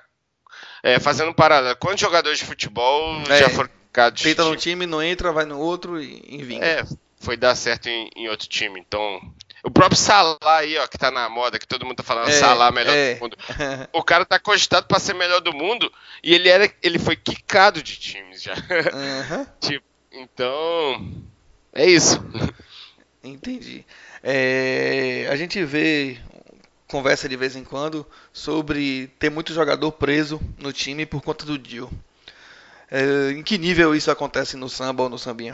[0.81, 3.37] É, fazendo parada, quantos jogadores de futebol É.
[3.37, 4.23] já foram quicados?
[4.23, 6.65] Tenta no time, não entra, vai no outro e, e vinga.
[6.65, 6.85] É,
[7.19, 8.79] foi dar certo em, em outro time.
[8.79, 9.19] Então,
[9.61, 12.39] o próprio Salah aí, ó, que tá na moda, que todo mundo tá falando É,
[12.39, 13.15] Salah melhor é.
[13.15, 13.37] do mundo.
[13.91, 15.91] O cara tá cogitado pra ser melhor do mundo
[16.23, 18.53] e ele era, ele foi quicado de times já.
[18.53, 21.11] Aham, tipo, então,
[21.73, 22.23] é isso.
[23.21, 23.85] entendi.
[24.23, 26.17] É, a gente vê,
[26.89, 31.57] conversa de vez em quando, sobre ter muito jogador preso no time por conta do
[31.57, 31.89] deal.
[32.91, 35.53] É, em que nível isso acontece no samba ou no sambinha?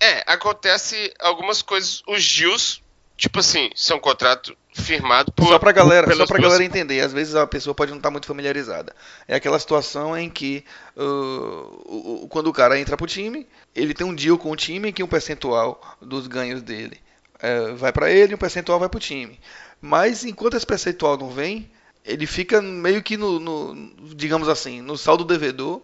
[0.00, 2.80] É, acontece algumas coisas, os Gils,
[3.16, 7.12] tipo assim, são contrato firmado por Só pra galera, só pra duas- galera entender, às
[7.12, 8.94] vezes a pessoa pode não estar muito familiarizada.
[9.26, 10.62] É aquela situação em que
[10.96, 14.92] uh, quando o cara entra pro time, ele tem um deal com o time em
[14.92, 17.00] que um percentual dos ganhos dele
[17.40, 19.38] eh, vai pra ele e um percentual vai pro time.
[19.80, 21.70] Mas enquanto esse percentual não vem,
[22.04, 25.82] ele fica meio que no, no- digamos assim, no saldo devedor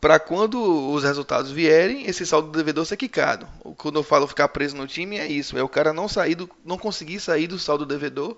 [0.00, 0.60] para quando
[0.92, 3.48] os resultados vierem, esse saldo devedor ser quicado.
[3.78, 5.56] Quando eu falo ficar preso no time, é isso.
[5.58, 8.36] É o cara não sair do, não conseguir sair do saldo devedor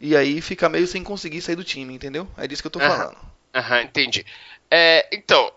[0.00, 2.28] e aí fica meio sem conseguir sair do time, entendeu?
[2.36, 2.82] É disso que eu tô Aham.
[2.82, 3.16] falando.
[3.54, 4.24] Aham, entendi.
[4.70, 5.50] É, então,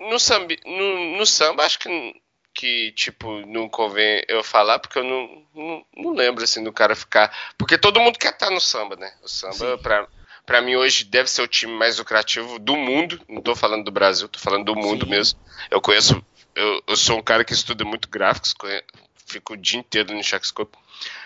[0.00, 2.21] no samba, no, no samba acho que,
[2.62, 6.94] que, tipo, não convém eu falar, porque eu não, não, não lembro, assim, do cara
[6.94, 7.36] ficar...
[7.58, 9.12] Porque todo mundo quer estar no samba, né?
[9.20, 9.82] O samba, Sim.
[9.82, 10.06] pra,
[10.46, 13.20] pra mim, hoje deve ser o time mais lucrativo do mundo.
[13.28, 15.10] Não tô falando do Brasil, tô falando do mundo Sim.
[15.10, 15.40] mesmo.
[15.72, 16.24] Eu conheço...
[16.54, 18.84] Eu, eu sou um cara que estuda muito gráficos, conhe-
[19.26, 20.78] fico o dia inteiro no Shackscope.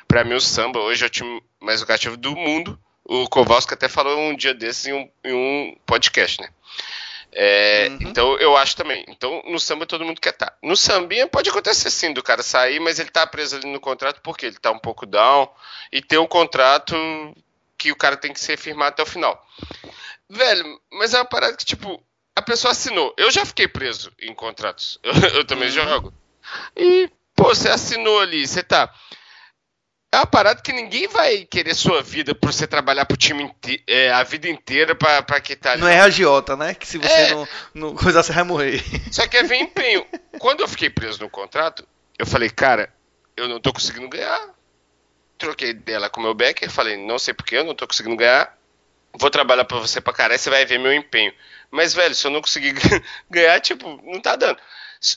[0.09, 2.81] Pra mim, o samba hoje é o time mais lucrativo do mundo.
[3.05, 6.49] O Kowalski até falou um dia desses em um, em um podcast, né?
[7.39, 7.99] É, Uhum.
[8.01, 9.05] Então eu acho também.
[9.09, 10.57] Então no samba todo mundo quer estar.
[10.63, 14.21] No sambinha pode acontecer sim do cara sair, mas ele tá preso ali no contrato
[14.23, 15.47] porque ele tá um pouco down
[15.93, 16.97] e tem um contrato
[17.77, 19.47] que o cara tem que ser firmado até o final.
[20.31, 22.03] Velho, mas é uma parada que tipo
[22.35, 23.15] a pessoa assinou.
[23.19, 24.99] Eu já fiquei preso em contratos.
[25.03, 25.75] Eu, eu também Uhum.
[25.75, 26.15] jogo.
[26.75, 28.91] E pô, você assinou ali, você tá
[30.13, 33.53] é uma parada que ninguém vai querer sua vida por você trabalhar pro time
[33.87, 35.83] é, a vida inteira pra, pra quitar ali.
[35.83, 36.75] Não é agiota, né?
[36.75, 37.31] Que se você É.
[37.35, 38.83] não, não coisar, você vai morrer.
[39.13, 40.07] Só que é ver empenho.
[40.39, 41.87] Quando eu fiquei preso no contrato,
[42.19, 42.93] eu falei, cara,
[43.37, 44.55] eu não tô conseguindo ganhar.
[45.39, 48.57] Troquei dela com o meu Becker, falei, não sei porquê, eu não tô conseguindo ganhar.
[49.19, 51.33] Vou trabalhar pra você pra caralho, você vai ver meu empenho.
[51.71, 52.75] Mas, velho, se eu não conseguir
[53.31, 54.59] ganhar, tipo, não tá dando.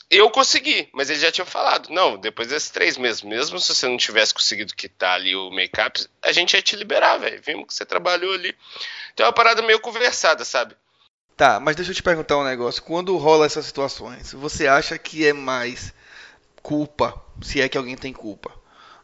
[0.10, 1.90] Eu consegui, mas eles já tinham falado.
[1.90, 6.06] Não, depois desses três meses, mesmo se você não tivesse conseguido quitar ali o make-up,
[6.22, 7.42] a gente ia te liberar, velho.
[7.42, 8.56] Vimos que você trabalhou ali.
[9.14, 10.76] Então é uma parada meio conversada, sabe?
[11.36, 12.84] Tá, mas deixa eu te perguntar um negócio.
[12.84, 15.94] Quando rola essas situações, você acha que é mais
[16.62, 18.52] culpa, se é que alguém tem culpa,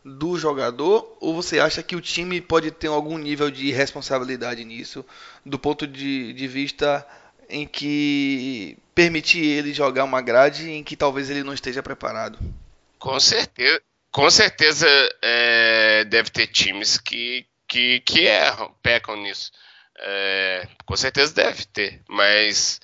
[0.03, 5.03] do jogador ou você acha que o time pode ter algum nível de responsabilidade nisso,
[5.45, 7.07] do ponto de, de vista
[7.49, 12.39] em que permitir ele jogar uma grade em que talvez ele não esteja preparado?
[12.97, 13.81] Com certeza,
[14.11, 14.87] com certeza
[15.21, 19.51] é, deve ter times que, que, que erram, pecam nisso.
[19.97, 22.81] É, com certeza deve ter, mas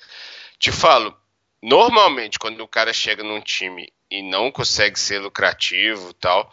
[0.58, 1.16] te falo,
[1.62, 6.52] normalmente quando o cara chega num time e não consegue ser lucrativo tal,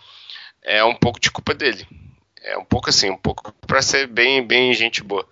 [0.62, 1.88] é um pouco de culpa dele.
[2.44, 5.28] É um pouco assim, um pouco pra ser bem, bem gente boa.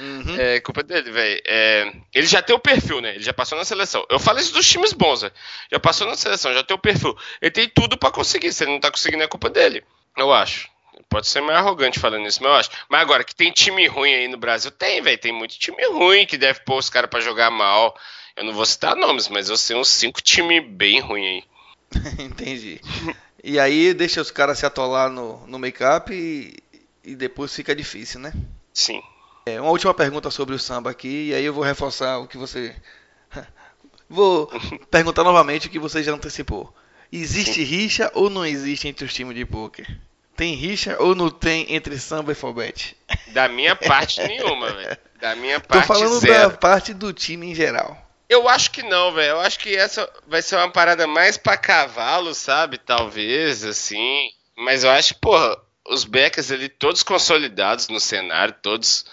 [0.00, 0.36] Uhum.
[0.38, 1.40] É culpa dele, velho.
[1.46, 3.14] É, ele já tem o perfil, né?
[3.14, 4.04] Ele já passou na seleção.
[4.10, 5.30] Eu falo isso dos times bons, né?
[5.72, 7.16] Já passou na seleção, já tem o perfil.
[7.40, 8.52] Ele tem tudo pra conseguir.
[8.52, 9.82] Se ele não tá conseguindo, é culpa dele.
[10.16, 10.68] Eu acho.
[11.08, 12.70] Pode ser meio arrogante falando isso, mas eu acho.
[12.88, 15.18] Mas agora, que tem time ruim aí no Brasil, tem, velho.
[15.18, 17.96] Tem muito time ruim que deve pôr os caras pra jogar mal.
[18.36, 21.44] Eu não vou citar nomes, mas eu sei uns cinco times bem ruins aí.
[22.18, 22.80] Entendi.
[23.42, 26.56] E aí deixa os caras se atolar no, no make-up e,
[27.04, 28.32] e depois fica difícil, né?
[28.72, 29.00] Sim.
[29.46, 32.36] É, uma última pergunta sobre o samba aqui, e aí eu vou reforçar o que
[32.36, 32.74] você.
[34.08, 34.48] Vou
[34.88, 36.72] perguntar novamente o que você já antecipou.
[37.10, 39.84] Existe rixa ou não existe entre os times de poker?
[40.36, 42.96] Tem rixa ou não tem entre samba e fobete?
[43.28, 44.98] Da minha parte, nenhuma, velho.
[45.20, 46.50] Da minha Tô parte, falando zero.
[46.50, 48.05] da parte do time em geral.
[48.28, 49.30] Eu acho que não, velho.
[49.30, 52.78] Eu acho que essa vai ser uma parada mais pra cavalo, sabe?
[52.78, 54.30] Talvez, assim.
[54.56, 55.56] Mas eu acho, porra,
[55.88, 59.04] os backers ali, todos consolidados no cenário, todos,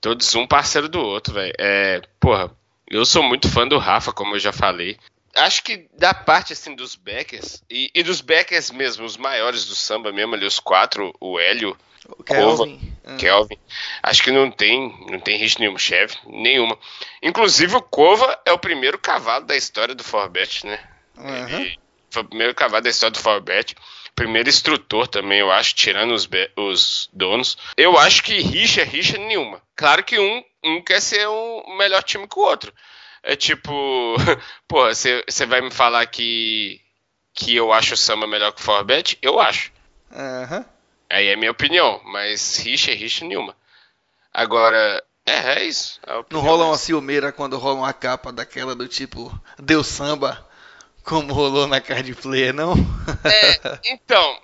[0.00, 1.52] todos um parceiro do outro, velho.
[1.58, 2.50] É, porra,
[2.88, 4.98] eu sou muito fã do Rafa, como eu já falei.
[5.34, 9.74] Acho que da parte assim dos backers, e, e dos backers mesmo, os maiores do
[9.74, 11.76] samba mesmo, ali, os quatro, o Hélio,
[12.06, 12.91] o Kelvin.
[13.04, 13.16] Hum.
[13.16, 13.58] Kelvin.
[14.02, 16.78] Acho que não tem, não tem risco nenhum, chefe, nenhuma.
[17.22, 20.78] Inclusive o Kova é o primeiro cavalo da história do Forbet, né?
[21.16, 21.70] Uhum.
[22.10, 23.74] foi o primeiro cavalo da história do Forbet.
[24.14, 27.56] Primeiro instrutor também, eu acho, tirando os, os donos.
[27.76, 29.60] Eu acho que rixa, rixa nenhuma.
[29.74, 32.72] Claro que um, um quer ser um melhor time que o outro.
[33.22, 33.72] É tipo,
[34.68, 36.80] pô, você vai me falar que,
[37.32, 39.18] que eu acho o Samba melhor que o Forbet?
[39.22, 39.72] Eu acho.
[40.10, 40.64] Uhum.
[41.12, 43.54] Aí é minha opinião, mas rixa é rixa nenhuma.
[44.32, 46.00] Agora, é, é isso.
[46.30, 50.48] Não rola uma ciumeira quando rola uma capa daquela do tipo, deu samba,
[51.04, 52.72] como rolou na card player, não?
[53.24, 54.40] É, então,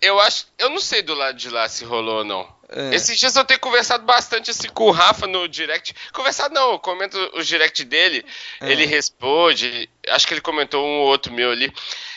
[0.00, 0.46] eu acho.
[0.58, 2.56] Eu não sei do lado de lá se rolou ou não.
[2.70, 2.94] É.
[2.94, 5.94] Esses dias eu tenho conversado bastante assim com o Rafa no direct.
[6.14, 8.24] Conversado não, eu comento o direct dele,
[8.62, 8.72] é.
[8.72, 9.90] ele responde.
[10.08, 11.70] Acho que ele comentou um ou outro meu ali.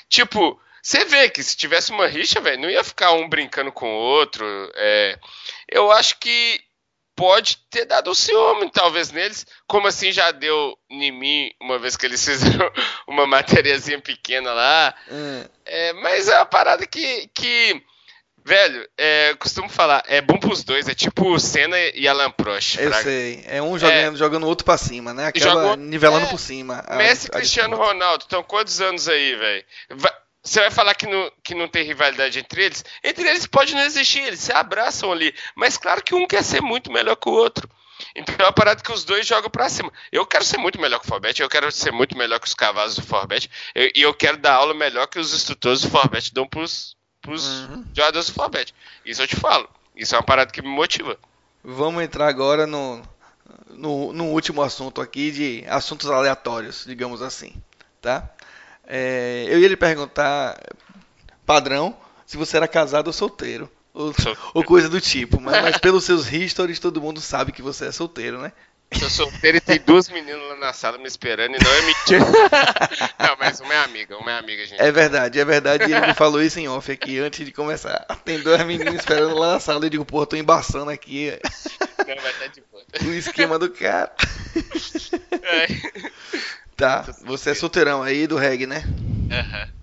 [0.08, 3.88] Tipo, você vê que se tivesse uma rixa, velho, não ia ficar um brincando com
[3.88, 4.46] o outro.
[4.76, 5.18] É,
[5.70, 6.60] eu acho que
[7.20, 9.46] pode ter dado um ciúme, talvez, neles.
[9.68, 12.72] Como assim já deu em mim, uma vez que eles fizeram
[13.06, 14.96] uma matériazinha pequena lá.
[15.12, 15.46] Hum.
[15.66, 17.30] É, mas é uma parada que.
[17.34, 17.84] que
[18.46, 22.80] velho, é, costumo falar, é bom pros dois, é tipo Senna e Alan Prost.
[22.80, 25.28] Eu sei, é um jogando, é, jogando o outro pra cima, né?
[25.28, 26.84] Aquela joga, nivelando é, por cima.
[26.98, 29.66] Messi e Cristiano Ronaldo, estão quantos anos aí, velho?
[30.44, 32.86] Você vai falar que não, que não tem rivalidade entre eles?
[33.04, 35.34] Entre eles pode não existir, eles se abraçam ali.
[35.56, 37.70] Mas claro que um quer ser muito melhor que o outro.
[38.16, 39.92] Então é uma parada que os dois jogam pra cima.
[40.12, 42.54] Eu quero ser muito melhor que o Forbet, eu quero ser muito melhor que os
[42.54, 46.34] cavalos do Forbet, e eu, eu, quero dar aula melhor que os instrutores do Forbet
[46.34, 47.86] dão pros, pros uhum.
[47.94, 48.74] jogadores do Forbet.
[49.06, 49.70] Isso eu te falo.
[49.96, 51.18] Isso é uma parada que me motiva.
[51.62, 53.02] Vamos entrar agora no,
[53.70, 57.54] no, no último assunto aqui de assuntos aleatórios, digamos assim,
[58.02, 58.30] tá?
[58.92, 60.60] É, eu ia lhe perguntar,
[61.46, 61.96] padrão,
[62.26, 63.72] se você era casado ou solteiro.
[63.94, 64.14] Ou,
[64.54, 65.40] ou coisa do tipo.
[65.40, 68.52] Mas, mas, pelos seus histories, todo mundo sabe que você é solteiro, né?
[68.98, 72.26] Sou solteiro e tem duas meninas lá na sala me esperando e não é mentira.
[73.20, 74.82] não, mas uma é amiga, uma é amiga, gente.
[74.82, 75.84] É verdade, é verdade.
[75.84, 78.04] E ele me falou isso em off aqui antes de começar.
[78.26, 79.86] Tem duas meninas esperando lá na sala.
[79.86, 81.40] Eu digo, pô, tô embaçando aqui.
[82.00, 82.84] Não, estar de boa.
[83.04, 84.12] O esquema do cara.
[85.44, 85.68] É.
[86.80, 88.84] Tá, você é solteirão aí do reggae, né?
[89.30, 89.60] Aham.
[89.60, 89.80] Uhum.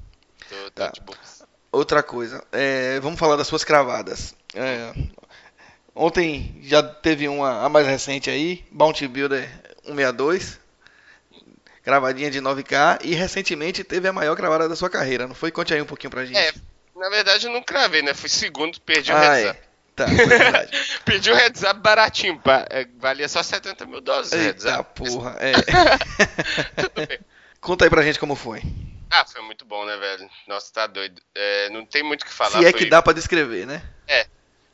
[0.49, 0.89] Tô, tô tá.
[0.89, 1.19] de boa.
[1.71, 4.35] Outra coisa, é, vamos falar das suas cravadas.
[4.55, 4.95] É,
[5.95, 9.47] ontem já teve uma, a mais recente aí, Bounty Builder
[9.85, 10.59] 162,
[11.83, 15.51] cravadinha de 9K, e recentemente teve a maior cravada da sua carreira, não foi?
[15.51, 16.39] Conte aí um pouquinho pra gente.
[16.39, 16.55] É,
[16.97, 18.15] na verdade eu não cravei, né?
[18.15, 19.66] Fui segundo, perdi o ah, heads é.
[19.97, 20.71] Tá, verdade.
[21.07, 24.91] Pedi o heads up baratinho, é, valia só 70 mil dólares heads up.
[24.95, 25.53] porra, é.
[27.61, 28.63] Conta aí pra gente como foi.
[29.11, 30.29] Ah, foi muito bom, né, velho?
[30.47, 31.23] Nossa, tá doido.
[31.35, 32.59] É, não tem muito o que falar.
[32.59, 32.81] Se é foi...
[32.81, 33.83] que dá pra descrever, né?
[34.07, 34.27] É.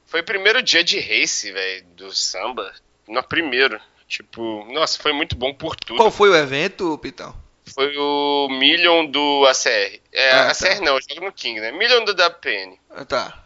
[0.06, 2.72] Foi o primeiro dia de race, velho, do samba.
[3.06, 3.80] No primeiro.
[4.08, 5.96] Tipo, nossa, foi muito bom por tudo.
[5.96, 7.34] Qual foi o evento, Pitão?
[7.72, 10.00] Foi o Million do ACR.
[10.12, 10.80] É, ah, ACR tá.
[10.80, 11.70] não, eu jogo no King, né?
[11.70, 12.78] Million do WPN.
[12.90, 13.41] Ah, tá.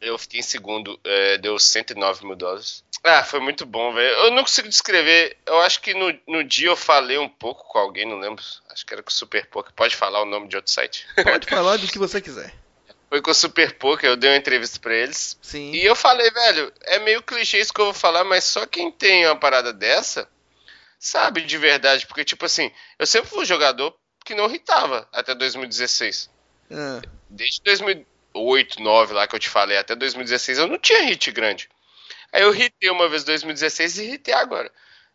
[0.00, 2.84] Eu fiquei em segundo, é, deu 109 mil dólares.
[3.02, 4.08] Ah, foi muito bom, velho.
[4.08, 5.36] Eu não consigo descrever.
[5.46, 8.42] Eu acho que no, no dia eu falei um pouco com alguém, não lembro.
[8.70, 9.72] Acho que era com o Super Poker.
[9.72, 11.06] Pode falar o nome de outro site?
[11.22, 12.54] Pode falar do que você quiser.
[13.08, 15.38] Foi com o Super Poker, eu dei uma entrevista pra eles.
[15.40, 15.72] Sim.
[15.72, 18.92] E eu falei, velho, é meio clichê isso que eu vou falar, mas só quem
[18.92, 20.28] tem uma parada dessa
[20.98, 22.06] sabe de verdade.
[22.06, 23.94] Porque, tipo assim, eu sempre fui um jogador
[24.24, 26.28] que não irritava até 2016.
[26.70, 27.00] Ah.
[27.30, 28.17] Desde 2016.
[28.38, 31.68] 8, 9 lá que eu te falei, até 2016 eu não tinha hit grande.
[32.32, 34.70] Aí eu hitei uma vez em 2016 e hitei agora.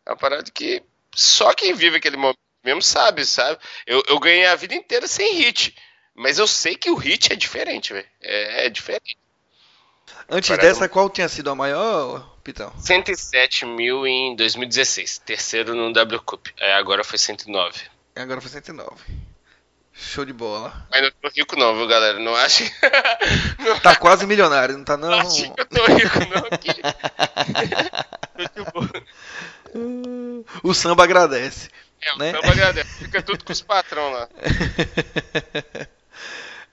[0.05, 0.83] É uma parada que
[1.15, 3.59] só quem vive aquele momento mesmo sabe, sabe?
[3.85, 5.75] Eu, eu ganhei a vida inteira sem hit.
[6.15, 8.07] Mas eu sei que o hit é diferente, velho.
[8.21, 9.17] É, é, diferente.
[10.29, 12.71] Antes Parada dessa, qual tinha sido a maior, Pitão?
[12.79, 15.19] 107 mil em 2016.
[15.19, 16.47] Terceiro no W Cup.
[16.57, 17.81] É, agora foi 109.
[18.15, 19.22] Agora foi 109.
[19.95, 20.88] Show de bola.
[20.90, 22.20] Mas não tô rico não, viu, galera?
[22.20, 22.64] Não acho.
[23.60, 25.10] Não tá quase milionário, não tá não?
[25.10, 26.70] Não acho que eu tô rico não aqui.
[30.64, 31.70] o samba agradece.
[32.02, 32.32] É, o né?
[32.32, 33.06] samba agradece.
[33.06, 34.28] Fica tudo com os patrão lá.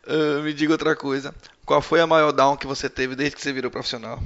[0.07, 1.35] uh, me diga outra coisa.
[1.65, 4.19] Qual foi a maior down que você teve desde que você virou profissional?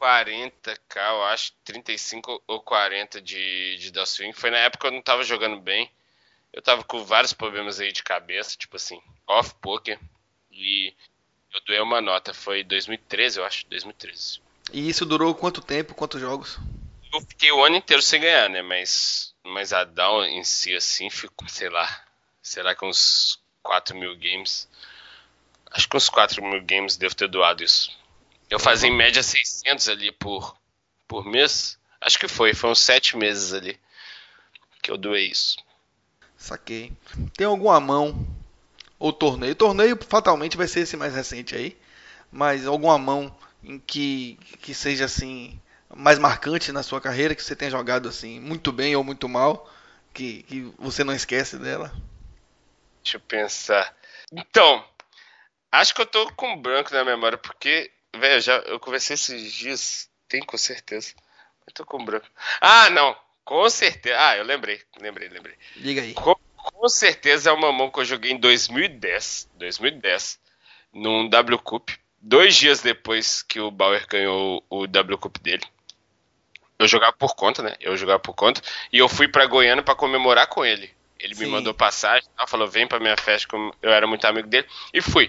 [0.00, 4.32] 40k, eu acho, 35 ou 40 de, de da swing.
[4.32, 5.90] Foi na época que eu não tava jogando bem.
[6.52, 9.98] Eu tava com vários problemas aí de cabeça, tipo assim, off poker.
[10.50, 10.92] E
[11.54, 14.40] eu doei uma nota, foi 2013, eu acho, 2013.
[14.72, 16.58] E isso durou quanto tempo, quantos jogos?
[17.12, 18.62] Eu fiquei o ano inteiro sem ganhar, né?
[18.62, 22.04] Mas, mas a Down em si, assim, ficou, sei lá,
[22.42, 24.68] será que uns 4 mil games?
[25.70, 27.90] Acho que uns 4 mil games devo ter doado isso.
[28.48, 30.56] Eu fazia em média 600 ali por,
[31.06, 31.78] por mês.
[32.00, 33.78] Acho que foi, foi uns 7 meses ali
[34.82, 35.56] que eu doei isso.
[36.40, 36.90] Saquei.
[37.36, 38.26] Tem alguma mão
[38.98, 39.54] ou torneio?
[39.54, 41.78] Torneio fatalmente vai ser esse mais recente aí,
[42.32, 45.60] mas alguma mão em que, que seja assim
[45.94, 49.70] mais marcante na sua carreira, que você tenha jogado assim muito bem ou muito mal,
[50.14, 51.92] que, que você não esquece dela?
[53.04, 53.94] Deixa eu pensar.
[54.32, 54.82] Então,
[55.70, 60.08] acho que eu tô com branco na memória, porque, velho, já eu conversei esses dias,
[60.26, 61.12] tem com certeza.
[61.66, 62.26] Eu tô com branco.
[62.62, 63.14] Ah, não,
[63.50, 64.16] com certeza.
[64.16, 65.56] Ah, eu lembrei, lembrei, lembrei.
[65.74, 66.14] Diga aí.
[66.14, 70.38] Com, com certeza é uma mão que eu joguei em 2010, 2010,
[70.94, 71.90] num W Cup
[72.20, 75.64] dois dias depois que o Bauer ganhou o W Cup dele.
[76.78, 77.74] Eu jogava por conta, né?
[77.80, 78.62] Eu jogava por conta.
[78.92, 80.88] E eu fui para Goiânia para comemorar com ele.
[81.18, 81.46] Ele Sim.
[81.46, 84.68] me mandou passagem, falou: vem pra minha festa, como eu era muito amigo dele.
[84.94, 85.28] E fui.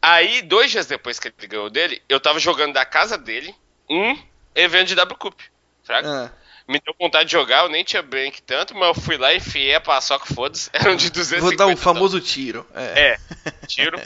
[0.00, 3.54] Aí, dois dias depois que ele ganhou dele, eu tava jogando da casa dele
[3.86, 4.18] um
[4.54, 5.38] evento de W Cup.
[5.84, 6.24] Fraga?
[6.24, 6.47] Ah.
[6.68, 9.38] Me deu vontade de jogar, eu nem tinha break tanto, mas eu fui lá e
[9.38, 10.68] enfiei a paçoca, foda-se.
[10.74, 11.40] Eram de 250.
[11.40, 12.66] Vou dar um famoso tiro.
[12.74, 13.98] É, é tiro.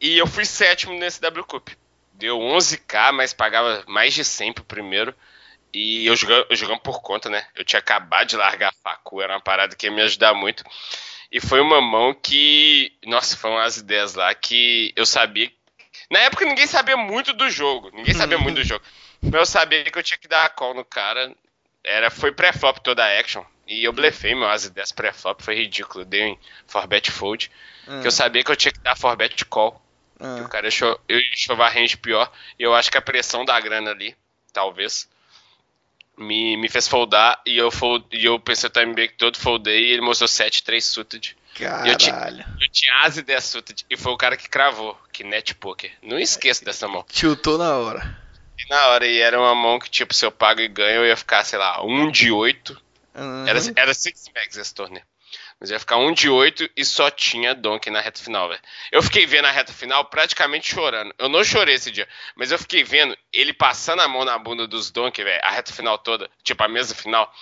[0.00, 1.68] E eu fui sétimo nesse W Cup.
[2.14, 5.14] Deu 11k, mas pagava mais de 100 pro primeiro.
[5.74, 7.44] E eu jogando, eu jogando por conta, né?
[7.54, 10.64] Eu tinha acabado de largar a facu, era uma parada que ia me ajudar muito.
[11.30, 12.92] E foi uma mão que.
[13.04, 15.50] Nossa, foram umas ideias lá que eu sabia.
[16.10, 17.90] Na época ninguém sabia muito do jogo.
[17.92, 18.84] Ninguém sabia muito do jogo.
[19.20, 21.34] Mas eu sabia que eu tinha que dar a call no cara.
[21.84, 23.44] Era, foi pré-flop toda a action.
[23.66, 26.02] E eu blefei meu as ideias pré-flop, foi ridículo.
[26.02, 27.50] Eu dei um forbet fold.
[27.86, 28.00] Uhum.
[28.00, 29.80] Que eu sabia que eu tinha que dar forbet call.
[30.20, 30.42] Ah.
[30.44, 32.30] o cara achou, eu chovar range pior.
[32.58, 34.16] E eu acho que a pressão da grana ali,
[34.52, 35.08] talvez,
[36.16, 37.40] me, me fez foldar.
[37.46, 39.88] E eu, fold, e eu pensei o time break todo, foldei.
[39.88, 41.36] E ele mostrou 7-3 suited.
[41.54, 41.90] Caralho.
[41.92, 43.86] Eu tinha, eu tinha as 10 suited.
[43.88, 45.92] E foi o cara que cravou, que net poker.
[46.02, 47.04] Não esqueço dessa mão.
[47.08, 48.23] Tiltou na hora.
[48.58, 51.06] E na hora, e era uma mão que, tipo, se eu pago e ganho, eu
[51.06, 52.80] ia ficar, sei lá, 1 de 8.
[53.14, 53.46] Uhum.
[53.46, 55.04] Era, era 6 mags esse torneio.
[55.58, 58.60] Mas ia ficar um de oito e só tinha Donkey na reta final, velho.
[58.90, 61.14] Eu fiquei vendo a reta final praticamente chorando.
[61.18, 64.66] Eu não chorei esse dia, mas eu fiquei vendo ele passando a mão na bunda
[64.66, 67.32] dos Donkey, velho, a reta final toda, tipo a mesa final.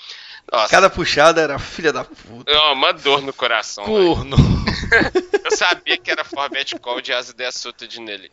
[0.50, 0.68] Nossa.
[0.68, 2.52] Cada puxada era filha da puta.
[2.52, 3.84] Oh, uma dor no coração.
[3.84, 4.36] Corno.
[5.44, 8.30] eu sabia que era Forbet Call de Asa 10 Suited nele.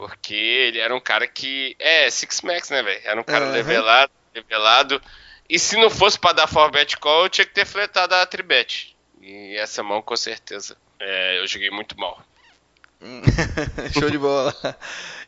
[0.00, 1.76] Porque ele era um cara que.
[1.78, 3.02] É, Six Max, né, velho?
[3.04, 3.52] Era um cara uhum.
[3.52, 5.02] levelado, levelado.
[5.46, 8.96] E se não fosse para dar forbet call, eu tinha que ter fletado a tribet.
[9.20, 10.74] E essa mão, com certeza.
[10.98, 12.18] É, eu joguei muito mal.
[13.92, 14.54] Show de bola.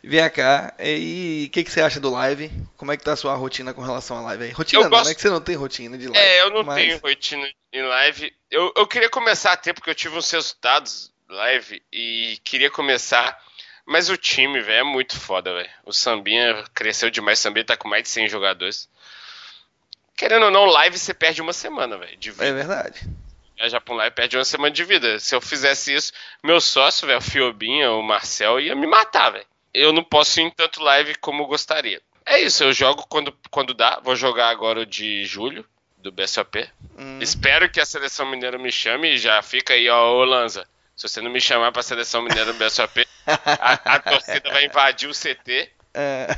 [0.02, 2.50] Vem cá, e o que, que você acha do live?
[2.78, 4.50] Como é que tá a sua rotina com relação à live aí?
[4.52, 5.10] Rotina eu não, gosto...
[5.10, 6.18] é que você não tem rotina de live.
[6.18, 6.76] É, eu não mas...
[6.76, 8.34] tenho rotina em live.
[8.50, 13.38] Eu, eu queria começar a ter, porque eu tive uns resultados live e queria começar.
[13.84, 15.70] Mas o time, velho, é muito foda, velho.
[15.84, 17.38] O Sambinha cresceu demais.
[17.38, 18.88] O Sambinha tá com mais de 100 jogadores.
[20.16, 22.16] Querendo ou não, live você perde uma semana, velho.
[22.38, 23.00] É verdade.
[23.56, 25.18] Viajar pra um live perde uma semana de vida.
[25.18, 29.46] Se eu fizesse isso, meu sócio, velho, o Fiobinha, o Marcel, ia me matar, velho.
[29.74, 32.00] Eu não posso ir em tanto live como gostaria.
[32.24, 34.00] É isso, eu jogo quando, quando dá.
[34.02, 35.64] Vou jogar agora o de julho,
[35.98, 36.68] do BSOP.
[36.98, 37.18] Hum.
[37.20, 40.66] Espero que a seleção mineira me chame e já fica aí, ó, ô Lanza.
[40.96, 45.08] Se você não me chamar pra seleção mineira do BSOP, a, a torcida vai invadir
[45.08, 45.70] o CT.
[45.94, 46.28] É.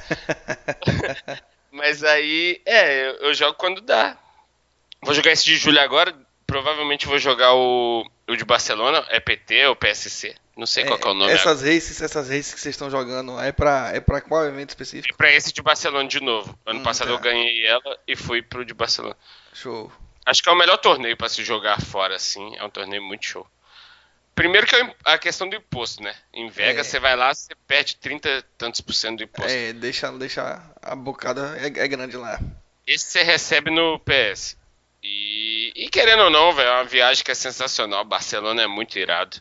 [1.70, 4.16] Mas aí, é, eu, eu, jogo quando dá.
[5.02, 6.14] Vou jogar esse de julho agora.
[6.46, 10.34] Provavelmente vou jogar o, o de Barcelona, é PT ou PSC.
[10.56, 11.32] Não sei é, qual é o nome.
[11.32, 15.14] Essas races, essas races que vocês estão jogando, é pra, é pra qual evento específico?
[15.14, 16.56] É pra esse de Barcelona de novo.
[16.64, 17.14] Ano hum, passado tá.
[17.14, 19.16] eu ganhei ela e fui pro de Barcelona.
[19.52, 19.90] Show.
[20.24, 22.56] Acho que é o melhor torneio para se jogar fora, assim.
[22.56, 23.46] É um torneio muito show.
[24.34, 26.14] Primeiro que é a questão do imposto, né?
[26.32, 26.90] Em Vegas, é.
[26.90, 29.50] você vai lá, você perde 30 tantos por cento do imposto.
[29.50, 32.40] É, deixa, deixa a bocada é, é grande lá.
[32.86, 34.56] Esse você recebe no PS.
[35.02, 38.04] E, e querendo ou não, velho, é uma viagem que é sensacional.
[38.04, 39.40] Barcelona é muito irado.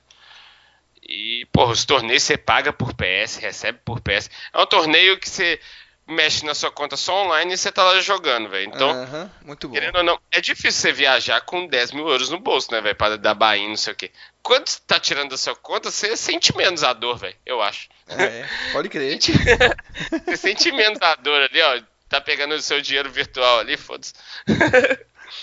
[1.02, 4.30] E, porra, os torneios você paga por PS, recebe por PS.
[4.54, 5.60] É um torneio que você.
[6.08, 8.68] Mexe na sua conta só online e você tá lá jogando, velho.
[8.68, 9.74] Então, uhum, muito bom.
[9.74, 12.96] querendo ou não, é difícil você viajar com 10 mil euros no bolso, né, velho?
[12.96, 14.12] Para dar Bahia, não sei o quê.
[14.42, 17.88] Quando você tá tirando da sua conta, você sente menos a dor, velho, eu acho.
[18.08, 19.18] É, pode crer.
[20.26, 21.82] você sente menos a dor ali, ó.
[22.10, 24.14] Tá pegando o seu dinheiro virtual ali, foda-se.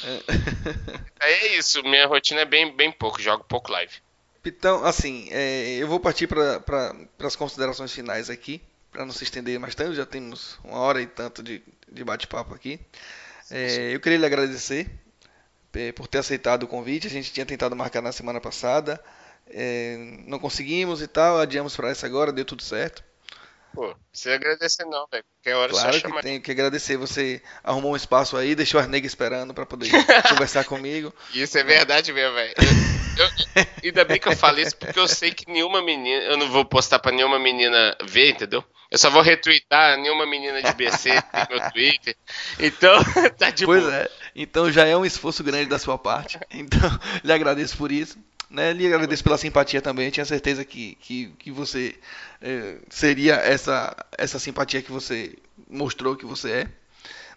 [0.04, 1.26] É.
[1.26, 3.92] é isso, minha rotina é bem, bem pouco, jogo pouco live.
[4.44, 9.24] Então, assim, é, eu vou partir para pra, as considerações finais aqui para não se
[9.24, 12.80] estender mais tanto, já temos uma hora e tanto de, de bate-papo aqui.
[13.50, 14.88] É, eu queria lhe agradecer
[15.74, 17.06] é, por ter aceitado o convite.
[17.06, 19.02] A gente tinha tentado marcar na semana passada,
[19.48, 19.96] é,
[20.26, 23.02] não conseguimos e tal, adiamos para essa agora, deu tudo certo.
[23.72, 25.24] Pô, precisa agradecer não, velho.
[25.36, 26.22] Qualquer hora claro que chamar.
[26.22, 26.96] tenho que agradecer.
[26.96, 29.90] Você arrumou um espaço aí, deixou as negas esperando para poder
[30.28, 31.14] conversar comigo.
[31.32, 32.54] Isso é verdade mesmo, velho.
[33.82, 36.24] ainda bem que eu falei isso, porque eu sei que nenhuma menina.
[36.24, 38.64] Eu não vou postar pra nenhuma menina ver, entendeu?
[38.90, 42.16] Eu só vou retweetar nenhuma menina de BC tem meu Twitter.
[42.58, 42.98] Então,
[43.38, 43.94] tá de Pois boa.
[43.94, 44.10] é.
[44.34, 46.38] Então já é um esforço grande da sua parte.
[46.50, 46.90] Então,
[47.22, 48.18] lhe agradeço por isso.
[48.50, 48.72] Né?
[48.72, 50.06] Lhe agradeço pela simpatia também.
[50.06, 51.94] Eu tinha certeza que, que, que você
[52.42, 55.36] eh, seria essa, essa simpatia que você
[55.68, 56.68] mostrou que você é.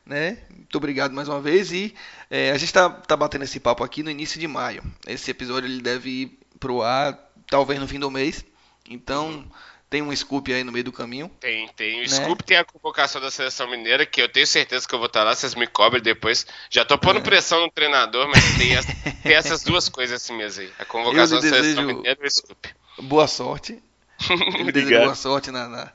[0.03, 0.39] Né?
[0.49, 1.71] Muito obrigado mais uma vez.
[1.71, 1.93] E
[2.31, 4.83] eh, a gente está tá batendo esse papo aqui no início de maio.
[5.05, 7.15] Esse episódio ele deve ir pro ar
[7.47, 8.43] talvez no fim do mês.
[8.89, 9.45] Então
[9.93, 11.29] tem um scoop aí no meio do caminho.
[11.39, 11.99] Tem, tem.
[11.99, 12.07] O Né?
[12.07, 15.23] Scoop tem a convocação da seleção mineira, que eu tenho certeza que eu vou estar
[15.23, 16.47] lá, vocês me cobrem depois.
[16.67, 16.97] Já tô É.
[16.97, 18.91] pondo pressão no treinador, mas tem, essa-
[19.21, 20.71] tem essas duas coisas assim mesmo aí.
[20.79, 22.69] A convocação da seleção mineira e o Scoop.
[23.03, 23.77] Boa sorte.
[24.61, 25.03] Obrigado.
[25.03, 25.91] boa sorte na, na-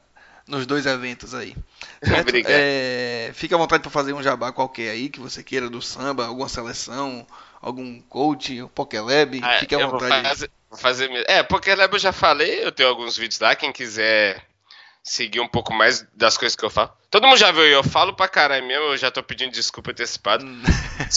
[0.46, 1.56] nos dois eventos aí.
[2.22, 2.52] Obrigado.
[2.54, 6.26] É, fica à vontade para fazer um jabá qualquer aí que você queira do samba,
[6.26, 7.26] alguma seleção,
[7.60, 9.40] algum coach, o Pokélab.
[9.42, 10.28] Ah, fique à vontade.
[10.28, 11.24] fazer, vou fazer mesmo.
[11.28, 14.42] É, Pokélab eu já falei, eu tenho alguns vídeos lá, quem quiser
[15.02, 16.92] seguir um pouco mais das coisas que eu falo.
[17.10, 20.44] Todo mundo já viu, eu falo pra caralho mesmo, eu já tô pedindo desculpa antecipado.
[20.44, 20.62] Hum.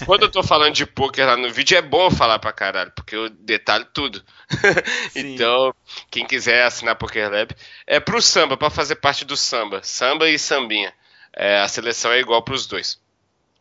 [0.06, 2.92] Quando eu tô falando de poker lá no vídeo, é bom eu falar pra caralho,
[2.96, 4.24] porque eu detalho tudo.
[5.16, 5.74] Então,
[6.10, 7.56] quem quiser assinar Poker Lab,
[7.86, 9.82] é pro samba, pra fazer parte do samba.
[9.84, 10.94] Samba e sambinha.
[11.34, 13.00] É, a seleção é igual pros dois.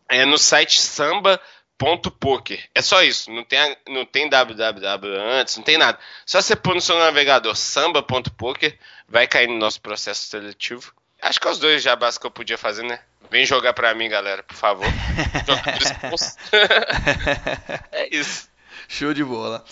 [0.08, 0.80] É no site
[1.80, 2.68] samba.poker.
[2.74, 5.98] É só isso, não tem, não tem www antes, não tem nada.
[6.26, 8.78] Só você pôr no seu navegador samba.poker,
[9.08, 10.92] vai cair no nosso processo seletivo.
[11.22, 13.00] Acho que é os dois jabás que eu podia fazer, né?
[13.30, 14.86] Vem jogar pra mim, galera, por favor.
[17.92, 18.48] É isso.
[18.88, 19.64] Show de bola.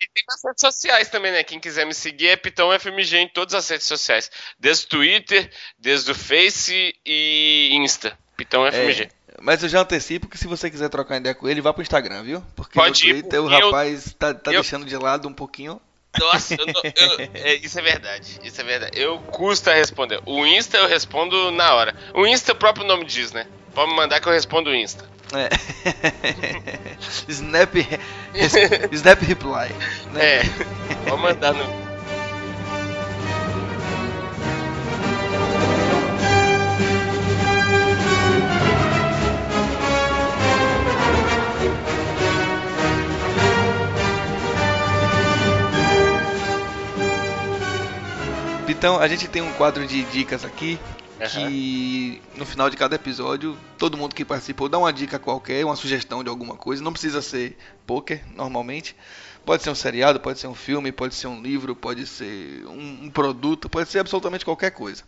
[0.00, 1.44] E tem nas redes sociais também, né?
[1.44, 4.30] Quem quiser me seguir é Pitão FMG em todas as redes sociais.
[4.58, 8.18] Desde o Twitter, desde o Face e Insta.
[8.36, 9.04] Pitão FMG.
[9.04, 11.82] É, mas eu já antecipo que se você quiser trocar ideia com ele, vá pro
[11.82, 12.42] Instagram, viu?
[12.56, 15.32] Porque Pode no ir, Twitter o eu- rapaz tá, tá eu- deixando de lado um
[15.32, 15.80] pouquinho.
[16.18, 16.66] Nossa, eu
[17.34, 18.38] é, isso é verdade.
[18.44, 19.00] Isso é verdade.
[19.00, 20.20] Eu custa responder.
[20.26, 21.94] O Insta eu respondo na hora.
[22.14, 23.46] O Insta o próprio nome diz, né?
[23.74, 25.06] Pode me mandar que eu respondo o Insta.
[25.34, 25.48] É.
[27.28, 27.74] Snap,
[28.92, 29.68] Snap Reply.
[30.12, 30.36] Né?
[30.36, 30.42] É.
[31.08, 31.81] Pode mandar no.
[48.82, 50.76] Então, a gente tem um quadro de dicas aqui
[51.30, 55.76] que no final de cada episódio, todo mundo que participou dá uma dica qualquer, uma
[55.76, 56.82] sugestão de alguma coisa.
[56.82, 57.56] Não precisa ser
[57.86, 58.96] poker, normalmente.
[59.46, 63.04] Pode ser um seriado, pode ser um filme, pode ser um livro, pode ser um,
[63.04, 65.04] um produto, pode ser absolutamente qualquer coisa.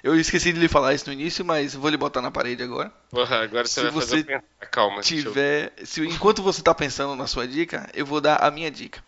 [0.00, 2.92] Eu esqueci de lhe falar isso no início, mas vou lhe botar na parede agora.
[3.10, 4.44] Porra, agora você Se vai você fazer.
[4.70, 8.48] Calma, eu- Tiver, se enquanto você está pensando na sua dica, eu vou dar a
[8.48, 9.02] minha dica,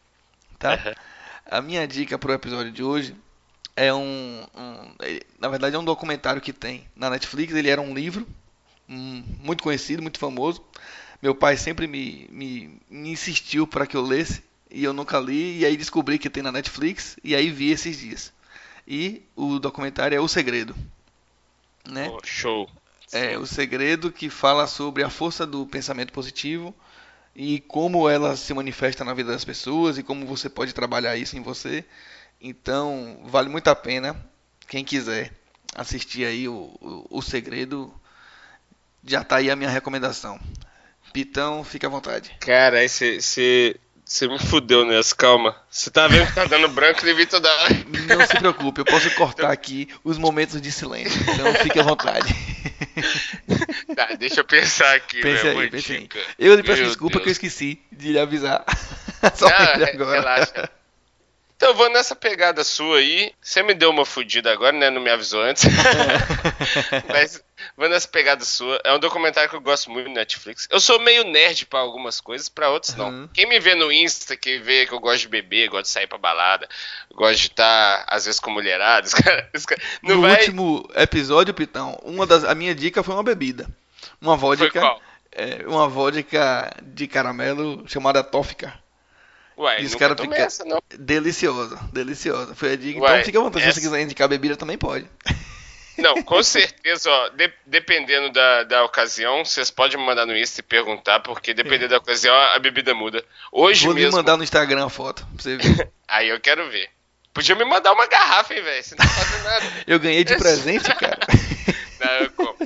[0.58, 0.74] tá?
[0.74, 0.94] Aham.
[1.48, 3.14] A minha dica pro episódio de hoje
[3.86, 4.94] é um, um-
[5.38, 7.54] na verdade é um documentário que tem na Netflix.
[7.54, 8.26] Ele era um livro
[8.88, 10.62] hum, muito conhecido, muito famoso.
[11.22, 15.60] Meu pai sempre me, me, me insistiu para que eu lesse e eu nunca li.
[15.60, 18.32] E aí descobri que tem na Netflix e aí vi esses dias.
[18.88, 20.74] E o documentário é O Segredo,
[21.88, 22.08] né?
[22.10, 22.68] Pô, show.
[23.12, 26.74] É, o segredo que fala sobre a força do pensamento positivo
[27.34, 31.36] e como ela se manifesta na vida das pessoas e como você pode trabalhar isso
[31.36, 31.84] em você.
[32.40, 34.16] Então, vale muito a pena
[34.66, 35.32] quem quiser
[35.74, 37.92] assistir aí o, o, o segredo.
[39.04, 40.38] Já tá aí a minha recomendação.
[41.12, 42.30] Pitão, fica à vontade.
[42.40, 43.76] Cara, aí você.
[44.04, 45.54] Você me fudeu nessa, calma.
[45.70, 47.74] Você tá vendo que tá dando branco de toda hora.
[48.08, 51.20] Não se preocupe, eu posso cortar aqui os momentos de silêncio.
[51.32, 52.26] Então fique à vontade.
[53.94, 55.60] Tá, deixa eu pensar aqui, Pense velho.
[55.60, 56.08] aí, pense aí.
[56.38, 57.36] Eu lhe peço Meu desculpa que eu Deus.
[57.36, 58.64] esqueci de lhe avisar.
[59.34, 60.18] Só Não, re- agora.
[60.20, 60.70] relaxa.
[61.60, 63.34] Então eu vou nessa pegada sua aí.
[63.38, 64.88] Você me deu uma fudida agora, né?
[64.88, 65.66] Não me avisou antes.
[67.06, 67.44] Mas
[67.76, 68.80] vou nessa pegada sua.
[68.82, 70.66] É um documentário que eu gosto muito no Netflix.
[70.70, 73.10] Eu sou meio nerd para algumas coisas, para outras não.
[73.10, 73.28] Uhum.
[73.34, 76.06] Quem me vê no Insta, que vê que eu gosto de beber, gosto de sair
[76.06, 76.66] pra balada,
[77.12, 79.50] gosto de estar, às vezes, com mulheradas, cara,
[80.02, 80.36] não no vai...
[80.36, 83.68] último episódio, Pitão, uma das, a minha dica foi uma bebida.
[84.18, 84.96] Uma vodka.
[85.30, 88.80] É, uma vodka de caramelo chamada Tófica.
[89.60, 90.82] Ué, Esse cara fica essa, não.
[90.98, 92.54] deliciosa, deliciosa.
[92.54, 92.98] Foi a dica.
[92.98, 93.64] Então fica à vontade.
[93.66, 93.74] Essa...
[93.74, 95.06] Se você quiser indicar bebida também pode.
[95.98, 100.60] Não, com certeza, ó, de, dependendo da, da ocasião, vocês podem me mandar no Insta
[100.60, 101.88] e perguntar, porque dependendo é.
[101.88, 103.22] da ocasião, a bebida muda.
[103.52, 104.12] Hoje Vou mesmo.
[104.12, 105.90] Vou mandar no Instagram a foto, pra você ver.
[106.08, 106.88] Aí eu quero ver.
[107.34, 108.82] Podia me mandar uma garrafa, hein, velho?
[108.82, 109.66] Você não tá fazendo nada.
[109.86, 111.18] eu ganhei de presente, cara.
[112.00, 112.56] não, eu como.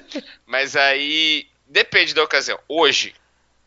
[0.47, 2.59] Mas aí, depende da ocasião.
[2.69, 3.15] Hoje,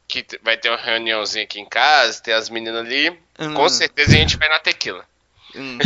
[0.07, 3.09] que vai ter uma reuniãozinha aqui em casa, tem as meninas ali,
[3.39, 3.53] hum.
[3.53, 5.05] com certeza a gente vai na tequila.
[5.55, 5.77] Hum,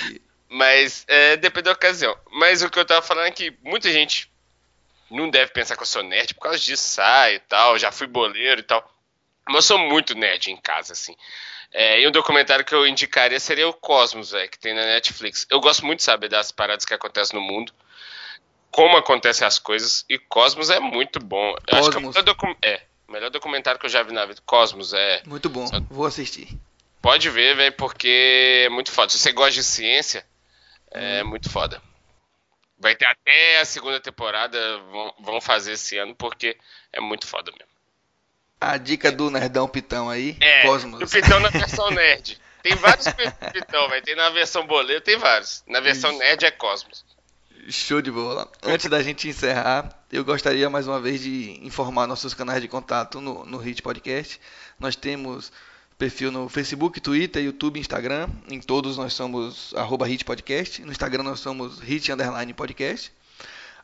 [0.48, 2.16] Mas é, depende da ocasião.
[2.32, 4.30] Mas o que eu tava falando é que muita gente
[5.10, 8.06] não deve pensar que eu sou nerd por causa disso, sai e tal, já fui
[8.06, 8.84] boleiro e tal.
[9.46, 11.16] Mas eu sou muito nerd em casa, assim.
[11.72, 15.46] É, e um documentário que eu indicaria seria o Cosmos, véio, que tem na Netflix.
[15.48, 17.72] Eu gosto muito de saber das paradas que acontecem no mundo,
[18.72, 21.54] como acontecem as coisas, e Cosmos é muito bom.
[21.68, 22.16] Cosmos.
[22.16, 24.40] Acho que é, é o melhor documentário que eu já vi na vida.
[24.46, 25.20] Cosmos, é.
[25.26, 26.56] Muito bom, vou assistir.
[27.02, 29.10] Pode ver, velho, porque é muito foda.
[29.10, 30.24] Se você gosta de ciência,
[30.92, 31.28] é hum.
[31.28, 31.82] muito foda.
[32.78, 34.58] Vai ter até a segunda temporada,
[35.18, 36.56] vão fazer esse ano, porque
[36.92, 37.70] é muito foda mesmo.
[38.60, 41.02] A dica do Nerdão Pitão aí, é, Cosmos.
[41.02, 42.40] O Pitão na versão nerd.
[42.62, 43.06] Tem vários
[43.52, 44.00] Pitão, vai.
[44.02, 45.64] Tem na versão boleto, tem vários.
[45.66, 46.18] Na versão Isso.
[46.20, 47.04] nerd é Cosmos.
[47.70, 48.50] Show de bola.
[48.62, 53.20] Antes da gente encerrar, eu gostaria mais uma vez de informar nossos canais de contato
[53.20, 54.40] no, no Hit Podcast.
[54.78, 55.52] Nós temos
[55.96, 58.28] perfil no Facebook, Twitter, YouTube, Instagram.
[58.48, 60.82] Em todos nós somos arroba Hit Podcast.
[60.82, 63.12] No Instagram nós somos Hit Underline Podcast.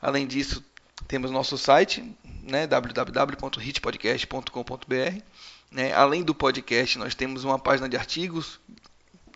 [0.03, 0.65] Além disso,
[1.07, 2.03] temos nosso site,
[2.43, 5.23] né, www.hitpodcast.com.br.
[5.71, 5.93] Né?
[5.93, 8.59] Além do podcast, nós temos uma página de artigos,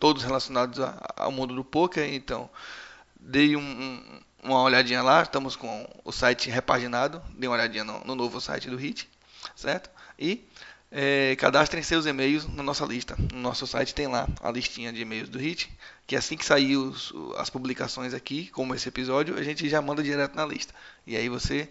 [0.01, 0.81] todos relacionados
[1.16, 2.12] ao mundo do poker.
[2.12, 2.51] Então,
[3.20, 8.15] dei um uma olhadinha lá, estamos com o site repaginado, dê uma olhadinha no, no
[8.15, 9.09] novo site do HIT,
[9.55, 9.91] certo?
[10.19, 10.47] E
[10.91, 13.17] é, cadastrem seus e-mails na nossa lista.
[13.33, 15.71] No nosso site tem lá a listinha de e-mails do HIT,
[16.07, 20.03] que assim que sair os, as publicações aqui, como esse episódio, a gente já manda
[20.03, 20.75] direto na lista.
[21.07, 21.69] E aí você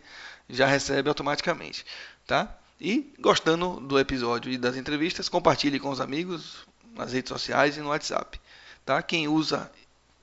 [0.50, 1.86] já recebe automaticamente,
[2.26, 2.56] tá?
[2.80, 6.66] E gostando do episódio e das entrevistas, compartilhe com os amigos
[6.96, 8.40] nas redes sociais e no WhatsApp.
[8.86, 9.02] Tá?
[9.02, 9.70] Quem usa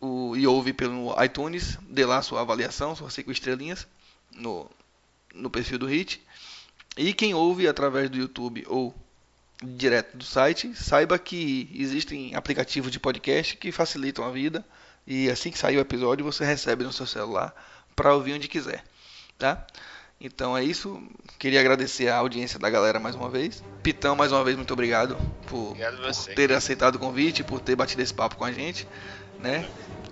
[0.00, 3.86] o, e ouve pelo iTunes, dê lá sua avaliação, suas cinco estrelinhas
[4.32, 4.70] no,
[5.34, 6.22] no perfil do Hit.
[6.96, 8.94] E quem ouve através do YouTube ou
[9.62, 14.64] direto do site, saiba que existem aplicativos de podcast que facilitam a vida
[15.06, 17.54] e assim que sair o episódio você recebe no seu celular
[17.94, 18.84] para ouvir onde quiser,
[19.38, 19.66] tá?
[20.20, 21.02] Então é isso.
[21.38, 23.62] Queria agradecer a audiência da galera mais uma vez.
[23.82, 25.16] Pitão, mais uma vez, muito obrigado
[25.46, 28.86] por, obrigado por ter aceitado o convite, por ter batido esse papo com a gente
[29.40, 29.64] né?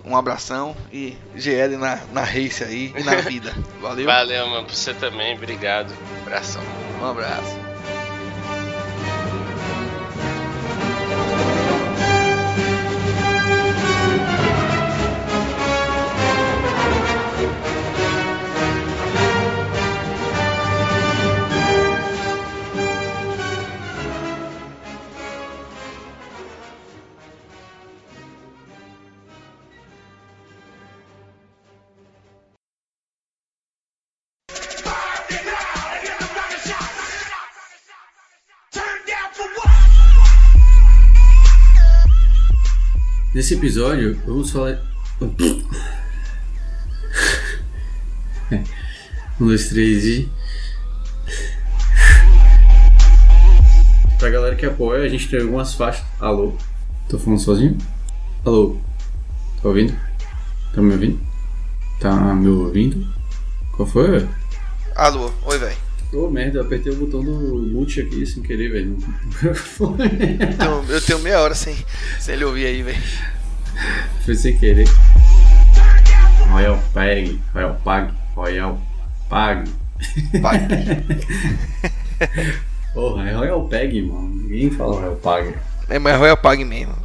[0.03, 3.53] Um abração e GL na, na race aí e na vida.
[3.81, 4.05] Valeu.
[4.05, 4.65] Valeu, mano.
[4.65, 5.35] Pra você também.
[5.35, 5.91] Obrigado.
[5.91, 6.61] Um abração.
[7.01, 7.74] Um abraço.
[43.45, 44.81] Nesse episódio, vamos falar.
[45.21, 45.29] um,
[49.37, 50.31] dois, três e.
[54.17, 56.03] Pra galera que apoia, a gente tem algumas faixas.
[56.19, 56.55] Alô?
[57.07, 57.77] Tô falando sozinho?
[58.43, 58.77] Alô?
[59.61, 59.95] Tá ouvindo?
[60.73, 61.19] Tá me ouvindo?
[61.99, 63.07] Tá me ouvindo?
[63.75, 64.27] Qual foi?
[64.95, 65.77] Alô, oi, velho.
[66.11, 68.97] Ô, oh, merda, eu apertei o botão do mute aqui sem querer, velho.
[70.51, 71.77] então, eu tenho meia hora sem,
[72.19, 73.34] sem ele ouvir aí, velho.
[74.23, 74.87] Foi sem querer.
[76.49, 78.79] Royal Pag, Royal Pag, Royal
[79.29, 79.69] Pag.
[80.41, 80.61] Pag.
[82.93, 84.29] Porra, é Royal Pag, mano.
[84.29, 85.55] Ninguém fala Royal Pag.
[85.89, 86.95] É, mas é Royal Pag mesmo.